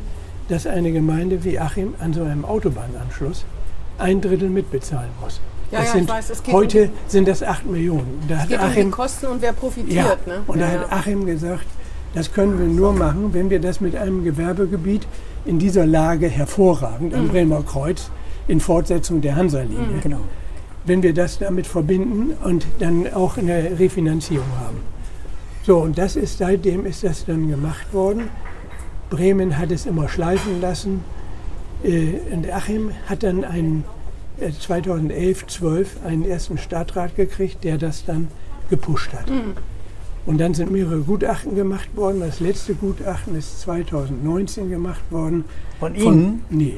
dass 0.49 0.67
eine 0.67 0.91
Gemeinde 0.91 1.43
wie 1.43 1.59
Achim 1.59 1.95
an 1.99 2.13
so 2.13 2.23
einem 2.23 2.45
Autobahnanschluss 2.45 3.45
ein 3.97 4.21
Drittel 4.21 4.49
mitbezahlen 4.49 5.09
muss. 5.21 5.39
Ja, 5.71 5.79
ja, 5.79 5.85
ich 5.85 5.91
sind, 5.91 6.09
weiß, 6.09 6.29
es 6.29 6.43
geht 6.43 6.53
heute 6.53 6.89
sind 7.07 7.27
das 7.27 7.41
8 7.41 7.65
Millionen. 7.65 8.19
Da 8.27 8.35
Es 8.35 8.41
hat 8.41 8.47
geht 8.49 8.59
um 8.59 8.65
die 8.65 8.71
Achim, 8.71 8.91
Kosten 8.91 9.25
und 9.27 9.41
wer 9.41 9.53
profitiert. 9.53 9.95
ja, 9.95 10.17
Ne? 10.27 10.41
und 10.45 10.59
da 10.59 10.67
hat 10.69 10.91
Achim 10.91 11.25
gesagt, 11.25 11.65
das 12.13 12.31
können 12.31 12.59
wir 12.59 12.67
nur 12.67 12.93
machen, 12.93 13.33
wenn 13.33 13.49
wir 13.49 13.59
das 13.59 13.81
mit 13.81 13.95
einem 13.95 14.23
Gewerbegebiet 14.23 15.07
in 15.45 15.57
dieser 15.57 15.85
Lage 15.87 16.27
hervorragend 16.29 17.13
Mhm. 17.13 17.19
am 17.19 17.27
Bremer 17.29 17.63
Kreuz 17.63 18.09
in 18.47 18.59
Fortsetzung 18.59 19.21
der 19.21 19.35
Hansa-Linie, 19.35 19.99
Genau. 20.03 20.19
wenn 20.85 21.01
wir 21.01 21.13
das 21.13 21.39
damit 21.39 21.65
verbinden 21.65 22.33
und 22.43 22.67
dann 22.79 23.11
auch 23.13 23.37
eine 23.37 23.79
Refinanzierung 23.79 24.45
haben. 24.63 24.77
So, 25.65 25.79
und 25.79 25.97
das 25.97 26.15
ist 26.15 26.37
seitdem 26.37 26.85
ist 26.85 27.03
das 27.03 27.25
dann 27.25 27.49
gemacht 27.49 27.91
worden. 27.91 28.29
Bremen 29.09 29.57
hat 29.57 29.71
es 29.71 29.87
immer 29.87 30.07
schleifen 30.07 30.61
lassen. 30.61 31.03
Äh, 31.83 32.19
und 32.31 32.51
Achim 32.51 32.91
hat 33.07 33.23
dann 33.23 33.43
einen, 33.43 33.83
äh, 34.39 34.51
2011, 34.51 35.47
12 35.47 36.05
einen 36.05 36.23
ersten 36.23 36.59
Stadtrat 36.59 37.15
gekriegt, 37.15 37.63
der 37.63 37.79
das 37.79 38.05
dann 38.05 38.27
gepusht 38.69 39.11
hat. 39.13 39.25
Und 40.27 40.39
dann 40.39 40.53
sind 40.53 40.71
mehrere 40.71 40.99
Gutachten 40.99 41.55
gemacht 41.55 41.95
worden. 41.95 42.19
Das 42.19 42.39
letzte 42.39 42.75
Gutachten 42.75 43.35
ist 43.35 43.61
2019 43.61 44.69
gemacht 44.69 45.03
worden. 45.09 45.45
Von 45.79 45.95
Ihnen? 45.95 46.43
Nee, 46.49 46.77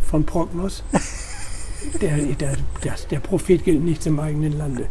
von 0.00 0.24
Prognos. 0.24 0.82
der, 2.00 2.16
der, 2.18 2.56
das, 2.82 3.06
der 3.06 3.20
Prophet 3.20 3.64
gilt 3.64 3.84
nichts 3.84 4.06
im 4.06 4.18
eigenen 4.18 4.58
Lande. 4.58 4.86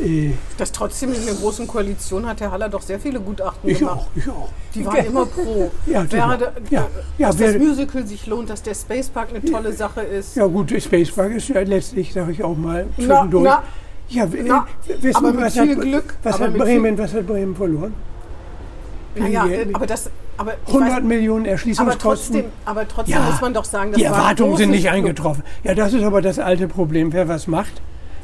Äh, 0.00 0.32
Das 0.58 0.72
trotzdem 0.72 1.12
in 1.14 1.24
der 1.24 1.34
großen 1.34 1.68
Koalition 1.68 2.26
hat 2.26 2.40
Herr 2.40 2.50
Haller 2.50 2.68
doch 2.68 2.82
sehr 2.82 2.98
viele 2.98 3.20
Gutachten 3.20 3.70
ich 3.70 3.78
gemacht. 3.78 3.98
auch, 3.98 4.06
ich 4.16 4.28
auch. 4.28 4.48
Die 4.74 4.84
waren 4.84 5.06
immer 5.06 5.24
pro. 5.26 5.70
Ja, 5.86 6.10
Wäre, 6.10 6.36
genau. 6.36 6.36
da- 6.36 6.52
Ja, 6.70 6.86
ja, 7.16 7.26
dass 7.28 7.38
wer- 7.38 7.52
das 7.52 7.62
Musical 7.62 8.04
sich 8.06 8.26
lohnt, 8.26 8.50
dass 8.50 8.62
der 8.62 8.74
Spacepark 8.74 9.28
eine 9.30 9.44
tolle 9.44 9.72
Sache 9.72 10.00
ist. 10.00 10.34
Ja 10.34 10.46
gut, 10.46 10.70
Spacepark 10.82 11.32
ist 11.36 11.48
ja 11.48 11.60
letztlich, 11.60 12.12
sage 12.12 12.32
ich 12.32 12.42
auch 12.42 12.56
mal, 12.56 12.86
Na, 12.96 13.04
zwischendurch. 13.04 13.44
na, 13.44 13.62
ja, 14.08 14.32
w- 14.32 14.42
na, 14.44 14.66
äh, 14.88 15.02
wissen 15.02 15.16
aber 15.26 15.40
was 15.40 15.56
hat, 15.56 15.80
Glück, 15.80 16.14
Was 16.24 16.34
aber 16.34 16.44
hat 16.46 16.54
Bremen, 16.58 16.98
was 16.98 17.14
hat 17.14 17.26
Bremen 17.26 17.54
verloren? 17.54 17.94
naja, 19.16 19.46
Ja, 19.46 19.52
äh, 19.52 19.66
aber 19.72 19.86
das, 19.86 20.10
aber 20.36 20.54
ich 20.66 20.72
100 20.72 20.96
weiß, 20.96 21.02
Millionen 21.04 21.42
aber 21.44 21.50
Erschließungskosten. 21.52 22.34
trotzdem, 22.34 22.44
aber 22.64 22.88
trotzdem 22.88 23.14
Ja, 23.14 23.30
muss 23.30 23.40
man 23.40 23.54
doch 23.54 23.64
sagen, 23.64 23.92
das 23.92 23.98
Die 24.00 24.04
Erwartungen 24.06 24.56
sind 24.56 24.70
nicht 24.72 24.90
eingetroffen. 24.90 25.44
Ja, 25.62 25.74
das 25.76 25.92
ist 25.92 26.02
aber 26.02 26.20
das 26.20 26.40
alte 26.40 26.66
Problem. 26.66 27.12
Wer 27.12 27.28
was 27.28 27.46
macht, 27.46 27.80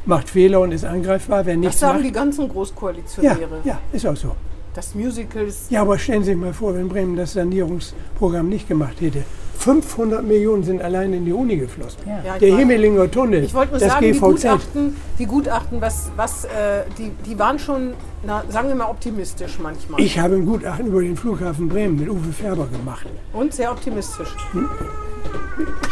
macht 0.07 0.31
Fehler 0.31 0.61
und 0.61 0.73
ist 0.73 0.85
angreifbar. 0.85 1.45
Wer 1.47 1.55
Das 1.55 1.61
nichts 1.61 1.81
sagen 1.81 1.95
macht, 1.99 2.05
die 2.07 2.13
ganzen 2.13 2.47
ja, 2.47 2.53
Großkoalitionäre. 2.53 3.61
ja, 3.65 3.79
ist 3.93 4.07
auch 4.07 4.17
so. 4.17 4.35
Das 4.75 4.95
Musical 4.95 5.43
ist 5.43 5.71
Ja, 5.71 5.83
aber 5.83 5.99
stellen 5.99 6.23
Sie 6.23 6.31
sich 6.31 6.37
mal 6.41 6.53
vor, 6.55 6.75
wenn 6.75 6.89
Bremen 6.89 7.17
das 7.17 7.33
Sanierungsprogramm 7.33 8.49
nicht 8.49 8.69
gemacht 8.69 9.01
hätte. 9.01 9.25
500 9.59 10.25
Millionen 10.25 10.63
sind 10.63 10.81
allein 10.81 11.13
in 11.13 11.27
die 11.27 11.33
Uni 11.35 11.57
geflossen. 11.57 11.99
Ja. 12.07 12.23
Ja, 12.25 12.39
Der 12.39 12.53
weiß. 12.53 12.61
Hemelinger 12.61 13.11
Tunnel, 13.11 13.45
Ich 13.45 13.53
wollte 13.53 13.73
nur 13.73 13.81
das 13.81 13.89
sagen, 13.91 14.07
die 14.07 14.13
GVZ. 14.13 14.23
Gutachten, 14.23 14.97
die 15.19 15.27
Gutachten, 15.27 15.81
was, 15.83 16.11
was, 16.17 16.45
äh, 16.45 16.49
die, 16.97 17.11
die 17.29 17.39
waren 17.39 17.59
schon, 17.59 17.93
na, 18.25 18.43
sagen 18.49 18.69
wir 18.69 18.75
mal, 18.75 18.87
optimistisch 18.89 19.59
manchmal. 19.61 20.01
Ich 20.01 20.19
habe 20.19 20.37
ein 20.37 20.47
Gutachten 20.47 20.87
über 20.87 21.03
den 21.03 21.15
Flughafen 21.17 21.69
Bremen 21.69 21.97
mit 21.99 22.09
Uwe 22.09 22.33
Färber 22.33 22.69
gemacht. 22.69 23.05
Und 23.35 23.53
sehr 23.53 23.71
optimistisch. 23.71 24.35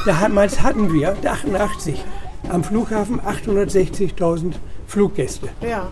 Damals 0.07 0.63
hatten 0.63 0.91
wir, 0.93 1.13
88, 1.23 2.03
am 2.49 2.65
Flughafen 2.65 3.21
860.000 3.21 4.55
Fluggäste. 4.87 5.49
Ja. 5.61 5.91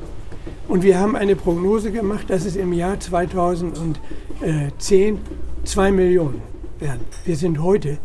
Und 0.68 0.82
wir 0.82 0.98
haben 0.98 1.16
eine 1.16 1.36
Prognose 1.36 1.92
gemacht, 1.92 2.28
dass 2.28 2.44
es 2.44 2.56
im 2.56 2.72
Jahr 2.72 2.98
2010 2.98 5.18
2 5.64 5.92
Millionen 5.92 6.42
werden. 6.78 7.00
Wir 7.24 7.36
sind 7.36 7.62
heute, 7.62 7.98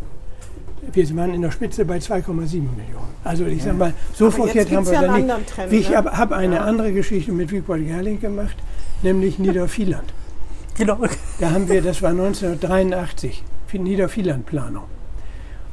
wir 0.92 1.16
waren 1.16 1.34
in 1.34 1.42
der 1.42 1.52
Spitze 1.52 1.86
bei 1.86 1.98
2,7 1.98 2.54
Millionen. 2.54 3.12
Also 3.24 3.46
ich 3.46 3.64
sag 3.64 3.78
mal, 3.78 3.94
so 4.14 4.26
Aber 4.26 4.34
verkehrt 4.34 4.72
haben 4.72 4.86
wir 4.86 4.94
ja 4.94 5.02
da 5.04 5.18
nicht. 5.18 5.48
Trend, 5.48 5.74
ich 5.74 5.90
ne? 5.90 5.98
habe 5.98 6.18
hab 6.18 6.32
eine 6.32 6.62
andere 6.62 6.92
Geschichte 6.92 7.32
mit 7.32 7.52
Wiegwald 7.52 7.86
Gerling 7.86 8.20
gemacht, 8.20 8.56
nämlich 9.04 9.38
Niedervieland. 9.40 10.12
Genau. 10.78 10.98
Da 11.40 11.52
haben 11.52 11.70
wir, 11.70 11.82
das 11.82 12.02
war 12.02 12.12
1983, 12.12 13.44
für 13.68 13.78
Niedervielandplanung. 13.78 14.86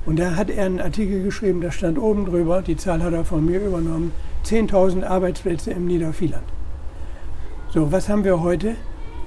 Und 0.09 0.19
da 0.19 0.37
hat 0.37 0.49
er 0.49 0.65
einen 0.65 0.81
Artikel 0.81 1.23
geschrieben, 1.23 1.61
da 1.61 1.71
stand 1.71 1.99
oben 1.99 2.25
drüber, 2.25 2.63
die 2.63 2.79
Zahl 2.79 3.03
hat 3.03 3.13
er 3.13 3.27
von 3.27 3.45
mir 3.45 3.61
übernommen, 3.61 4.13
10.000 4.47 5.05
Arbeitsplätze 5.05 5.71
im 5.73 5.87
Niedervieland. 5.87 6.45
So, 7.75 7.93
was 7.93 8.09
haben 8.09 8.25
wir 8.25 8.41
heute? 8.41 8.77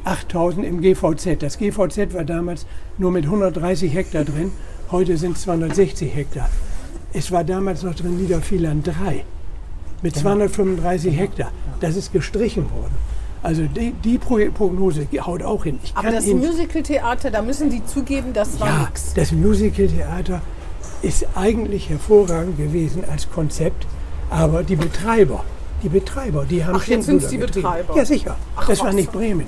8.000 0.06 0.64
im 0.64 0.82
GVZ. 0.82 1.44
Das 1.44 1.60
GVZ 1.60 2.16
war 2.16 2.24
damals 2.24 2.66
nur 2.98 3.12
mit 3.12 3.26
130 3.26 3.94
Hektar 3.94 4.24
drin, 4.24 4.54
heute 4.90 5.18
sind 5.18 5.38
es 5.38 5.44
260 5.44 6.16
Hektar. 6.16 6.50
Es 7.14 7.32
war 7.32 7.44
damals 7.44 7.84
noch 7.84 7.94
drin 7.94 8.18
Niedervieland 8.18 8.88
3 8.88 9.24
mit 10.02 10.16
235 10.16 11.16
Hektar. 11.16 11.52
Das 11.80 11.96
ist 11.96 12.12
gestrichen 12.12 12.72
worden. 12.72 12.96
Also 13.44 13.68
die, 13.68 13.92
die 14.04 14.18
Pro 14.18 14.40
Prognose 14.52 15.08
haut 15.20 15.44
auch 15.44 15.64
hin. 15.64 15.78
Aber 15.94 16.10
das 16.10 16.26
Musical-Theater, 16.26 17.30
da 17.30 17.44
müssen 17.44 17.70
Sie 17.70 17.86
zugeben, 17.86 18.34
das 18.34 18.60
war 18.60 18.68
ja, 18.68 18.88
nix. 18.88 19.14
das 19.14 19.32
Musical-Theater 19.32 20.42
ist 21.02 21.26
eigentlich 21.36 21.90
hervorragend 21.90 22.58
gewesen 22.58 23.04
als 23.10 23.30
Konzept, 23.30 23.86
aber 24.30 24.64
die 24.64 24.76
Betreiber, 24.76 25.44
die 25.84 25.90
Betreiber, 25.90 26.46
die 26.50 26.64
haben 26.64 26.76
Ach, 26.76 26.88
jetzt 26.88 27.06
Schindluder 27.06 27.20
sind's 27.20 27.28
die 27.30 27.38
getrieben. 27.38 27.68
Betreiber. 27.70 27.96
Ja, 27.98 28.06
sicher. 28.06 28.36
Ach, 28.56 28.68
das 28.68 28.80
war 28.82 28.94
nicht 28.94 29.12
Bremen. 29.12 29.48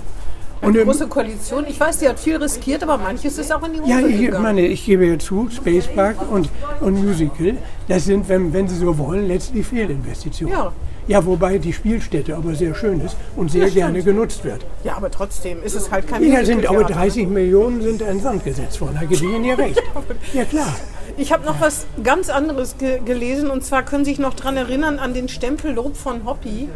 Und, 0.62 0.78
ähm, 0.78 0.86
große 0.86 1.08
Koalition. 1.08 1.66
Ich 1.68 1.78
weiß, 1.78 1.98
die 1.98 2.08
hat 2.08 2.18
viel 2.20 2.38
riskiert, 2.38 2.84
aber 2.84 2.98
manches 2.98 3.38
ist 3.38 3.54
auch 3.54 3.66
in 3.68 3.74
die 3.74 3.82
Hose 3.82 3.90
ja, 3.92 4.00
ich 4.00 4.18
gegangen. 4.20 4.44
meine, 4.44 4.62
ich 4.66 4.86
gebe 4.86 5.06
ja 5.06 5.20
zu, 5.20 5.50
Space 5.52 5.88
Park 5.88 6.16
und, 6.32 6.50
und 6.80 7.04
Musical, 7.06 7.58
das 7.90 8.06
sind, 8.06 8.30
wenn, 8.30 8.54
wenn 8.54 8.68
Sie 8.70 8.78
so 8.78 8.98
wollen, 8.98 9.28
letztlich 9.28 9.68
Fehlinvestitionen. 9.68 10.54
Ja. 10.58 10.72
Ja, 11.06 11.26
wobei 11.26 11.58
die 11.58 11.74
Spielstätte 11.74 12.34
aber 12.38 12.56
sehr 12.56 12.74
schön 12.76 13.02
ist 13.02 13.18
und 13.36 13.52
sehr 13.52 13.68
Ja, 13.68 13.74
gerne 13.74 14.00
stimmt. 14.00 14.16
genutzt 14.16 14.46
wird. 14.46 14.66
ja, 14.86 14.96
aber 14.96 15.12
trotzdem 15.12 15.62
ist 15.62 15.76
es 15.76 15.92
halt 15.92 16.08
kein 16.08 16.24
Ja, 16.24 16.46
sind 16.46 16.60
aber 16.66 16.76
Musical-Theater. 16.76 16.94
30 16.94 17.28
Millionen 17.28 17.82
sind 17.82 18.02
in 18.02 18.22
Sand 18.22 18.46
gesetzt 18.46 18.80
worden. 18.80 18.94
Da 18.96 19.02
gebe 19.02 19.16
ich 19.16 19.22
Ihnen 19.24 19.44
ja 19.44 19.56
recht. 19.56 19.84
Ja, 20.34 20.46
klar. 20.46 20.74
Ich 21.18 21.32
habe 21.32 21.46
noch 21.46 21.62
was 21.62 21.86
ganz 22.04 22.30
anderes 22.30 22.78
ge 22.78 23.00
gelesen 23.04 23.50
und 23.50 23.64
zwar 23.64 23.84
können 23.84 24.04
Sie 24.04 24.12
sich 24.12 24.20
noch 24.20 24.34
daran 24.34 24.58
erinnern 24.58 25.00
an 25.00 25.14
den 25.14 25.30
Stempel 25.30 25.72
Lob 25.74 25.96
von 25.96 26.26
Hoppy. 26.26 26.70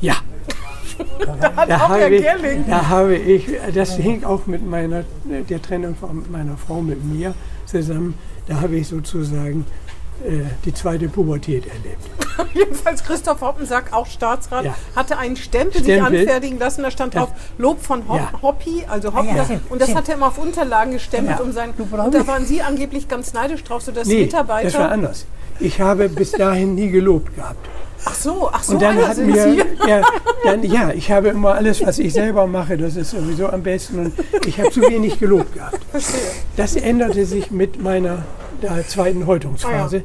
Ja. 0.00 0.14
Hat 1.56 1.70
Da 1.70 1.76
auch 1.84 1.90
Herr 1.90 2.10
ich, 2.10 2.22
Gerling. 2.22 2.64
da 2.68 2.88
habe 2.88 3.16
ich, 3.16 3.46
das 3.74 3.94
hing 3.96 4.24
auch 4.24 4.46
mit 4.46 4.68
meiner, 4.68 5.04
der 5.24 5.62
Trennung 5.62 5.94
von 5.94 6.24
meiner 6.30 6.56
Frau 6.56 6.80
mit 6.82 7.04
mir 7.04 7.34
zusammen. 7.66 8.14
Da 8.46 8.60
habe 8.60 8.76
ich 8.76 8.88
sozusagen 8.88 9.64
die 10.64 10.74
zweite 10.74 11.08
Pubertät 11.08 11.64
erlebt. 11.66 12.02
Jedenfalls 12.54 13.04
Christoph 13.04 13.40
Hoppensack, 13.40 13.92
auch 13.92 14.06
Staatsrat, 14.06 14.64
Ja. 14.64 14.74
hatte 14.96 15.18
einen 15.18 15.36
Stempel, 15.36 15.82
Stempel. 15.82 16.18
sich 16.18 16.20
anfertigen 16.20 16.58
lassen. 16.58 16.82
Da 16.82 16.90
stand 16.90 17.14
Ja. 17.14 17.20
drauf 17.20 17.30
Lob 17.58 17.82
von 17.82 18.08
Hop 18.08 18.16
Ja. 18.16 18.32
Hoppy, 18.42 18.84
also 18.88 19.12
Hoppy. 19.14 19.28
Ah, 19.32 19.36
ja, 19.36 19.44
stimmt, 19.44 19.70
und 19.70 19.80
das 19.80 19.94
hat 19.94 20.08
er 20.08 20.14
immer 20.16 20.28
auf 20.28 20.38
Unterlagen 20.38 20.92
gestempelt, 20.92 21.38
Ja. 21.38 21.44
um 21.44 21.52
sein. 21.52 21.70
Und 21.76 22.14
da 22.14 22.26
waren 22.26 22.44
Sie 22.46 22.62
angeblich 22.62 23.08
ganz 23.08 23.32
neidisch 23.32 23.64
drauf, 23.64 23.82
sodass 23.82 24.06
Nee, 24.08 24.22
Mitarbeiter. 24.22 24.70
das 24.70 24.78
war 24.78 24.90
anders. 24.90 25.26
Ich 25.60 25.80
habe 25.80 26.08
bis 26.08 26.32
dahin 26.32 26.74
nie 26.76 26.90
gelobt 26.90 27.34
gehabt. 27.34 27.68
ach 28.04 28.14
so, 28.14 28.48
ach 28.52 28.62
so, 28.62 28.74
Und 28.74 28.82
dann 28.82 28.96
hat 29.06 29.16
mir, 29.18 29.42
Sie. 29.42 29.62
ja, 29.88 30.02
dann, 30.44 30.62
ja, 30.62 30.90
ich 30.90 31.10
habe 31.10 31.28
immer 31.28 31.54
alles, 31.54 31.84
was 31.84 31.98
ich 31.98 32.12
selber 32.12 32.46
mache, 32.46 32.76
das 32.78 32.94
ist 32.96 33.10
sowieso 33.10 33.48
am 33.48 33.62
besten. 33.64 33.98
Und 33.98 34.46
ich 34.46 34.58
habe 34.60 34.70
zu 34.70 34.80
wenig 34.82 35.18
gelobt 35.18 35.52
gehabt. 35.54 35.78
Verstehe. 35.90 36.20
Das 36.56 36.76
änderte 36.76 37.26
sich 37.26 37.50
mit 37.50 37.82
meiner 37.82 38.18
der 38.62 38.86
zweiten 38.86 39.26
Häutungsphase. 39.26 40.02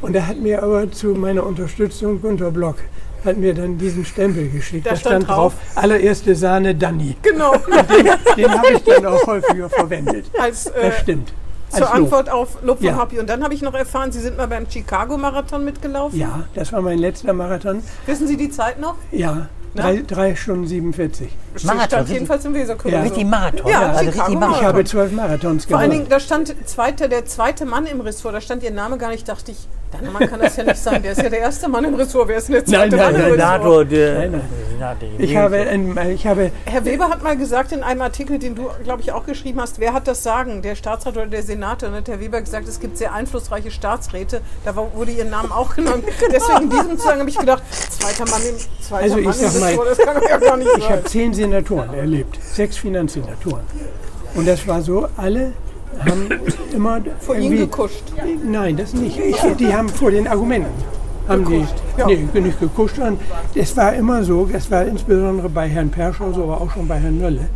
Und 0.00 0.14
da 0.14 0.26
hat 0.26 0.38
mir 0.38 0.62
aber 0.62 0.90
zu 0.92 1.08
meiner 1.08 1.44
Unterstützung 1.44 2.20
Günter 2.22 2.50
Block 2.50 2.76
hat 3.24 3.38
mir 3.38 3.54
dann 3.54 3.76
diesen 3.76 4.04
Stempel 4.04 4.48
geschickt. 4.50 4.86
Da 4.86 4.90
Da, 4.90 4.96
stand 4.96 5.24
stand 5.24 5.36
drauf, 5.36 5.54
allererste 5.74 6.36
Sahne 6.36 6.74
Danny. 6.76 7.16
Genau, 7.22 7.54
Den 8.36 8.50
habe 8.50 8.72
ich 8.74 8.84
dann 8.84 9.04
auch 9.06 9.26
häufiger 9.26 9.68
verwendet. 9.68 10.26
als 10.38 10.66
äh, 10.66 10.90
Das 10.90 10.98
stimmt. 11.00 11.32
zur 11.70 11.80
Als 11.88 11.88
Lob. 11.98 12.04
Antwort 12.04 12.30
auf 12.30 12.62
Lob 12.62 12.78
von 12.78 12.86
Ja. 12.86 12.98
Hoppy. 13.00 13.18
Und 13.18 13.28
dann 13.28 13.42
habe 13.42 13.52
ich 13.54 13.62
noch 13.62 13.74
erfahren, 13.74 14.12
Sie 14.12 14.20
sind 14.20 14.36
mal 14.36 14.46
beim 14.46 14.70
Chicago-Marathon 14.70 15.64
mitgelaufen. 15.64 16.20
Ja, 16.20 16.44
das 16.54 16.72
war 16.72 16.82
mein 16.82 16.98
letzter 16.98 17.32
Marathon. 17.32 17.82
Wissen 18.04 18.28
Sie 18.28 18.36
die 18.36 18.50
Zeit 18.50 18.78
noch? 18.78 18.94
Ja? 19.10 19.48
Drei, 19.76 20.02
drei 20.06 20.34
Stunden 20.34 20.66
47. 20.66 21.28
Marathon, 21.64 21.86
stand 21.86 22.08
jedenfalls 22.08 22.44
im 22.44 22.54
Weserkurier. 22.54 22.98
Ja. 22.98 23.02
so. 23.02 23.08
Richtig 23.08 23.26
Marathon. 23.26 23.70
Ja, 23.70 23.92
also 23.92 24.04
richtig 24.10 24.28
Marathon. 24.34 24.60
Ich 24.60 24.66
habe 24.66 24.84
zwölf 24.84 25.12
Marathons 25.12 25.64
Vor 25.64 25.78
allen 25.78 25.90
Dingen, 25.90 26.04
gemacht. 26.04 26.12
da 26.12 26.20
stand 26.20 26.54
zweiter, 26.68 27.08
der 27.08 27.24
zweite 27.26 27.64
Mann 27.64 27.86
im 27.86 28.00
Ressort, 28.00 28.34
da 28.34 28.40
stand 28.40 28.62
Ihr 28.62 28.70
Name 28.70 28.98
gar 28.98 29.10
nicht, 29.10 29.28
dachte 29.28 29.52
ich, 29.52 29.68
dein 29.92 30.12
Mann 30.12 30.28
kann 30.28 30.40
das 30.40 30.56
ja 30.56 30.64
nicht 30.64 30.76
sein, 30.78 31.02
der 31.02 31.12
ist 31.12 31.22
ja 31.22 31.28
der 31.28 31.40
erste 31.40 31.68
Mann 31.68 31.84
im 31.84 31.94
Ressort, 31.94 32.28
wer 32.28 32.38
ist 32.38 32.48
denn 32.48 32.54
der 32.54 32.64
zweite 32.64 32.96
nein, 32.96 33.12
Mann 33.12 33.14
im 33.14 33.20
nein, 33.20 33.30
Ressort? 33.32 33.38
Senator, 33.38 33.84
der, 33.84 34.18
Nein, 34.18 34.30
nein. 34.32 34.40
Senator, 34.70 35.08
Ich 35.18 35.36
habe, 35.36 35.56
ein, 35.56 36.10
ich 36.10 36.26
habe 36.26 36.50
Herr 36.66 36.84
Weber 36.84 37.08
hat 37.08 37.22
mal 37.22 37.36
gesagt 37.36 37.72
in 37.72 37.82
einem 37.82 38.02
Artikel, 38.02 38.38
den 38.38 38.54
du, 38.54 38.68
glaube 38.84 39.00
ich, 39.02 39.12
auch 39.12 39.24
geschrieben 39.24 39.60
hast, 39.60 39.80
wer 39.80 39.92
hat 39.92 40.06
das 40.06 40.22
Sagen, 40.22 40.62
der 40.62 40.74
Staatsrat 40.74 41.16
oder 41.16 41.26
der 41.26 41.42
Senator? 41.42 41.88
Und 41.88 41.94
dann 41.94 42.02
hat 42.02 42.08
Herr 42.08 42.20
Weber 42.20 42.40
gesagt, 42.40 42.68
es 42.68 42.80
gibt 42.80 42.98
sehr 42.98 43.12
einflussreiche 43.14 43.70
Staatsräte, 43.70 44.40
da 44.64 44.74
wurde 44.76 45.12
Ihr 45.12 45.24
Name 45.24 45.50
auch 45.54 45.74
genannt. 45.74 46.04
Deswegen 46.32 46.62
in 46.64 46.70
diesem 46.70 46.96
Zusammenhang 46.98 47.20
habe 47.20 47.30
ich 47.30 47.38
gedacht, 47.38 47.62
zweiter 47.90 48.24
Mann 48.30 48.42
im, 48.48 48.56
zweiter 48.82 49.02
Also 49.04 49.18
ich 49.18 49.24
Mann 49.24 49.34
im 49.38 49.48
sag 49.48 49.60
mal, 49.60 49.68
Ressort, 49.70 49.90
das 49.90 49.98
kann 49.98 50.14
doch 50.20 50.28
ja 50.28 50.36
gar 50.38 50.56
nicht 50.56 50.70
Ich 50.76 50.82
sein. 50.84 50.92
habe 50.92 51.04
zehn 51.04 51.34
Senatoren 51.34 51.94
erlebt, 51.94 52.38
sechs 52.42 52.76
Finanzsenatoren. 52.76 53.62
Und 54.34 54.46
das 54.46 54.66
war 54.68 54.82
so, 54.82 55.08
alle 55.16 55.52
haben 56.04 56.28
immer 56.74 57.00
Vor 57.20 57.36
Ihnen 57.36 57.58
gekuscht. 57.58 58.04
Nein, 58.44 58.76
das 58.76 58.94
nicht. 58.94 59.18
Ich, 59.18 59.36
die 59.58 59.74
haben 59.74 59.88
vor 59.88 60.10
den 60.10 60.26
Argumenten. 60.26 60.70
Haben 61.28 61.44
die, 61.44 61.66
ja. 61.98 62.06
nee, 62.06 62.40
nicht 62.40 62.60
gekuscht. 62.60 62.96
Es 63.54 63.76
war 63.76 63.94
immer 63.94 64.22
so, 64.22 64.46
das 64.46 64.70
war 64.70 64.84
insbesondere 64.84 65.48
bei 65.48 65.68
Herrn 65.68 65.90
Perschow, 65.90 66.34
so 66.34 66.44
aber 66.44 66.60
auch 66.60 66.70
schon 66.70 66.86
bei 66.86 66.98
Herrn 66.98 67.18
Nölle, 67.18 67.48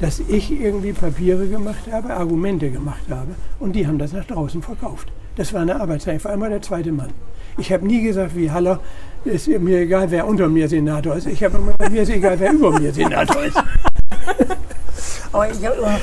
dass 0.00 0.20
ich 0.20 0.52
irgendwie 0.52 0.92
Papiere 0.92 1.48
gemacht 1.48 1.90
habe, 1.90 2.14
Argumente 2.14 2.70
gemacht 2.70 3.02
habe 3.10 3.34
und 3.58 3.74
die 3.74 3.86
haben 3.86 3.98
das 3.98 4.12
nach 4.12 4.24
draußen 4.24 4.62
verkauft. 4.62 5.10
Das 5.36 5.52
war 5.52 5.62
eine 5.62 5.80
Arbeitszeit. 5.80 6.18
Ich 6.18 6.24
war 6.24 6.32
immer 6.32 6.48
der 6.48 6.62
zweite 6.62 6.92
Mann. 6.92 7.10
Ich 7.58 7.72
habe 7.72 7.86
nie 7.86 8.02
gesagt, 8.02 8.36
wie 8.36 8.50
Haller, 8.50 8.80
ist 9.24 9.48
mir 9.48 9.80
egal, 9.80 10.10
wer 10.10 10.26
unter 10.26 10.48
mir 10.48 10.68
Senator 10.68 11.16
ist. 11.16 11.26
Ich 11.26 11.42
habe 11.42 11.58
immer 11.58 11.72
gesagt, 11.72 11.92
mir 11.92 12.02
ist 12.02 12.10
egal, 12.10 12.38
wer 12.38 12.52
über 12.52 12.78
mir 12.78 12.92
Senator 12.92 13.44
ist. 13.44 13.56
Aber 15.32 15.50
ich 15.50 15.66
habe 15.66 15.76
immer, 15.76 15.98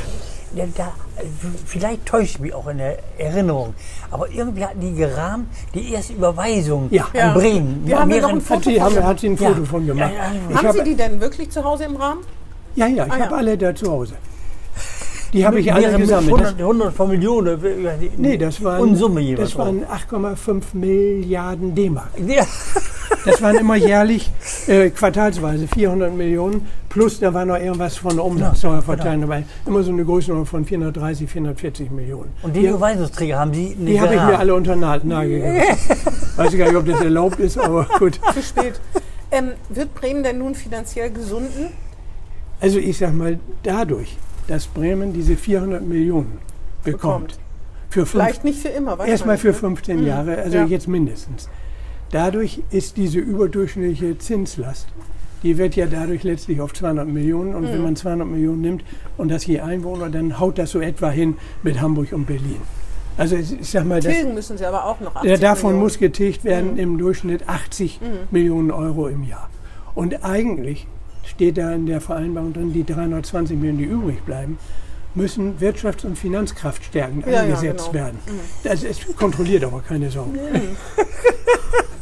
da, 0.76 0.92
vielleicht 1.66 2.06
täuscht 2.06 2.40
mich 2.40 2.54
auch 2.54 2.68
in 2.68 2.78
der 2.80 2.98
Erinnerung, 3.18 3.74
aber 4.12 4.30
irgendwie 4.32 4.66
hatten 4.66 4.80
die 4.82 4.94
gerahmt 4.96 5.48
die 5.74 5.94
erste 5.94 6.14
Überweisung 6.14 6.88
Ja. 6.92 7.04
an 7.04 7.10
Ja. 7.14 7.34
Bremen. 7.34 7.82
Wir 7.86 8.00
haben 8.00 8.12
hier 8.12 8.22
noch 8.22 8.30
ein 8.30 8.42
Foto 8.42 8.58
Hat 8.60 8.64
sie, 8.66 8.82
haben, 8.82 9.04
hat 9.04 9.20
sie 9.20 9.28
ein 9.30 9.38
Ja. 9.38 9.50
Foto 9.50 9.66
von 9.66 9.86
gemacht. 9.86 10.12
Ja, 10.12 10.18
ja, 10.18 10.34
ja. 10.34 10.40
Ich 10.50 10.56
Haben 10.58 10.68
hab- 10.68 10.76
Sie 10.76 10.84
die 10.84 10.96
denn 10.96 11.20
wirklich 11.22 11.50
zu 11.52 11.64
Hause 11.64 11.84
im 11.86 11.96
Rahmen? 11.96 12.22
Ja, 12.76 12.88
ja, 12.88 13.06
ich 13.06 13.12
Ah, 13.12 13.18
ja. 13.18 13.26
habe 13.26 13.36
alle 13.38 13.58
da 13.58 13.74
zu 13.76 13.92
Hause. 13.92 14.14
Die 15.34 15.46
habe 15.46 15.60
ich 15.60 15.72
alle 15.72 15.96
gesammelt. 15.96 16.32
Das, 16.42 16.48
100, 16.56 16.60
100 16.60 16.94
von 16.96 17.10
Millionen. 17.10 17.62
die- 18.02 18.12
nee, 18.18 18.36
das 18.38 18.64
waren, 18.64 18.82
Unsumme 18.82 19.22
jeweils. 19.22 19.50
das 19.52 19.58
waren 19.60 19.84
8,5 19.86 20.74
Milliarden 20.74 21.76
D-Mark. 21.76 22.10
Ja. 22.26 22.44
Das 23.26 23.42
waren 23.42 23.58
immer 23.58 23.76
jährlich, 23.76 24.32
äh, 24.68 24.90
quartalsweise 24.90 25.68
400 25.68 26.14
Millionen. 26.14 26.68
Plus 26.90 27.20
da 27.20 27.34
war 27.34 27.46
noch 27.46 27.58
irgendwas 27.58 27.98
von 27.98 28.16
der 28.16 28.26
Umsatzsteuerverteilung 28.26 29.22
dabei. 29.22 29.44
Immer 29.66 29.84
so 29.84 29.92
eine 29.92 30.04
Größenordnung 30.04 30.46
von 30.46 30.66
430, 30.66 31.30
440 31.30 31.92
Millionen. 31.92 32.32
Und 32.42 32.56
die 32.56 32.66
Überweisungsträger 32.66 33.38
haben 33.38 33.52
die 33.52 33.76
nicht 33.76 33.88
die 33.88 34.02
habe 34.02 34.16
ich 34.16 34.22
mir 34.22 34.40
alle 34.40 34.56
unter 34.56 34.76
den 34.76 34.80
Nagel. 34.80 35.44
Weiß 36.36 36.54
ich 36.54 36.60
gar 36.60 36.68
nicht, 36.68 36.76
ob 36.76 36.86
das 36.86 37.02
erlaubt 37.02 37.40
ist, 37.40 37.58
aber 37.60 37.88
gut. 38.00 38.20
Zu 38.34 38.42
spät. 38.42 38.80
Ähm, 39.32 39.52
wird 39.70 39.94
Bremen 39.94 40.24
denn 40.24 40.40
nun 40.40 40.56
finanziell 40.56 41.12
gesunden? 41.12 41.68
Also 42.60 42.80
ich 42.80 42.98
sag 42.98 43.14
mal, 43.14 43.40
dadurch, 43.64 44.18
dass 44.48 44.66
Bremen 44.66 45.14
diese 45.14 45.36
400 45.36 45.82
Millionen 45.84 46.40
bekommt, 46.84 47.28
Bekommt. 47.28 47.40
für 47.90 48.00
fünf, 48.06 48.10
Vielleicht 48.12 48.44
nicht 48.44 48.60
für 48.60 48.70
immer. 48.70 49.00
Erstmal 49.06 49.38
für 49.38 49.50
ne? 49.50 49.54
15 49.54 50.06
Jahre, 50.06 50.38
also 50.40 50.58
ja. 50.58 50.66
jetzt 50.66 50.88
mindestens. 50.88 51.48
Dadurch 52.12 52.62
ist 52.72 52.98
diese 52.98 53.20
überdurchschnittliche 53.20 54.18
Zinslast, 54.18 54.88
die 55.44 55.58
wird 55.58 55.76
ja 55.76 55.86
dadurch 55.86 56.24
letztlich 56.24 56.60
auf 56.60 56.74
200 56.74 57.08
Millionen. 57.08 57.56
Und 57.56 57.64
Mhm. 57.64 57.68
wenn 57.74 57.84
man 57.84 57.96
200 57.96 58.28
Millionen 58.28 58.62
nimmt 58.62 58.84
und 59.18 59.30
das 59.30 59.46
je 59.46 59.60
Einwohner, 59.60 60.10
dann 60.10 60.40
haut 60.40 60.58
das 60.58 60.72
so 60.72 60.80
etwa 60.82 61.10
hin 61.10 61.36
mit 61.64 61.80
Hamburg 61.82 62.12
und 62.12 62.26
Berlin. 62.26 62.58
Also 63.18 63.36
ich 63.36 63.70
sag 63.70 63.86
mal, 63.86 64.00
Tilgen 64.00 64.34
müssen 64.34 64.58
sie 64.58 64.66
aber 64.66 64.86
auch 64.86 65.00
noch. 65.02 65.16
80 65.16 65.30
ja, 65.30 65.38
davon 65.38 65.72
Millionen. 65.72 65.76
Mhm. 65.78 65.84
muss 65.84 66.00
getilgt 66.00 66.44
werden 66.46 66.78
im 66.78 66.98
Durchschnitt 66.98 67.48
80 67.48 68.00
Millionen 68.32 68.72
Euro 68.72 69.08
im 69.08 69.24
Jahr. 69.24 69.50
Und 69.94 70.24
eigentlich 70.24 70.88
steht 71.26 71.58
da 71.58 71.74
in 71.74 71.86
der 71.86 72.00
Vereinbarung 72.02 72.54
drin, 72.54 72.74
die 72.74 72.86
320 72.86 73.58
Millionen, 73.58 73.78
die 73.78 73.84
übrig 73.86 74.22
bleiben, 74.24 74.58
müssen 75.16 75.58
Wirtschafts- 75.60 76.06
und 76.06 76.18
Finanzkraftstärken 76.18 77.22
Ja, 77.26 77.32
ja, 77.32 77.40
eingesetzt 77.42 77.92
genau. 77.92 78.06
werden. 78.06 78.20
Das 78.64 78.84
ist 78.84 79.16
kontrolliert 79.18 79.64
aber 79.64 79.82
keine 79.82 80.10
Sorge. 80.10 80.40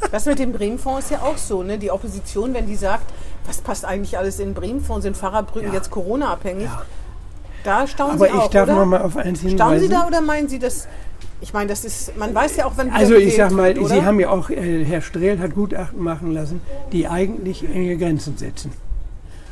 Das 0.10 0.26
mit 0.26 0.40
dem 0.40 0.54
Bremen-Fonds 0.54 1.06
ist 1.06 1.12
ja 1.12 1.22
auch 1.22 1.38
so. 1.38 1.64
Ne? 1.64 1.78
Die 1.78 1.92
Opposition, 1.92 2.54
wenn 2.54 2.66
die 2.66 2.78
sagt, 2.78 3.12
was 3.46 3.58
passt 3.60 3.84
eigentlich 3.84 4.18
alles 4.18 4.40
in 4.40 4.54
Bremen 4.54 4.80
vor? 4.82 5.02
Sind 5.02 5.18
Fahrradbrücken 5.18 5.68
Ja. 5.70 5.76
jetzt 5.76 5.92
Corona-abhängig? 5.92 6.64
Ja. 6.66 6.84
Da 7.66 7.86
staunen 7.88 8.16
Aber 8.16 8.28
Sie 8.28 8.32
auch, 8.32 8.46
ich 8.46 8.52
darf 8.52 8.70
oder? 8.70 8.76
noch 8.80 8.86
mal 8.86 9.02
auf 9.02 9.18
eins 9.18 9.42
hinweisen. 9.42 9.58
Staunen 9.58 9.80
Sie 9.82 9.90
da 9.90 10.08
oder 10.08 10.22
meinen 10.22 10.48
Sie 10.48 10.60
das? 10.60 10.88
Ich 11.42 11.54
meine, 11.54 11.68
das 11.68 11.84
ist, 11.84 12.18
man 12.18 12.34
weiß 12.34 12.56
ja 12.56 12.66
auch, 12.66 12.78
wieder 12.78 12.94
Also 12.96 13.16
ich 13.16 13.36
sag 13.36 13.52
mal, 13.52 13.76
wird? 13.76 13.90
Sie 13.90 14.02
haben 14.02 14.20
ja 14.20 14.30
auch, 14.30 14.50
äh, 14.50 14.86
Herr 14.86 15.02
Strehl 15.02 15.40
hat 15.40 15.54
Gutachten 15.54 16.02
machen 16.02 16.32
lassen, 16.32 16.62
die 16.94 17.08
eigentlich 17.08 17.68
enge 17.68 17.98
Grenzen 17.98 18.38
setzen. 18.38 18.72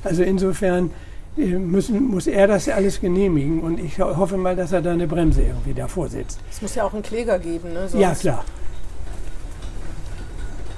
Also 0.03 0.23
insofern 0.23 0.91
müssen, 1.38 2.07
muss 2.09 2.27
er 2.27 2.47
das 2.47 2.67
alles 2.69 2.99
genehmigen 3.01 3.59
und 3.61 3.79
ich 3.79 3.99
ho- 3.99 4.15
hoffe 4.15 4.38
mal, 4.38 4.55
dass 4.55 4.71
er 4.71 4.81
da 4.81 4.91
eine 4.91 5.05
Bremse 5.07 5.41
irgendwie 5.43 5.73
davor 5.73 6.07
setzt. 6.07 6.39
Es 6.51 6.61
muss 6.61 6.75
ja 6.75 6.83
auch 6.86 6.93
einen 6.93 7.03
Kläger 7.03 7.38
geben, 7.39 7.73
ne? 7.73 7.88
Ja, 7.93 8.09
Sonst- 8.09 8.21
klar. 8.21 8.43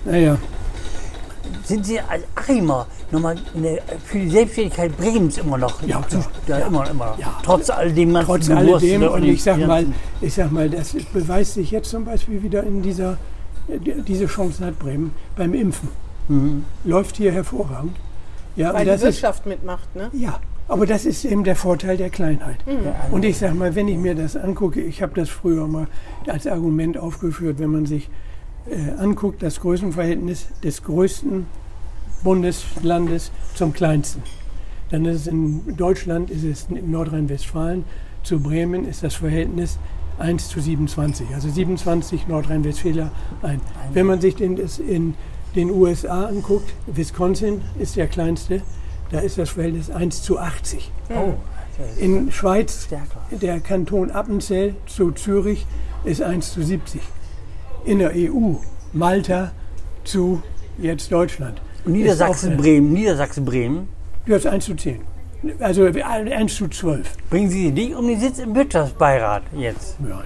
Naja, 0.06 0.38
Sind 1.64 1.86
Sie 1.86 2.00
als 2.00 2.24
Achimer 2.36 2.88
nochmal 3.12 3.36
für 4.06 4.20
die 4.20 4.30
Selbstständigkeit 4.30 4.96
Bremens 4.98 5.38
immer 5.38 5.58
noch? 5.58 5.82
Ja, 5.84 6.02
klar. 6.02 6.26
Ja, 6.48 6.60
Ja. 6.60 6.68
immer, 6.68 6.90
immer. 6.90 7.16
Ja. 7.20 7.38
Trotz 7.44 7.70
all 7.70 7.92
dem 7.94 8.14
ganzen 8.14 8.26
trotz 8.28 8.48
Gewurstel 8.48 8.72
alledem 8.94 9.04
und 9.14 9.22
den 9.22 9.34
ich 9.34 9.44
sag 9.44 9.58
mal, 9.66 9.86
ich 10.22 10.34
sag 10.34 10.52
mal, 10.52 10.70
das 10.70 10.94
beweist 11.14 11.54
sich 11.54 11.72
jetzt 11.72 11.90
zum 11.90 12.04
Beispiel 12.06 12.42
wieder 12.44 12.64
in 12.64 12.82
dieser, 12.82 13.18
diese 13.70 14.26
Chancen 14.28 14.66
hat 14.66 14.80
Bremen 14.80 15.14
beim 15.36 15.54
Impfen. 15.54 15.90
Läuft 16.84 17.16
hier 17.18 17.32
hervorragend. 17.32 17.96
Ja, 18.58 18.74
Weil 18.74 18.86
die 18.86 18.92
das 18.92 19.02
ist, 19.02 19.22
Wirtschaft 19.22 19.46
mitmacht, 19.46 19.96
ne? 19.96 20.10
Ja, 20.14 20.40
aber 20.68 20.86
das 20.86 21.06
ist 21.06 21.24
eben 21.24 21.44
der 21.44 21.56
Vorteil 21.56 21.96
der 21.96 22.10
Kleinheit. 22.10 22.58
Mhm. 22.66 23.14
Und 23.14 23.24
ich 23.24 23.38
sage 23.38 23.54
mal, 23.54 23.76
wenn 23.76 23.88
ich 23.88 23.98
mir 23.98 24.16
das 24.16 24.36
angucke, 24.36 24.82
ich 24.82 25.02
habe 25.02 25.14
das 25.16 25.30
früher 25.30 25.68
mal 25.68 25.88
als 26.28 26.48
Argument 26.48 26.98
aufgeführt, 26.98 27.60
wenn 27.60 27.70
man 27.70 27.86
sich 27.86 28.10
äh, 28.70 29.00
anguckt, 29.00 29.44
das 29.44 29.62
Größenverhältnis 29.62 30.48
des 30.64 30.84
größten 30.84 31.46
Bundeslandes 32.24 33.32
zum 33.54 33.74
kleinsten. 33.74 34.24
Dann 34.90 35.06
ist 35.06 35.22
es 35.22 35.28
in 35.28 35.78
Deutschland, 35.78 36.32
ist 36.32 36.44
es 36.44 36.68
in 36.70 36.92
Nordrhein-Westfalen, 36.92 37.86
zu 38.24 38.40
Bremen 38.40 38.86
ist 38.86 39.04
das 39.04 39.16
Verhältnis 39.16 39.78
1 40.18 40.50
zu 40.50 40.60
27, 40.60 41.28
also 41.34 41.48
27 41.48 42.28
Nordrhein-Westfäler 42.28 43.12
ein. 43.42 43.62
Wenn 43.94 44.08
man 44.08 44.20
sich 44.20 44.36
den, 44.36 44.56
das 44.56 44.80
in 44.80 45.14
den 45.58 45.72
USA 45.72 46.26
anguckt, 46.26 46.74
Wisconsin 46.86 47.62
ist 47.80 47.96
der 47.96 48.08
kleinste, 48.08 48.62
da 49.12 49.20
ist 49.20 49.38
das 49.38 49.50
Verhältnis 49.50 49.90
1 49.90 50.22
zu 50.22 50.40
80. 50.40 50.92
Oh, 51.10 51.34
In 52.00 52.32
Schweiz, 52.32 52.88
der 53.32 53.60
Kanton 53.60 54.12
Appenzell 54.12 54.76
zu 54.86 55.12
Zürich 55.12 55.66
ist 56.06 56.22
1 56.22 56.54
zu 56.54 56.64
70. 56.64 57.02
In 57.86 58.00
der 58.00 58.12
EU, 58.16 58.56
Malta 58.94 59.52
zu 60.04 60.42
jetzt 60.78 61.12
Deutschland. 61.12 61.62
Und 61.86 61.94
Niedersachsen, 61.94 62.58
Bremen, 62.58 62.94
Niedersachsen, 62.94 63.46
Bremen. 63.46 63.88
Ja, 64.26 64.36
ist 64.36 64.46
1 64.46 64.66
zu 64.66 64.76
10. 64.76 65.02
Also 65.60 65.86
1 65.86 66.56
zu 66.56 66.68
12. 66.68 67.08
Bringen 67.30 67.50
Sie 67.50 67.72
nicht 67.72 67.96
um 67.96 68.08
den 68.08 68.20
Sitz 68.20 68.40
im 68.40 68.56
Wirtschaftsbeirat 68.56 69.44
jetzt? 69.56 69.98
Ja. 70.08 70.22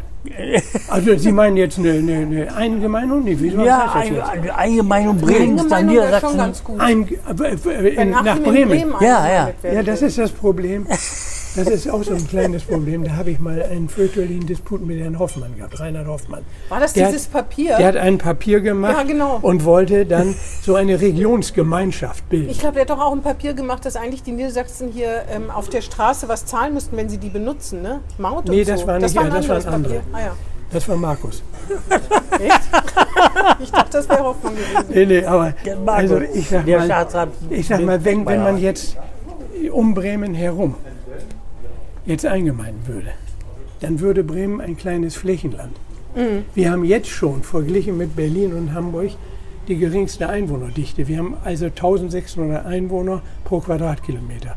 Also 0.88 1.18
Sie 1.18 1.32
meinen 1.32 1.57
jetzt 1.57 1.80
eine, 1.80 1.93
eine, 1.93 2.16
eine 2.18 2.55
Eingemeindung? 2.55 3.24
Nee, 3.24 3.36
wieso 3.39 3.62
Ja, 3.64 3.91
heißt 3.93 4.12
das 4.12 4.30
eine, 4.30 4.36
jetzt? 4.38 4.49
eine 4.49 4.55
Eingemeindung 4.55 5.18
Bremens, 5.18 5.62
dann 5.68 5.86
Meinung 5.88 5.95
wäre 5.95 6.20
schon 6.20 6.32
Niedersachsen. 6.32 6.38
ganz 6.38 6.64
gut. 6.64 6.80
Ein, 6.80 7.07
äh, 7.07 7.89
äh, 7.89 8.05
nach 8.05 8.36
in 8.38 8.43
Bremen. 8.43 8.70
Bremen 8.70 8.93
Ja, 9.01 9.28
ja. 9.64 9.72
Ja, 9.74 9.84
das 9.84 10.01
ist 10.03 10.18
das 10.18 10.32
Problem. 10.32 10.86
Das 11.55 11.67
ist 11.67 11.89
auch 11.89 12.01
so 12.03 12.13
ein 12.13 12.27
kleines 12.27 12.63
Problem. 12.63 13.03
Da 13.03 13.15
habe 13.17 13.31
ich 13.31 13.39
mal 13.39 13.61
einen 13.61 13.89
fürchterlichen 13.89 14.45
Disput 14.47 14.85
mit 14.85 14.99
Herrn 15.01 15.19
Hoffmann 15.19 15.55
gehabt, 15.57 15.79
Reinhard 15.81 16.07
Hoffmann. 16.07 16.43
War 16.69 16.79
das 16.79 16.93
Der 16.93 17.07
dieses 17.07 17.25
hat- 17.25 17.33
Papier? 17.33 17.75
Der 17.77 17.87
hat 17.87 17.97
ein 17.97 18.17
Papier 18.17 18.61
gemacht 18.61 18.95
Ja, 18.97 19.03
genau. 19.03 19.39
und 19.41 19.65
wollte 19.65 20.05
dann 20.05 20.33
so 20.61 20.75
eine 20.75 21.01
Regionsgemeinschaft 21.01 22.29
bilden. 22.29 22.49
Ich 22.49 22.59
glaube, 22.59 22.75
der 22.75 22.83
hat 22.83 22.89
doch 22.89 23.01
auch 23.01 23.11
ein 23.11 23.21
Papier 23.21 23.53
gemacht, 23.53 23.85
dass 23.85 23.97
eigentlich 23.97 24.23
die 24.23 24.31
Niedersachsen 24.31 24.91
hier 24.93 25.23
ähm, 25.29 25.51
auf 25.51 25.67
der 25.67 25.81
Straße 25.81 26.29
was 26.29 26.45
zahlen 26.45 26.73
müssten, 26.73 26.95
wenn 26.95 27.09
sie 27.09 27.17
die 27.17 27.29
benutzen, 27.29 27.81
ne? 27.81 27.99
Maut 28.17 28.47
Nee, 28.47 28.61
und 28.61 28.69
das 28.69 28.81
so. 28.81 28.87
war 28.87 28.95
nicht 28.99 29.05
das 29.05 29.15
war 29.15 29.23
er, 29.23 29.27
ein 29.27 29.35
das 29.35 29.47
waren 29.49 29.57
anderes 29.57 29.65
andere. 29.67 29.93
Papier. 29.95 30.13
Ah, 30.13 30.19
ja. 30.21 30.33
Das 30.71 30.87
war 30.87 30.95
Markus. 30.95 31.43
Echt? 32.39 32.61
ich 33.59 33.71
dachte, 33.71 33.89
das 33.97 34.07
wäre 34.07 34.23
Hoffmann 34.23 34.53
gewesen. 34.55 34.85
Nee, 34.89 35.05
nee, 35.05 35.25
aber 35.25 35.53
also 35.87 36.19
ich 36.21 36.47
sag 36.49 36.65
der 36.65 36.79
mal, 36.87 37.27
ich 37.49 37.67
sag 37.67 37.81
mal 37.81 38.03
wenn, 38.05 38.25
wenn 38.25 38.41
man 38.41 38.57
jetzt 38.57 38.95
um 39.73 39.93
Bremen 39.93 40.33
herum 40.33 40.75
jetzt 42.05 42.25
eingemeinden 42.25 42.87
würde, 42.87 43.11
dann 43.79 43.99
würde 43.99 44.23
Bremen 44.23 44.61
ein 44.61 44.77
kleines 44.77 45.15
Flächenland. 45.15 45.75
Mhm. 46.15 46.45
Wir 46.53 46.71
haben 46.71 46.83
jetzt 46.83 47.09
schon 47.09 47.43
verglichen 47.43 47.97
mit 47.97 48.15
Berlin 48.15 48.53
und 48.53 48.73
Hamburg 48.73 49.11
die 49.67 49.77
geringste 49.77 50.27
Einwohnerdichte. 50.27 51.07
Wir 51.07 51.17
haben 51.19 51.37
also 51.43 51.65
1600 51.65 52.65
Einwohner 52.65 53.21
pro 53.45 53.59
Quadratkilometer. 53.59 54.55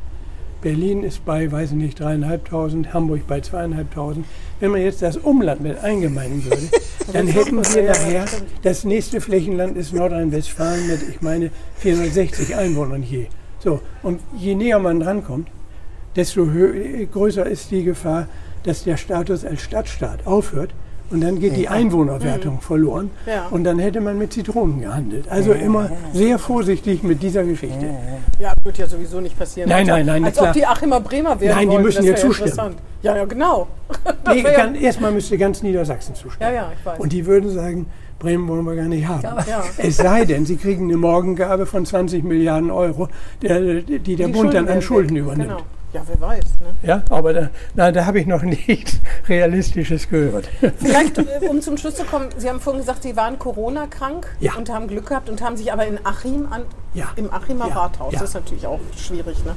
Berlin 0.62 1.03
ist 1.03 1.26
bei, 1.26 1.53
weiß 1.53 1.72
ich 1.72 1.76
nicht, 1.76 2.01
dreieinhalbtausend, 2.01 2.95
Hamburg 2.95 3.26
bei 3.26 3.42
zweieinhalbtausend. 3.42 4.24
Wenn 4.61 4.70
man 4.70 4.80
jetzt 4.80 5.03
das 5.03 5.18
Umland 5.18 5.61
mit 5.61 5.78
eingemeinden 5.84 6.42
würde, 6.42 6.70
dann 7.12 7.26
hätten 7.26 7.62
wir 7.74 7.82
nachher, 7.82 8.24
das 8.62 8.84
nächste 8.84 9.20
Flächenland 9.20 9.76
ist 9.76 9.92
Nordrhein-Westfalen 9.92 10.86
mit, 10.86 11.07
ich 11.07 11.20
meine, 11.20 11.51
460 11.76 12.57
Einwohnern 12.57 13.03
je. 13.03 13.26
So, 13.59 13.80
und 14.03 14.20
je 14.38 14.55
näher 14.55 14.78
man 14.78 15.01
drankommt, 15.01 15.49
desto 16.17 16.49
größer 17.12 17.47
ist 17.47 17.71
die 17.71 17.85
Gefahr, 17.85 18.27
dass 18.65 18.85
der 18.85 18.97
Status 18.97 19.45
als 19.45 19.61
Stadtstaat 19.62 20.27
aufhört 20.27 20.71
und 21.11 21.23
dann 21.23 21.39
geht 21.39 21.57
die 21.57 21.69
Einwohnerwertung 21.69 22.61
verloren 22.61 23.11
Ja. 23.27 23.47
und 23.51 23.65
dann 23.65 23.79
hätte 23.79 24.01
man 24.01 24.17
mit 24.19 24.33
Zitronen 24.33 24.81
gehandelt. 24.81 25.27
Also 25.29 25.53
immer 25.53 25.91
sehr 26.12 26.39
vorsichtig 26.39 27.03
mit 27.03 27.23
dieser 27.23 27.45
Geschichte. 27.45 27.91
Ja, 28.39 28.53
wird 28.62 28.79
ja 28.79 28.87
sowieso 28.87 29.21
nicht 29.21 29.39
passieren. 29.39 29.69
Nein, 29.69 29.89
als, 29.91 29.99
nein, 29.99 30.07
nein, 30.07 30.25
Als 30.25 30.37
klar. 30.37 30.49
ob 30.49 30.55
die 30.55 30.67
Achimer 30.67 31.01
Bremer 31.01 31.39
werden 31.41 31.55
Nein, 31.57 31.71
die 31.71 31.79
müssen 31.79 32.05
ja 32.05 32.17
zustimmen. 32.17 32.75
Ja, 33.03 33.17
ja, 33.17 33.25
genau. 33.27 33.69
Nee, 34.27 34.43
erstmal 34.81 35.12
müsste 35.12 35.37
ganz 35.37 35.62
Niedersachsen 35.62 36.15
zustimmen. 36.15 36.51
Ja, 36.51 36.62
ja, 36.62 36.73
ich 36.79 36.85
weiß. 36.85 36.99
Und 36.99 37.12
die 37.12 37.27
würden 37.27 37.51
sagen, 37.51 37.87
Bremen 38.19 38.49
wollen 38.49 38.65
wir 38.65 38.75
gar 38.75 38.87
nicht 38.87 39.07
haben. 39.07 39.23
Ja. 39.23 39.62
Es 39.77 39.99
sei 39.99 40.25
denn, 40.25 40.47
sie 40.47 40.57
kriegen 40.57 40.85
eine 40.85 40.97
Morgengabe 40.97 41.67
von 41.67 41.85
20 41.85 42.25
Milliarden 42.25 42.71
Euro, 42.71 43.09
die 43.43 43.49
der 43.49 43.83
Die 43.83 44.33
Bund 44.33 44.55
dann 44.55 44.67
an 44.69 44.81
Schulden 44.81 45.17
übernimmt. 45.17 45.51
Genau. 45.51 45.62
Ja, 45.95 46.03
wer 46.09 46.20
weiß. 46.20 46.45
Ne? 46.61 46.66
Ja, 46.82 47.03
aber 47.09 47.32
da, 47.32 47.51
na, 47.76 47.92
da 47.92 48.05
habe 48.05 48.18
ich 48.18 48.26
noch 48.26 48.42
nichts 48.66 48.99
Realistisches 49.28 50.09
gehört. 50.09 50.49
Vielleicht, 50.78 51.18
äh, 51.18 51.47
um 51.49 51.61
zum 51.62 51.76
Schluss 51.76 51.95
zu 51.95 52.03
kommen, 52.05 52.26
Sie 52.36 52.49
haben 52.51 52.59
vorhin 52.61 52.80
gesagt, 52.82 53.05
Sie 53.05 53.14
waren 53.14 53.38
Corona-krank 53.38 54.26
Ja. 54.40 54.55
und 54.57 54.68
haben 54.70 54.88
Glück 54.88 55.07
gehabt 55.09 55.28
und 55.30 55.40
haben 55.40 55.57
sich 55.57 55.72
aber 55.72 55.86
in 55.86 55.99
Achim, 56.05 56.49
an, 56.51 56.62
Ja. 56.95 57.12
im 57.14 57.32
Achimer 57.32 57.68
Ja. 57.68 57.74
Rathaus, 57.74 58.12
das 58.12 58.22
ist 58.22 58.34
natürlich 58.34 58.66
auch 58.66 58.80
schwierig, 58.97 59.36
ne? 59.45 59.55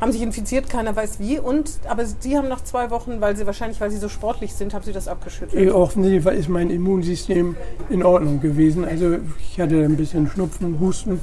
Haben 0.00 0.10
sich 0.10 0.22
infiziert, 0.22 0.68
keiner 0.68 0.94
weiß 0.96 1.20
wie. 1.20 1.38
Und, 1.38 1.70
aber 1.88 2.04
Sie 2.04 2.36
haben 2.36 2.48
nach 2.48 2.64
zwei 2.64 2.90
Wochen, 2.90 3.20
weil 3.20 3.36
Sie 3.36 3.46
wahrscheinlich, 3.46 3.80
weil 3.80 3.92
Sie 3.92 3.98
so 3.98 4.08
sportlich 4.08 4.52
sind, 4.54 4.74
haben 4.74 4.84
Sie 4.84 4.92
das 4.92 5.06
abgeschüttelt. 5.06 5.70
Offensichtlich 5.72 6.34
ist 6.36 6.48
mein 6.48 6.70
Immunsystem 6.70 7.54
in 7.90 8.02
Ordnung 8.02 8.40
gewesen. 8.40 8.84
Also 8.84 9.18
ich 9.52 9.60
hatte 9.60 9.76
ein 9.84 9.96
bisschen 9.96 10.28
Schnupfen, 10.28 10.80
Husten, 10.80 11.20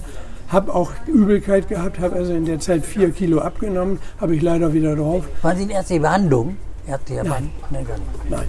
habe 0.50 0.74
auch 0.74 0.92
Übelkeit 1.08 1.68
gehabt, 1.68 2.00
habe 2.00 2.16
also 2.16 2.34
in 2.34 2.46
der 2.46 2.60
Zeit 2.60 2.86
vier 2.86 3.12
Kilo 3.12 3.40
abgenommen, 3.40 4.00
habe 4.20 4.36
ich 4.36 4.42
leider 4.42 4.74
wieder 4.74 4.96
drauf. 4.96 5.26
Waren 5.42 5.58
Sie 5.58 5.64
in 5.64 5.70
ärztliche 5.70 6.02
Behandlung? 6.02 6.58
Ärztliche 6.88 7.24
Nein. 7.24 7.50
Behandlung? 7.70 7.98
Nein. 8.30 8.48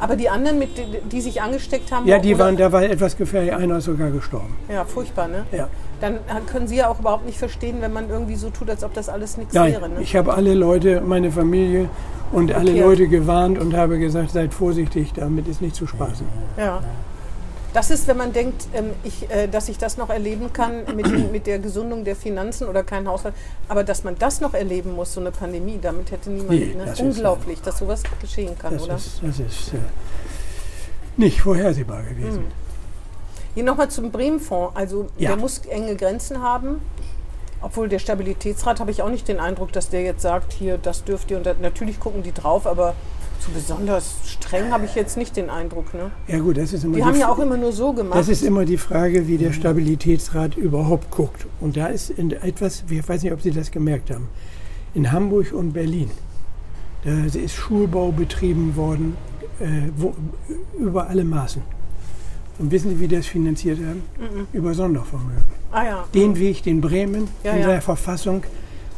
Aber 0.00 0.16
die 0.16 0.28
anderen, 0.28 0.58
mit, 0.58 0.70
die, 1.12 1.20
sich 1.20 1.40
angesteckt 1.42 1.92
haben, 1.92 2.08
Ja, 2.08 2.18
die 2.18 2.36
waren, 2.36 2.56
da 2.56 2.72
war 2.72 2.82
etwas 2.82 3.16
gefährlich, 3.16 3.52
einer 3.54 3.78
ist 3.78 3.84
sogar 3.84 4.10
gestorben. 4.10 4.56
Ja, 4.68 4.84
furchtbar, 4.84 5.28
ne? 5.28 5.46
Ja. 5.52 5.68
Dann 6.00 6.18
können 6.46 6.66
Sie 6.66 6.76
ja 6.76 6.88
auch 6.88 6.98
überhaupt 6.98 7.24
nicht 7.24 7.38
verstehen, 7.38 7.76
wenn 7.80 7.92
man 7.92 8.10
irgendwie 8.10 8.34
so 8.34 8.50
tut, 8.50 8.68
als 8.68 8.82
ob 8.82 8.92
das 8.94 9.08
alles 9.08 9.36
nichts 9.36 9.54
Nein, 9.54 9.72
wäre. 9.72 9.88
Ne? 9.88 10.00
ich 10.00 10.16
habe 10.16 10.34
alle 10.34 10.54
Leute, 10.54 11.00
meine 11.02 11.30
Familie 11.30 11.88
und 12.32 12.52
alle 12.52 12.72
Okay. 12.72 12.80
Leute 12.80 13.06
gewarnt 13.08 13.60
und 13.60 13.76
habe 13.76 13.98
gesagt, 14.00 14.30
seid 14.30 14.52
vorsichtig, 14.52 15.12
damit 15.14 15.46
ist 15.46 15.60
nicht 15.62 15.76
zu 15.76 15.86
spaßen. 15.86 16.26
Ja. 16.58 16.82
Das 17.72 17.90
ist, 17.90 18.06
wenn 18.06 18.18
man 18.18 18.32
denkt, 18.34 18.66
ähm, 18.74 18.90
ich, 19.02 19.30
äh, 19.30 19.48
dass 19.48 19.68
ich 19.70 19.78
das 19.78 19.96
noch 19.96 20.10
erleben 20.10 20.52
kann 20.52 20.84
mit, 20.94 21.06
den- 21.06 21.32
mit 21.32 21.46
der 21.46 21.58
Gesundung 21.58 22.04
der 22.04 22.16
Finanzen 22.16 22.68
oder 22.68 22.82
kein 22.82 23.08
Haushalt. 23.08 23.34
Aber 23.68 23.82
dass 23.82 24.04
man 24.04 24.18
das 24.18 24.40
noch 24.42 24.52
erleben 24.54 24.92
muss, 24.92 25.14
so 25.14 25.20
eine 25.20 25.30
Pandemie, 25.30 25.78
damit 25.80 26.10
hätte 26.10 26.30
niemand. 26.30 26.50
Nee, 26.50 26.74
ne? 26.76 26.84
das 26.84 27.00
ist, 27.00 27.00
Unglaublich, 27.00 27.60
dass 27.62 27.78
sowas 27.78 28.02
geschehen 28.20 28.58
kann, 28.58 28.74
Das 28.74 28.82
oder? 28.82 28.96
ist, 28.96 29.20
das 29.22 29.38
ist 29.40 29.72
äh, 29.74 29.78
nicht 31.16 31.40
vorhersehbar 31.40 32.02
gewesen. 32.02 32.40
Hm. 32.44 32.52
Hier 33.54 33.64
nochmal 33.64 33.90
zum 33.90 34.10
Bremen-Fonds. 34.10 34.76
Also 34.76 35.08
Ja. 35.18 35.28
der 35.30 35.36
muss 35.38 35.58
enge 35.66 35.96
Grenzen 35.96 36.42
haben. 36.42 36.80
Obwohl 37.60 37.88
der 37.88 38.00
Stabilitätsrat 38.00 38.80
habe 38.80 38.90
ich 38.90 39.02
auch 39.02 39.08
nicht 39.10 39.28
den 39.28 39.38
Eindruck, 39.38 39.72
dass 39.72 39.88
der 39.88 40.02
jetzt 40.02 40.22
sagt, 40.22 40.52
hier, 40.52 40.78
das 40.78 41.04
dürft 41.04 41.30
ihr. 41.30 41.36
Und 41.36 41.46
da, 41.46 41.54
natürlich 41.60 42.00
gucken 42.00 42.22
die 42.22 42.32
drauf, 42.32 42.66
aber 42.66 42.94
so 43.44 43.50
besonders 43.52 44.14
streng 44.24 44.70
habe 44.70 44.84
ich 44.84 44.94
jetzt 44.94 45.16
nicht 45.16 45.36
den 45.36 45.50
Eindruck. 45.50 45.94
Ne? 45.94 46.10
Ja 46.28 46.38
gut, 46.38 46.56
das 46.56 46.72
ist 46.72 46.84
immer 46.84 46.96
Die 46.96 47.04
haben 47.04 47.18
ja 47.18 47.28
auch 47.28 47.38
immer 47.38 47.56
nur 47.56 47.72
so 47.72 47.92
gemacht. 47.92 48.18
Das 48.18 48.28
ist 48.28 48.42
immer 48.42 48.64
die 48.64 48.76
Frage, 48.76 49.26
wie 49.26 49.38
der 49.38 49.52
Stabilitätsrat 49.52 50.56
überhaupt 50.56 51.10
guckt. 51.10 51.46
Und 51.60 51.76
da 51.76 51.88
ist 51.88 52.10
etwas, 52.18 52.84
ich 52.88 53.08
weiß 53.08 53.22
nicht, 53.22 53.32
ob 53.32 53.40
Sie 53.40 53.50
das 53.50 53.70
gemerkt 53.70 54.10
haben, 54.10 54.28
in 54.94 55.10
Hamburg 55.10 55.52
und 55.52 55.72
Berlin, 55.72 56.10
da 57.04 57.24
ist 57.24 57.54
Schulbau 57.54 58.12
betrieben 58.12 58.76
worden, 58.76 59.16
äh, 59.58 59.66
wo, 59.96 60.14
über 60.78 61.08
alle 61.08 61.24
Maßen. 61.24 61.62
Und 62.58 62.70
wissen 62.70 62.90
Sie, 62.90 63.00
wie 63.00 63.08
das 63.08 63.26
finanziert 63.26 63.78
haben? 63.78 64.02
Über 64.52 64.74
Sondervermögen. 64.74 65.42
Ah 65.72 65.84
ja. 65.84 66.04
Den 66.14 66.38
Weg, 66.38 66.62
den 66.62 66.80
Bremen 66.80 67.28
Ja, 67.42 67.52
in 67.52 67.60
ja. 67.60 67.66
seiner 67.66 67.80
Verfassung 67.80 68.44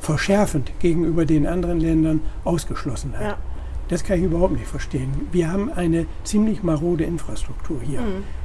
verschärfend 0.01 0.72
gegenüber 0.80 1.24
den 1.24 1.47
anderen 1.47 1.80
Ländern 1.80 2.20
ausgeschlossen 2.45 3.14
hat. 3.16 3.38
Ja. 3.85 3.91
Das 3.91 4.03
kann 4.03 4.18
ich 4.18 4.24
überhaupt 4.24 4.53
nicht 4.55 4.66
verstehen. 4.66 5.12
Wir 5.30 5.53
haben 5.53 5.70
eine 5.72 6.07
ziemlich 6.24 6.62
marode 6.62 7.05
Infrastruktur 7.05 7.76
hier. 7.82 8.01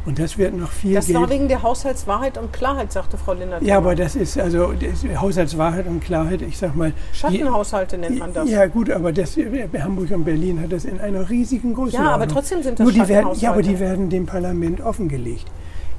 Und 0.05 0.19
das 0.19 0.37
wird 0.37 0.53
noch 0.57 0.71
viel 0.71 0.91
Mhm. 0.91 0.95
Das 0.95 1.07
Geld. 1.07 1.19
war 1.19 1.29
wegen 1.29 1.47
der 1.47 1.63
Haushaltswahrheit 1.63 2.37
und 2.37 2.51
Klarheit, 2.51 2.91
sagte 2.91 3.17
Frau 3.17 3.33
Lindert. 3.33 3.61
ja, 3.61 3.77
aber 3.77 3.95
das 3.95 4.15
ist 4.15 4.37
also 4.37 4.73
das 4.73 5.03
ist 5.03 5.21
Haushaltswahrheit 5.21 5.87
und 5.87 6.01
Klarheit. 6.03 6.41
Ich 6.41 6.57
sag 6.57 6.75
mal, 6.75 6.91
Schattenhaushalte 7.13 7.97
nennt 7.97 8.19
man 8.19 8.33
das. 8.33 8.49
Ja 8.49 8.65
gut, 8.65 8.89
aber 8.89 9.11
das, 9.13 9.37
Hamburg 9.37 10.11
und 10.11 10.23
Berlin 10.25 10.61
hat 10.61 10.71
das 10.71 10.85
in 10.85 10.99
einer 10.99 11.29
riesigen 11.29 11.73
Größe. 11.73 11.95
Ja, 11.95 12.11
aber 12.11 12.27
trotzdem 12.27 12.61
sind 12.63 12.79
das 12.79 12.83
Nur 12.83 12.91
die 12.91 13.07
werden, 13.07 13.29
Ja, 13.39 13.51
aber 13.51 13.61
die 13.61 13.79
werden 13.79 14.09
dem 14.09 14.25
Parlament 14.25 14.81
offengelegt. 14.81 15.45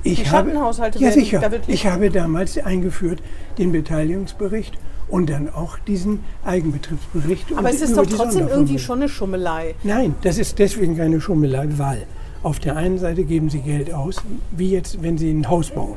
Ich 0.03 0.23
Die 0.23 0.31
habe, 0.31 0.49
Schattenhaushalte 0.51 0.99
ja, 0.99 1.09
werden- 1.09 1.21
sicher. 1.21 1.41
da 1.41 1.51
ich 1.67 1.87
habe 1.87 2.11
damals 2.11 2.57
eingeführt 2.59 3.23
den 3.59 3.71
Beteiligungsbericht 3.73 4.79
und 5.11 5.29
dann 5.31 5.49
auch 5.53 5.79
diesen 5.79 6.21
Eigenbetriebsbericht. 6.45 7.47
aber 7.57 7.71
es 7.71 7.83
ist 7.83 7.97
doch 7.97 8.07
trotzdem 8.07 8.49
irgendwie 8.49 8.79
schon 8.79 9.01
eine 9.01 9.09
Schummelei. 9.09 9.75
Nein, 9.83 10.15
das 10.23 10.39
ist 10.39 10.59
deswegen 10.59 10.97
keine 10.97 11.21
Schummelei, 11.21 11.69
weil 11.77 12.07
auf 12.43 12.59
der 12.59 12.77
einen 12.77 12.99
Seite 12.99 13.25
geben 13.25 13.51
Sie 13.51 13.61
Geld 13.61 13.93
aus, 13.93 14.17
wie 14.53 14.71
jetzt, 14.71 15.03
wenn 15.03 15.19
Sie 15.19 15.31
ein 15.31 15.49
Haus 15.49 15.71
bauen. 15.71 15.97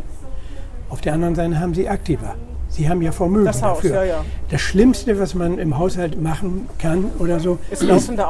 Auf 0.89 1.01
der 1.01 1.13
anderen 1.13 1.35
Seite 1.35 1.59
haben 1.59 1.73
Sie 1.73 1.87
Aktiva. 1.87 2.35
Sie 2.69 2.89
haben 2.89 3.03
ja 3.03 3.11
Vermögen 3.11 3.45
Das 3.45 3.61
Haus, 3.61 3.77
dafür. 3.77 3.95
ja, 3.97 4.03
ja. 4.03 4.25
Das 4.49 4.59
Schlimmste, 4.61 5.19
was 5.19 5.35
man 5.35 5.59
im 5.59 5.77
Haushalt 5.77 6.19
machen 6.19 6.67
kann 6.79 7.05
oder 7.19 7.39
so, 7.39 7.59
Ist. 7.69 7.85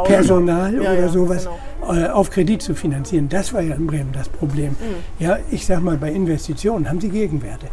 Personal 0.06 0.74
Ja, 0.84 0.92
oder 0.92 1.08
sowas 1.08 1.48
genau. 1.82 1.94
äh, 1.96 2.10
auf 2.10 2.30
Kredit 2.30 2.62
zu 2.62 2.76
finanzieren. 2.76 3.30
Das 3.30 3.54
war 3.54 3.62
ja 3.62 3.76
in 3.76 3.88
Bremen 3.88 4.12
das 4.12 4.28
Problem. 4.28 4.72
Mhm. 4.72 5.24
Ja, 5.24 5.38
ich 5.50 5.66
sag 5.66 5.82
mal, 5.82 5.96
bei 5.96 6.12
Investitionen 6.12 6.90
haben 6.90 7.00
Sie 7.00 7.08
Gegenwerte. 7.10 7.68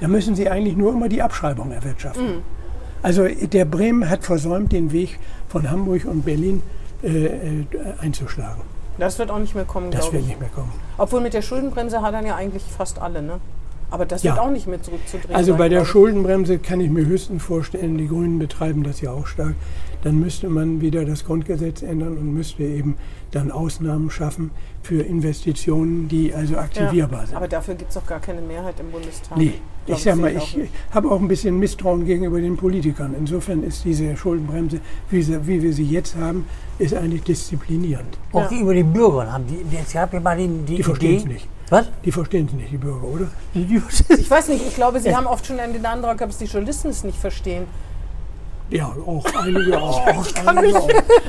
Da 0.00 0.08
müssen 0.08 0.34
Sie 0.34 0.48
eigentlich 0.48 0.76
nur 0.76 0.92
immer 0.92 1.08
die 1.08 1.22
Abschreibung 1.22 1.72
erwirtschaften. 1.72 2.36
Mhm. 2.36 2.42
Also 3.02 3.26
der 3.28 3.64
Bremen 3.64 4.08
hat 4.08 4.24
versäumt, 4.24 4.72
den 4.72 4.92
Weg 4.92 5.18
von 5.48 5.70
Hamburg 5.70 6.04
und 6.04 6.24
Berlin 6.24 6.62
äh, 7.02 7.26
äh, 7.26 7.66
einzuschlagen. 8.00 8.62
Das 8.98 9.18
wird 9.18 9.30
auch 9.30 9.38
nicht 9.38 9.54
mehr 9.54 9.64
kommen, 9.64 9.90
Das 9.92 10.00
glaube 10.00 10.14
wird 10.14 10.22
ich. 10.24 10.28
nicht 10.30 10.40
mehr 10.40 10.48
kommen. 10.48 10.72
Obwohl 10.96 11.20
mit 11.20 11.32
der 11.32 11.42
Schuldenbremse 11.42 12.02
hat 12.02 12.12
dann 12.14 12.26
ja 12.26 12.34
eigentlich 12.34 12.64
fast 12.64 13.00
alle, 13.00 13.22
ne? 13.22 13.38
Aber 13.90 14.04
das 14.06 14.22
Ja. 14.22 14.34
wird 14.34 14.44
auch 14.44 14.50
nicht 14.50 14.66
mehr 14.66 14.82
zurückzudrehen. 14.82 15.34
Also 15.34 15.52
sein, 15.52 15.58
bei 15.58 15.68
der 15.68 15.82
ich. 15.82 15.88
Schuldenbremse 15.88 16.58
kann 16.58 16.80
ich 16.80 16.90
mir 16.90 17.06
höchstens 17.06 17.42
vorstellen, 17.42 17.96
die 17.96 18.06
Grünen 18.08 18.38
betreiben 18.38 18.82
das 18.82 19.00
ja 19.00 19.12
auch 19.12 19.26
stark. 19.26 19.54
Dann 20.04 20.20
müsste 20.20 20.48
man 20.48 20.80
wieder 20.80 21.04
das 21.04 21.24
Grundgesetz 21.24 21.82
ändern 21.82 22.18
und 22.18 22.32
müsste 22.32 22.62
eben 22.62 22.96
dann 23.32 23.50
Ausnahmen 23.50 24.10
schaffen 24.10 24.50
für 24.82 25.02
Investitionen, 25.02 26.06
die 26.08 26.32
also 26.32 26.56
aktivierbar 26.56 27.20
ja. 27.20 27.26
sind. 27.26 27.36
Aber 27.36 27.48
dafür 27.48 27.74
gibt 27.74 27.88
es 27.90 27.94
doch 27.96 28.06
gar 28.06 28.20
keine 28.20 28.40
Mehrheit 28.40 28.74
im 28.78 28.90
Bundestag. 28.92 29.36
Nee, 29.36 29.54
Glaub 29.86 29.98
ich 29.98 30.04
sag 30.04 30.16
mal, 30.16 30.36
ich 30.36 30.56
habe 30.92 31.10
auch 31.10 31.20
ein 31.20 31.26
bisschen 31.28 31.58
Misstrauen 31.58 32.04
gegenüber 32.04 32.40
den 32.40 32.56
Politikern. 32.56 33.14
Insofern 33.18 33.62
ist 33.64 33.84
diese 33.84 34.16
Schuldenbremse, 34.16 34.80
wie, 35.10 35.22
sie, 35.22 35.46
wie 35.46 35.62
wir 35.62 35.72
sie 35.72 35.84
jetzt 35.84 36.14
haben, 36.16 36.46
ist 36.78 36.94
eigentlich 36.94 37.22
disziplinierend. 37.24 38.18
Auch 38.32 38.42
Ja. 38.42 38.48
gegenüber 38.48 38.74
den 38.74 38.92
Bürgern 38.92 39.32
haben 39.32 39.44
die, 39.48 39.64
jetzt 39.76 39.94
gab 39.94 40.12
ja 40.12 40.20
mal 40.20 40.36
die, 40.36 40.46
die, 40.64 40.76
Die 40.76 40.82
verstehen 40.82 41.16
es 41.16 41.22
Idee. 41.24 41.32
nicht. 41.34 41.48
Was? 41.70 41.86
Die 42.04 42.12
verstehen 42.12 42.46
es 42.46 42.54
nicht, 42.54 42.72
die 42.72 42.76
Bürger, 42.78 43.04
oder? 43.06 43.26
Ich 44.18 44.30
weiß 44.30 44.48
nicht, 44.48 44.66
ich 44.66 44.74
glaube, 44.74 45.00
Sie 45.00 45.14
haben 45.14 45.26
oft 45.26 45.46
schon 45.46 45.58
den 45.58 45.84
Eindruck 45.84 46.18
gehabt, 46.18 46.32
dass 46.32 46.38
die 46.38 46.46
Journalisten 46.46 46.88
es 46.88 47.04
nicht 47.04 47.18
verstehen. 47.18 47.64
Ja, 48.70 48.94
auch 49.06 49.24
einige 49.34 49.80
auch. 49.80 50.06
kann 50.44 50.56
mich 50.56 50.74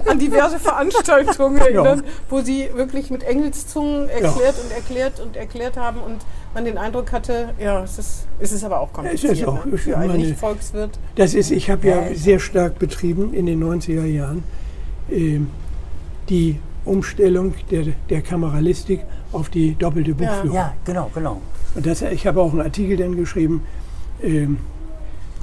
an 0.06 0.20
diverse 0.20 0.60
Veranstaltungen 0.60 1.58
erinnern, 1.60 2.04
wo 2.30 2.42
sie 2.42 2.70
wirklich 2.76 3.12
mit 3.12 3.24
Engelszungen 3.24 4.10
erklärt 4.10 4.56
und 4.62 4.72
erklärt 4.74 5.20
und 5.22 5.38
erklärt 5.38 5.78
haben 5.78 6.02
und 6.02 6.18
man 6.54 6.66
den 6.66 6.78
Eindruck 6.78 7.14
hatte, 7.14 7.54
ja, 7.58 7.82
es 7.84 7.98
ist, 7.98 8.26
es 8.40 8.52
ist 8.52 8.64
aber 8.66 8.82
auch 8.82 8.92
kompliziert. 8.92 9.34
Es 9.34 9.40
ist 9.40 9.48
auch- 9.48 9.64
ne? 9.64 9.78
Für 9.78 9.98
einen 9.98 10.18
Nicht-Volkswirt. 10.18 11.00
Das 11.16 11.34
ist, 11.34 11.52
ich 11.52 11.70
habe 11.70 11.88
ja 11.88 12.10
Ja, 12.10 12.16
sehr 12.16 12.40
stark 12.40 12.78
betrieben 12.78 13.34
in 13.34 13.46
den 13.46 13.64
90er 13.64 14.04
Jahren 14.06 14.44
ähm, 15.10 15.50
die 16.28 16.60
Umstellung 16.84 17.54
der, 17.72 17.86
der 18.10 18.22
Kameralistik 18.22 19.02
auf 19.32 19.50
die 19.50 19.76
doppelte 19.76 20.14
Buchführung. 20.14 20.56
Ja, 20.56 20.74
genau, 20.86 21.10
genau. 21.14 21.42
Und 21.76 21.86
das, 21.86 22.02
ich 22.02 22.26
habe 22.26 22.42
auch 22.42 22.52
einen 22.52 22.62
Artikel 22.62 22.98
dann 22.98 23.16
geschrieben 23.16 23.64
ähm, 24.24 24.58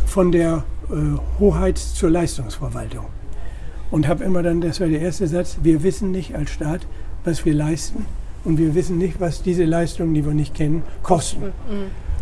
von 0.07 0.33
der 0.33 0.65
äh, 0.91 0.95
Hoheits- 1.41 1.95
zur 1.95 2.11
Leistungsverwaltung. 2.11 3.07
Und 3.91 4.09
habe 4.09 4.25
immer 4.25 4.43
dann, 4.43 4.61
das 4.61 4.81
war 4.81 4.89
der 4.89 5.01
erste 5.01 5.27
Satz, 5.29 5.59
wir 5.63 5.83
wissen 5.83 6.11
nicht 6.11 6.35
als 6.35 6.51
Staat, 6.51 6.87
was 7.25 7.45
wir 7.45 7.55
leisten. 7.55 8.07
Und 8.45 8.59
wir 8.59 8.75
wissen 8.75 8.99
nicht, 8.99 9.21
was 9.21 9.43
diese 9.43 9.65
Leistungen, 9.65 10.15
die 10.15 10.25
wir 10.25 10.35
nicht 10.35 10.55
kennen, 10.55 10.83
kosten. 11.03 11.53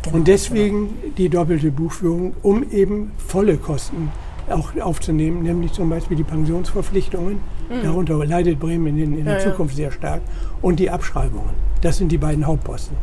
genau. 0.02 0.16
Und 0.16 0.28
deswegen 0.28 0.90
die 1.18 1.28
doppelte 1.28 1.70
Buchführung, 1.70 2.34
um 2.42 2.62
eben 2.70 3.12
volle 3.18 3.56
Kosten 3.56 4.10
auch 4.50 4.76
aufzunehmen, 4.78 5.42
nämlich 5.42 5.72
zum 5.72 5.88
Beispiel 5.88 6.16
die 6.16 6.24
Pensionsverpflichtungen. 6.24 7.38
Darunter 7.82 8.24
leidet 8.24 8.60
Bremen 8.60 8.98
in, 8.98 9.18
in 9.18 9.24
der 9.24 9.38
Ja, 9.38 9.44
ja. 9.44 9.50
Zukunft 9.50 9.76
sehr 9.76 9.90
stark. 9.90 10.20
Und 10.62 10.80
die 10.80 10.90
Abschreibungen. 10.90 11.50
Das 11.80 11.98
sind 11.98 12.10
die 12.10 12.18
beiden 12.18 12.46
Hauptposten. 12.46 12.96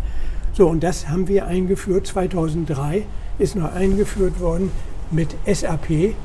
So, 0.53 0.67
und 0.67 0.83
das 0.83 1.07
haben 1.07 1.27
wir 1.27 1.45
eingeführt. 1.47 2.07
2003 2.07 3.05
ist 3.39 3.55
noch 3.55 3.73
eingeführt 3.73 4.39
worden 4.39 4.71
mit 5.09 5.35
SAP, 5.45 6.15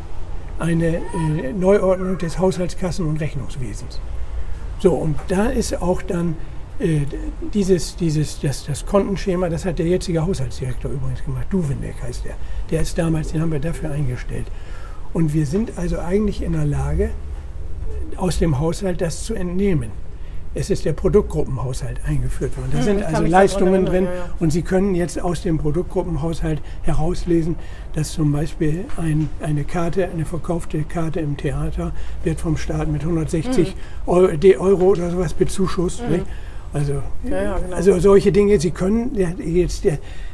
eine 0.58 0.96
äh, 0.96 1.52
Neuordnung 1.58 2.18
des 2.18 2.38
Haushaltskassen- 2.38 3.06
und 3.06 3.20
Rechnungswesens. 3.20 4.00
So, 4.78 4.92
und 4.92 5.16
da 5.28 5.46
ist 5.46 5.80
auch 5.80 6.02
dann 6.02 6.36
äh, 6.78 7.00
dieses, 7.54 7.96
dieses, 7.96 8.40
das, 8.40 8.66
das 8.66 8.84
Kontenschema, 8.84 9.48
das 9.48 9.64
hat 9.64 9.78
der 9.78 9.86
jetzige 9.86 10.26
Haushaltsdirektor 10.26 10.90
übrigens 10.90 11.24
gemacht, 11.24 11.46
Duvenbeck 11.50 12.02
heißt 12.02 12.24
der. 12.24 12.34
Der 12.70 12.82
ist 12.82 12.98
damals, 12.98 13.32
den 13.32 13.40
haben 13.40 13.52
wir 13.52 13.60
dafür 13.60 13.90
eingestellt. 13.90 14.46
Und 15.12 15.32
wir 15.32 15.46
sind 15.46 15.78
also 15.78 15.98
eigentlich 15.98 16.42
in 16.42 16.52
der 16.52 16.66
Lage, 16.66 17.10
aus 18.18 18.38
dem 18.38 18.58
Haushalt 18.58 19.00
das 19.00 19.24
zu 19.24 19.34
entnehmen. 19.34 19.90
Es 20.58 20.70
ist 20.70 20.86
der 20.86 20.94
Produktgruppenhaushalt 20.94 22.00
eingeführt 22.06 22.56
worden. 22.56 22.70
Da 22.72 22.78
Hm, 22.78 22.84
sind 22.84 23.02
also 23.02 23.22
Leistungen 23.24 23.84
drin 23.84 24.04
ja, 24.06 24.14
ja. 24.14 24.24
und 24.40 24.50
Sie 24.52 24.62
können 24.62 24.94
jetzt 24.94 25.20
aus 25.20 25.42
dem 25.42 25.58
Produktgruppenhaushalt 25.58 26.62
herauslesen, 26.82 27.56
dass 27.94 28.12
zum 28.12 28.32
Beispiel 28.32 28.86
ein, 28.96 29.28
eine 29.42 29.64
Karte, 29.64 30.08
eine 30.08 30.24
verkaufte 30.24 30.82
Karte 30.84 31.20
im 31.20 31.36
Theater 31.36 31.92
wird 32.24 32.40
vom 32.40 32.56
Staat 32.56 32.88
mit 32.88 33.02
160 33.02 33.68
Hm. 33.68 33.74
Euro, 34.06 34.30
Euro 34.58 34.84
oder 34.86 35.10
sowas 35.10 35.34
bezuschusst. 35.34 36.08
nicht? 36.08 36.24
Also, 36.72 36.94
Ja, 37.24 37.58
genau. 37.58 37.76
also 37.76 37.98
solche 38.00 38.32
Dinge, 38.32 38.58
Sie 38.58 38.70
können 38.70 39.12
jetzt, 39.14 39.86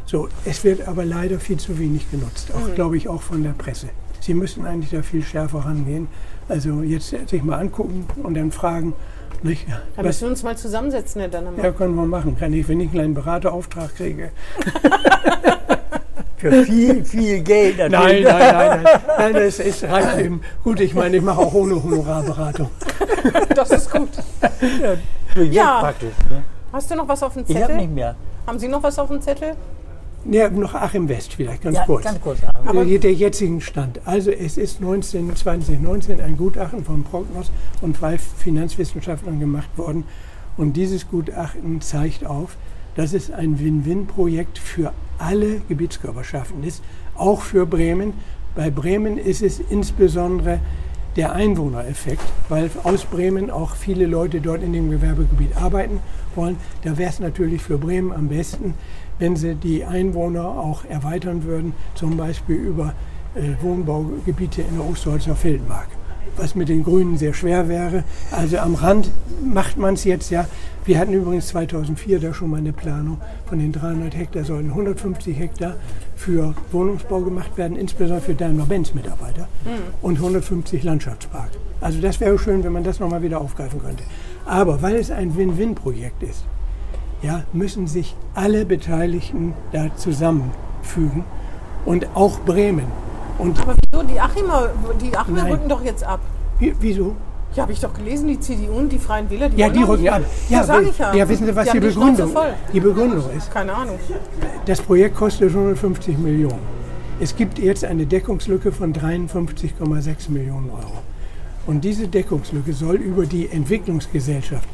so, 0.07 0.28
es 0.45 0.62
wird 0.62 0.87
aber 0.87 1.05
leider 1.05 1.41
viel 1.41 1.57
zu 1.57 1.78
wenig 1.80 2.09
genutzt, 2.12 2.53
auch 2.55 2.68
Mhm. 2.68 2.74
glaube 2.76 2.97
ich 2.97 3.09
auch 3.09 3.22
von 3.22 3.43
der 3.43 3.51
Presse. 3.53 3.89
Sie 4.20 4.35
müssen 4.35 4.64
eigentlich 4.66 4.91
da 4.91 5.03
viel 5.03 5.22
schärfer 5.24 5.59
rangehen. 5.61 6.07
Also 6.49 6.82
jetzt 6.82 7.14
sich 7.28 7.43
mal 7.43 7.59
angucken 7.59 8.07
und 8.22 8.34
dann 8.34 8.51
fragen, 8.53 8.95
nicht, 9.43 9.66
Da 9.97 10.03
müssen 10.03 10.22
wir 10.22 10.28
uns 10.28 10.43
mal 10.43 10.57
zusammensetzen, 10.57 11.20
Herr 11.20 11.28
Dannemann. 11.30 11.64
ja, 11.64 11.72
können 11.72 11.95
wir 11.97 12.07
machen. 12.07 12.36
Kann 12.38 12.53
ich, 12.53 12.68
wenn 12.68 12.78
ich 12.80 12.86
einen 12.88 12.93
kleinen 12.95 13.14
Beraterauftrag 13.14 13.95
kriege. 13.97 14.30
Für 16.36 16.64
viel, 16.64 17.05
viel 17.05 17.40
Geld 17.40 17.78
Nein, 17.78 17.90
natürlich. 17.93 18.24
nein, 18.24 18.38
nein, 18.53 18.80
nein. 18.82 19.01
nein 19.16 19.34
das 19.34 19.61
ist 19.61 19.84
reicht 19.84 20.18
eben. 20.18 20.40
Gut, 20.64 20.80
ich 20.80 20.93
meine, 20.93 21.16
ich 21.16 21.22
mache 21.22 21.40
auch 21.40 21.55
ohne 21.55 21.80
Honorarberatung. 21.82 22.68
Das 23.55 23.70
ist 23.70 23.88
gut. 23.93 24.09
Jetzt 25.36 25.55
Ja. 25.55 25.78
praktisch. 25.80 26.14
Ne? 26.28 26.43
Hast 26.72 26.90
du 26.90 26.97
noch 26.97 27.07
was 27.07 27.22
auf 27.22 27.34
dem 27.34 27.45
Ich 27.47 27.55
habe 27.55 27.66
Zettel? 27.66 27.76
nicht 27.76 27.93
mehr. 27.95 28.16
Haben 28.47 28.59
Sie 28.59 28.66
noch 28.66 28.82
was 28.82 28.99
auf 28.99 29.09
dem 29.09 29.20
Zettel? 29.22 29.53
Ja, 30.31 30.49
noch 30.51 30.75
Achim 30.75 31.09
West 31.09 31.35
vielleicht, 31.35 31.62
ganz 31.62 31.77
Ja, 31.77 31.85
kurz. 31.85 32.05
ganz 32.05 32.20
kurz. 32.20 32.39
Aber 32.64 32.85
der 32.85 33.12
jetzigen 33.12 33.61
Stand. 33.61 34.01
Also 34.05 34.31
es 34.31 34.57
ist 34.57 34.81
19, 34.81 35.35
2019 35.35 36.20
ein 36.20 36.37
Gutachten 36.37 36.85
von 36.85 37.03
Prognos 37.03 37.51
und 37.81 37.97
zwei 37.97 38.18
Finanzwissenschaftlern 38.18 39.41
gemacht 39.41 39.68
worden. 39.77 40.05
Und 40.57 40.75
dieses 40.77 41.09
Gutachten 41.09 41.81
zeigt 41.81 42.25
auf, 42.25 42.57
dass 42.95 43.14
es 43.14 43.31
ein 43.31 43.59
Win-Win-Projekt 43.59 44.59
für 44.59 44.93
alle 45.18 45.61
Gebietskörperschaften 45.68 46.62
ist, 46.62 46.83
auch 47.16 47.41
für 47.41 47.66
Bremen. 47.66 48.12
Bei 48.55 48.70
Bremen 48.70 49.18
ist 49.18 49.43
es 49.43 49.61
insbesondere 49.70 50.61
der 51.16 51.33
Einwohnereffekt, 51.33 52.23
weil 52.49 52.70
aus 52.85 53.05
Bremen 53.05 53.51
auch 53.51 53.77
viele 53.77 54.07
Leute 54.07 54.41
dort 54.41 54.62
in 54.62 54.73
dem 54.73 54.91
Gewerbegebiet 54.91 55.57
arbeiten 55.57 56.01
wollen. 56.35 56.57
Da 56.85 56.97
wäre 56.97 57.11
es 57.11 57.18
natürlich 57.20 57.62
für 57.62 57.79
Bremen 57.79 58.12
am 58.12 58.29
besten, 58.29 58.75
wenn 59.19 59.37
sie 59.37 59.55
die 59.55 59.85
Einwohner 59.85 60.47
auch 60.47 60.85
erweitern 60.85 61.45
würden, 61.45 61.75
zum 61.95 62.17
Beispiel 62.17 62.57
über 62.57 62.95
äh, 63.35 63.63
Wohnbaugebiete 63.63 64.63
in 64.63 64.77
der 64.77 64.89
Osterholzer 64.89 65.37
Feldmark. 65.37 65.89
Was 66.37 66.55
mit 66.55 66.69
den 66.69 66.83
Grünen 66.83 67.19
sehr 67.19 67.35
schwer 67.35 67.69
wäre. 67.69 68.05
Also 68.31 68.59
am 68.59 68.75
Rand 68.75 69.11
macht 69.45 69.77
man 69.77 69.95
es 69.95 70.05
jetzt 70.05 70.31
ja. 70.31 70.47
Wir 70.85 70.99
hatten 70.99 71.13
übrigens 71.13 71.49
2004 71.49 72.21
da 72.21 72.33
schon 72.33 72.51
mal 72.51 72.57
eine 72.57 72.73
Planung. 72.73 73.19
Von 73.47 73.59
den 73.59 73.71
300 73.71 74.17
Hektar 74.17 74.45
sollen 74.45 74.71
150 74.71 75.39
Hektar 75.39 75.77
für 76.17 76.55
Wohnungsbau 76.73 77.21
gemacht 77.21 77.57
werden, 77.59 77.77
insbesondere 77.77 78.23
für 78.23 78.35
Daimler-Benz-Mitarbeiter 78.35 79.47
und 80.01 80.17
150 80.17 80.83
Landschaftspark. 80.83 81.51
Also 81.81 82.01
das 82.01 82.19
wäre 82.21 82.39
schön, 82.39 82.65
wenn 82.65 82.73
man 82.73 82.85
das 82.85 82.99
nochmal 82.99 83.23
wieder 83.23 83.41
aufgreifen 83.41 83.81
könnte. 83.81 84.05
Aber 84.47 84.81
weil 84.83 84.97
es 84.97 85.11
ein 85.11 85.37
Win-Win-Projekt 85.37 86.23
ist, 86.23 86.45
ja, 87.23 87.43
müssen 87.53 87.87
sich 87.87 88.14
alle 88.35 88.64
Beteiligten 88.64 89.55
da 89.73 89.95
zusammenfügen 89.97 91.25
und 91.85 92.07
auch 92.14 92.41
Bremen. 92.41 92.87
Und 93.39 93.61
Aber 93.62 93.75
wieso? 93.91 94.03
Die 94.05 94.20
Achimer, 94.20 94.70
die 95.01 95.16
Achimer 95.16 95.43
Nein. 95.43 95.53
rücken 95.53 95.68
doch 95.68 95.85
jetzt 95.85 96.05
ab. 96.05 96.20
wie- 96.59 96.75
wieso? 96.81 97.14
Ja, 97.55 97.64
habe 97.64 97.73
ich 97.73 97.81
doch 97.81 97.93
gelesen, 97.93 98.29
die 98.29 98.41
CDU 98.41 98.73
und 98.79 98.91
die 98.91 98.99
Freien 98.99 99.29
Wähler, 99.29 99.51
die 99.51 99.59
Ja, 99.61 99.68
die 99.68 99.83
rücken 99.83 100.09
ab. 100.09 100.20
mehr. 100.20 100.29
Ja, 100.49 100.64
sag 100.64 100.83
ich 100.85 100.97
ja. 100.99 101.14
ja, 101.14 101.29
wissen 101.29 101.47
Sie, 101.47 101.55
was 101.55 101.66
die, 101.66 101.73
die 101.81 101.87
Begründung. 101.87 102.31
Die 102.73 102.81
Begründung 102.81 103.25
ist? 103.37 103.51
Keine 103.51 103.75
Ahnung. 103.75 103.99
Das 104.64 104.81
Projekt 104.81 105.16
kostet 105.16 105.51
150 105.51 106.16
Millionen. 106.16 106.61
Es 107.20 107.37
gibt 107.37 107.59
jetzt 107.59 107.85
eine 107.85 108.07
Deckungslücke 108.07 108.73
von 108.73 108.95
53,6 108.95 110.31
Millionen 110.31 110.70
Euro. 110.70 111.03
Und 111.66 111.85
diese 111.85 112.09
Deckungslücke 112.09 112.73
soll 112.73 112.97
über 112.97 113.27
die 113.27 113.51
Entwicklungsgesellschaft, 113.51 114.66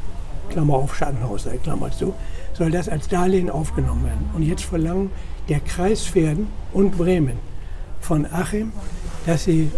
Klammer 0.49 0.75
auf 0.75 0.95
Schattenhaus, 0.95 1.47
äh, 1.47 1.57
Klammer 1.59 1.91
zu, 1.91 2.15
soll 2.59 2.71
das 2.73 2.89
als 2.89 3.09
Darlehen 3.09 3.49
aufgenommen 3.49 4.05
werden. 4.05 4.29
Und 4.35 4.43
jetzt 4.43 4.65
verlangen 4.65 5.11
der 5.49 5.61
Kreis 5.61 6.03
Verden 6.03 6.49
und 6.73 6.99
Bremen 6.99 7.39
von 8.01 8.27
Achim, 8.27 8.73
dass 9.25 9.45
sie 9.45 9.71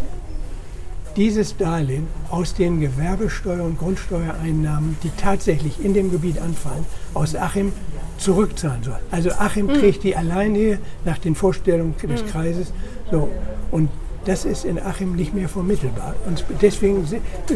dieses 1.17 1.57
Darlehen 1.57 2.07
aus 2.31 2.55
den 2.55 2.81
Gewerbesteuer- 2.81 3.65
und 3.65 3.79
Grundsteuereinnahmen, 3.79 4.97
die 5.03 5.11
tatsächlich 5.11 5.85
in 5.85 5.93
dem 5.93 6.11
Gebiet 6.11 6.39
anfallen, 6.39 6.87
aus 7.15 7.35
Achim 7.37 7.73
zurückzahlen 8.17 8.83
soll. 8.83 8.99
Also 9.11 9.31
Achim 9.33 9.69
kriegt 9.69 10.03
die 10.05 10.17
alleine 10.17 10.79
nach 11.05 11.19
den 11.19 11.35
Vorstellungen 11.35 11.95
des 12.03 12.25
Kreises. 12.27 12.73
So. 13.11 13.29
Und 13.71 13.91
das 14.25 14.45
ist 14.45 14.65
in 14.65 14.79
Achim 14.79 15.17
nicht 15.17 15.35
mehr 15.35 15.49
vermittelbar. 15.49 16.15
Und 16.27 16.45
deswegen 16.63 17.07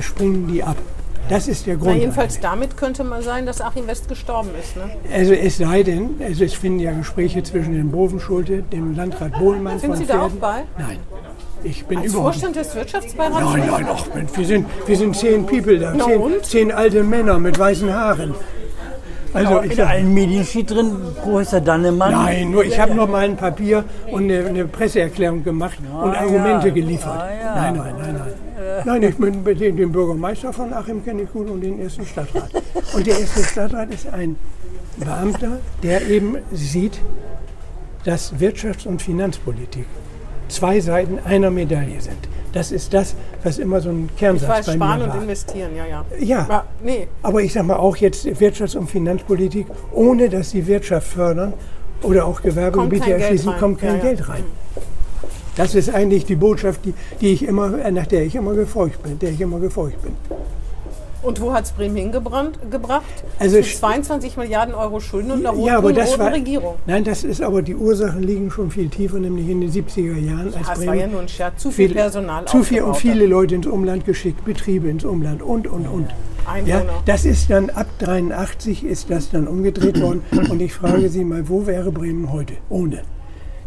springen 0.01 0.49
die 0.49 0.63
ab. 0.63 0.77
Das 1.29 1.49
ist 1.49 1.67
der 1.67 1.77
Na, 1.77 1.85
Grund. 1.85 1.97
jedenfalls 2.01 2.39
damit 2.41 2.77
könnte 2.77 3.03
man 3.03 3.23
sein, 3.23 3.47
dass 3.47 3.61
Achim 3.61 3.87
West 3.87 4.09
gestorben 4.09 4.51
ist. 4.61 4.77
Ne? 4.77 4.83
Also 5.13 5.33
es 5.33 5.57
sei 5.57 5.83
denn, 5.83 6.11
also 6.23 6.45
es 6.45 6.55
finden 6.55 6.81
ja 6.81 6.93
Gespräche 6.93 7.43
zwischen 7.43 7.73
dem 7.73 7.91
Bovenschulte, 7.91 8.63
dem 8.63 8.95
Landrat 8.95 9.33
Bohlmann 9.39 9.79
Sind 9.79 9.91
von 9.91 9.99
Sie 9.99 10.07
da 10.07 10.23
auch 10.23 10.31
bei? 10.31 10.65
Nein. 10.79 10.99
Ich 11.63 11.87
bin 11.87 11.99
Als 11.99 12.09
überhaupt 12.09 12.35
nicht. 12.35 12.45
Vorstand 12.45 12.57
des 12.57 12.75
Wirtschaftsbeirats? 12.75 13.41
Nein, 13.41 13.67
nein, 13.71 13.87
ach, 13.91 14.07
Mensch, 14.15 14.31
wir 14.37 14.45
sind, 14.45 14.67
wir 14.87 14.97
sind 14.97 15.17
zehn 15.17 15.47
People 15.47 15.79
da, 15.79 15.95
Na 15.97 16.05
zehn, 16.05 16.21
und? 16.21 16.45
zehn 16.45 16.71
alte 16.73 17.03
Männer 17.03 17.39
mit 17.39 17.59
weißen 17.59 17.93
Haaren. 17.93 18.35
Also 19.33 19.63
ich 19.63 19.73
in 19.73 19.81
allen 19.81 20.15
Medien 20.15 20.45
steht 20.45 20.71
drin, 20.71 20.95
Professor 21.23 21.61
Dannemann. 21.61 22.13
nein, 22.13 22.51
nur 22.51 22.65
ich 22.65 22.79
habe 22.79 22.95
nur 22.95 23.09
mal 23.09 23.25
ein 23.25 23.37
Papier 23.37 23.85
und 24.13 24.25
eine, 24.25 24.47
eine 24.47 24.65
Presseerklärung 24.67 25.43
gemacht 25.43 25.79
und 25.81 26.15
Argumente 26.15 26.69
ja. 26.69 26.75
geliefert. 26.75 27.19
Ah, 27.19 27.29
ja. 27.43 27.55
Nein, 27.57 27.77
nein, 27.77 27.95
nein, 27.99 28.15
nein. 28.19 28.35
Nein, 28.85 29.03
ich 29.03 29.17
bin 29.17 29.43
den, 29.45 29.77
den 29.77 29.93
Bürgermeister 29.93 30.53
von 30.53 30.73
Achim 30.75 31.03
kenne 31.05 31.23
ich 31.23 31.33
gut 31.33 31.49
und 31.49 31.63
den 31.63 31.81
ersten 31.81 32.05
Stadtrat. 32.05 32.51
Und 32.95 33.07
der 33.07 33.19
erste 33.19 33.43
Stadtrat 33.43 33.93
ist 33.95 34.07
ein 34.09 34.37
Beamter, 34.99 35.59
der 35.83 36.07
eben 36.09 36.37
sieht, 36.53 37.01
dass 38.05 38.35
Wirtschafts- 38.35 38.87
und 38.87 39.01
Finanzpolitik 39.01 39.87
zwei 40.49 40.81
Seiten 40.81 41.19
einer 41.25 41.51
Medaille 41.51 41.99
sind. 42.01 42.29
Das 42.53 42.71
ist 42.71 42.93
das, 42.93 43.17
was 43.43 43.59
immer 43.59 43.81
so 43.81 43.89
ein 43.89 44.11
Ich 44.13 44.19
Kernsatz 44.19 44.49
weiß, 44.49 44.67
bei 44.67 44.73
sparen 44.75 44.99
mir 44.99 45.05
und 45.07 45.15
war. 45.15 45.23
investieren, 45.23 45.71
ja, 45.75 45.87
ja. 45.87 46.05
Ja, 46.21 46.39
Aber, 46.45 46.65
nee, 46.85 47.09
aber 47.23 47.41
ich 47.43 47.53
sage 47.53 47.67
mal 47.67 47.77
auch 47.77 47.97
jetzt 47.97 48.27
Wirtschafts- 48.27 48.77
und 48.77 48.89
Finanzpolitik, 48.91 49.67
ohne 49.93 50.29
dass 50.29 50.51
sie 50.51 50.67
Wirtschaft 50.67 51.09
fördern 51.09 51.55
oder 52.03 52.27
auch 52.27 52.43
Gewerbegebiete 52.43 52.77
Kommt 52.77 53.01
kein 53.01 53.09
Geld 53.09 53.21
erschließen, 53.23 53.53
kommt 53.59 53.81
kein 53.81 53.89
Ja, 53.91 53.97
ja. 53.97 54.03
Geld 54.03 54.29
rein. 54.29 54.45
Das 55.57 55.75
ist 55.75 55.89
eigentlich 55.95 56.25
die 56.25 56.37
Botschaft, 56.37 56.81
die, 56.85 56.95
die 57.21 57.33
ich 57.33 57.45
immer, 57.45 57.69
nach 57.91 58.07
der 58.07 58.25
ich 58.27 58.35
immer 58.35 58.55
gefolgt 58.55 59.03
bin, 59.03 59.19
der 59.19 59.31
ich 59.31 59.41
immer 59.41 59.61
gefolgt 59.61 60.03
bin. 60.03 60.13
Und 61.23 61.41
wo 61.41 61.55
hat 61.55 61.65
es 61.65 61.73
Bremen 61.73 61.97
hingebracht? 61.97 62.59
Gebracht? 62.71 63.03
Also 63.39 63.55
Zu 63.55 63.61
ich- 63.61 63.79
22 63.79 64.37
Milliarden 64.37 64.75
Euro 64.75 65.01
Schulden 65.01 65.31
und 65.31 65.47
einer 65.47 65.59
ja, 65.59 65.79
aber 65.79 65.89
roten, 65.89 65.97
das 66.01 66.11
roten 66.11 66.21
war, 66.21 66.33
Regierung. 66.33 66.75
Nein, 66.87 67.03
das 67.05 67.25
ist 67.25 67.41
aber 67.41 67.63
die 67.63 67.75
Ursachen 67.75 68.23
liegen 68.23 68.51
schon 68.51 68.71
viel 68.71 68.91
tiefer, 68.91 69.19
nämlich 69.19 69.49
in 69.49 69.63
den 69.63 69.71
70er 69.73 70.19
Jahren, 70.19 70.53
als 70.55 70.67
Das 70.69 70.75
Bremen 70.79 70.87
war 70.89 70.95
ja 70.97 71.07
nur 71.07 71.21
ein 71.21 71.29
Scherz. 71.29 71.63
Zu 71.63 71.71
viel 71.71 71.87
viel- 71.89 71.97
Personal 71.97 72.45
zu 72.45 72.63
viel 72.63 72.83
und 72.83 72.97
viele. 72.99 73.25
Leute 73.25 73.55
ins 73.55 73.67
Umland 73.67 74.05
geschickt, 74.05 74.45
Betriebe 74.45 74.89
ins 74.91 75.05
Umland 75.07 75.41
und 75.41 75.67
und 75.67 75.87
und. 75.87 76.09
Ja, 76.67 76.77
Einwohner. 76.81 76.93
das 77.07 77.25
ist 77.25 77.49
dann 77.49 77.71
ab 77.71 77.87
83 78.01 78.85
ist 78.85 79.09
das 79.09 79.31
dann 79.31 79.49
umgedreht 79.49 79.99
worden 80.03 80.21
und 80.51 80.61
ich 80.61 80.75
frage 80.75 81.09
Sie 81.09 81.25
mal, 81.25 81.49
wo 81.49 81.67
wäre 81.67 81.91
Bremen 81.91 82.31
heute 82.33 82.53
ohne? 82.69 83.01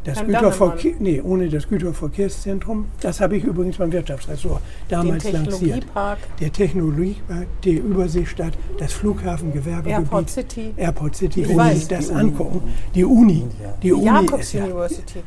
Das 0.08 0.26
Güterverkehr, 0.26 0.94
nee, 1.00 1.22
ohne 1.22 1.50
das 1.50 1.68
Güterverkehrszentrum, 1.68 2.86
das 3.02 3.20
habe 3.20 3.36
ich 3.36 3.44
übrigens 3.44 3.76
beim 3.76 3.92
Wirtschaftsressort 3.92 4.62
damals 4.88 5.24
Den 5.26 5.34
lanciert. 5.34 5.86
Der 6.40 6.52
Technologiepark, 6.52 7.48
die 7.66 7.74
Überseestadt, 7.76 8.54
das 8.78 8.94
Flughafengewerbegebiet. 8.94 10.06
Airport 10.06 10.30
City. 10.30 10.74
Airport 10.78 11.16
City, 11.18 11.42
Ich 11.42 11.50
wenn 11.50 11.58
weiß. 11.58 11.74
Sie 11.74 11.80
sich 11.80 11.88
das 11.90 12.10
angucken. 12.10 12.62
Die 12.96 13.04
Uni. 13.04 13.44
Die 13.84 13.92
Uni 13.92 14.06
Jakobs 14.06 14.44
ist 14.44 14.54
ja, 14.54 14.64
University. 14.64 15.20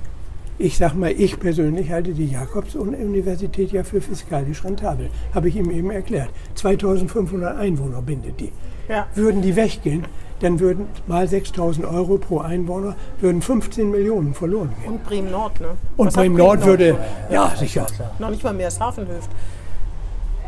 ich 0.56 0.78
sag 0.78 0.94
mal, 0.94 1.10
ich 1.12 1.38
persönlich 1.38 1.90
halte 1.90 2.12
die 2.14 2.28
Jakobs-Universität 2.28 3.72
ja 3.72 3.84
für 3.84 4.00
fiskalisch 4.00 4.64
rentabel. 4.64 5.10
Habe 5.34 5.50
ich 5.50 5.56
ihm 5.56 5.70
eben 5.70 5.90
erklärt. 5.90 6.30
2500 6.54 7.54
Einwohner 7.58 8.00
bindet 8.00 8.40
die. 8.40 8.52
Ja. 8.88 9.06
Würden 9.14 9.42
die 9.42 9.54
weggehen, 9.54 10.06
dann 10.40 10.60
würden 10.60 10.86
mal 11.06 11.28
6000 11.28 11.86
Euro 11.86 12.18
pro 12.18 12.40
Einwohner, 12.40 12.96
würden 13.20 13.42
15 13.42 13.90
Millionen 13.90 14.34
verloren 14.34 14.70
gehen. 14.80 14.94
Und 14.94 15.04
Bremen 15.04 15.30
Nord, 15.30 15.60
ne? 15.60 15.68
Und 15.96 16.08
Was 16.08 16.16
hat 16.16 16.22
Bremen 16.22 16.36
Nord 16.36 16.64
würde, 16.64 16.96
ja 17.30 17.52
sicher. 17.56 17.86
Noch 18.18 18.30
nicht 18.30 18.42
mal 18.42 18.52
Meershafen 18.52 19.06
hilft. 19.06 19.30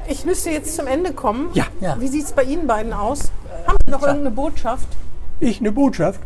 Ich 0.08 0.24
müsste 0.24 0.50
jetzt 0.50 0.74
zum 0.74 0.86
Ende 0.86 1.12
kommen. 1.12 1.50
Ja. 1.54 1.66
Ja. 1.80 1.96
Wie 2.00 2.08
sieht 2.08 2.24
es 2.24 2.32
bei 2.32 2.42
Ihnen 2.42 2.66
beiden 2.66 2.92
aus? 2.92 3.30
Haben 3.66 3.78
Sie 3.84 3.90
noch 3.90 4.02
irgendeine 4.02 4.32
Botschaft? 4.32 4.88
Ich 5.38 5.60
eine 5.60 5.72
Botschaft. 5.72 6.20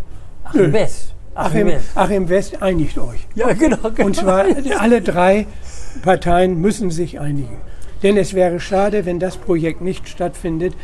Achim 0.44 0.72
West. 0.72 1.14
Achim. 1.34 1.70
Achim 1.94 2.28
West, 2.28 2.62
einigt 2.62 2.96
euch. 2.98 3.26
Ja, 3.34 3.52
genau. 3.52 3.76
genau. 3.90 4.06
Und 4.06 4.16
zwar 4.16 4.46
alle 4.78 5.02
drei 5.02 5.46
Parteien 6.02 6.60
müssen 6.60 6.90
sich 6.90 7.20
einigen. 7.20 7.58
Denn 8.02 8.16
es 8.16 8.34
wäre 8.34 8.60
schade, 8.60 9.04
wenn 9.04 9.18
das 9.18 9.36
Projekt 9.36 9.80
nicht 9.80 10.08
stattfindet. 10.08 10.74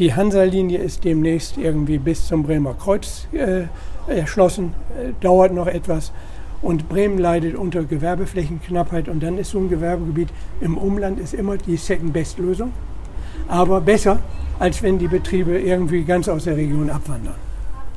Die 0.00 0.14
Hansa-Linie 0.14 0.78
ist 0.78 1.04
demnächst 1.04 1.58
irgendwie 1.58 1.98
bis 1.98 2.26
zum 2.26 2.42
Bremer 2.42 2.72
Kreuz 2.72 3.26
äh, 3.32 3.64
erschlossen, 4.10 4.72
äh, 4.98 5.12
dauert 5.20 5.52
noch 5.52 5.66
etwas. 5.66 6.10
Und 6.62 6.88
Bremen 6.88 7.18
leidet 7.18 7.54
unter 7.54 7.84
Gewerbeflächenknappheit 7.84 9.10
und 9.10 9.22
dann 9.22 9.36
ist 9.36 9.50
so 9.50 9.58
ein 9.58 9.68
Gewerbegebiet 9.68 10.30
im 10.62 10.78
Umland 10.78 11.20
ist 11.20 11.34
immer 11.34 11.58
die 11.58 11.76
Second-Best-Lösung. 11.76 12.72
Aber 13.46 13.82
besser, 13.82 14.20
als 14.58 14.82
wenn 14.82 14.98
die 14.98 15.06
Betriebe 15.06 15.58
irgendwie 15.58 16.02
ganz 16.02 16.30
aus 16.30 16.44
der 16.44 16.56
Region 16.56 16.88
abwandern. 16.88 17.34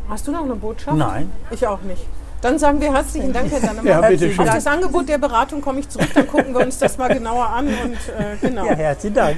Hast 0.10 0.28
du 0.28 0.34
noch 0.34 0.44
eine 0.44 0.56
Botschaft? 0.56 0.98
Nein. 0.98 1.32
Ich 1.52 1.66
auch 1.66 1.82
nicht. 1.84 2.06
Dann 2.42 2.60
sagen 2.60 2.82
wir 2.82 2.94
herzlichen 2.94 3.32
Dank, 3.32 3.50
Herr 3.50 3.62
Dannemann. 3.62 3.86
Ja, 3.88 4.02
bitte 4.02 4.30
schön. 4.30 4.46
Auf 4.46 4.54
das 4.54 4.68
Angebot 4.68 5.08
der 5.08 5.20
Beratung 5.20 5.62
komme 5.62 5.80
ich 5.80 5.88
zurück, 5.88 6.10
dann 6.14 6.28
gucken 6.28 6.54
wir 6.54 6.66
uns 6.66 6.80
das 6.80 6.98
mal 6.98 7.08
genauer 7.08 7.46
an. 7.48 7.68
Und 7.68 7.94
äh, 7.94 8.36
genau. 8.42 8.66
Ja, 8.66 8.76
herzlichen 8.76 9.16
Dank. 9.16 9.38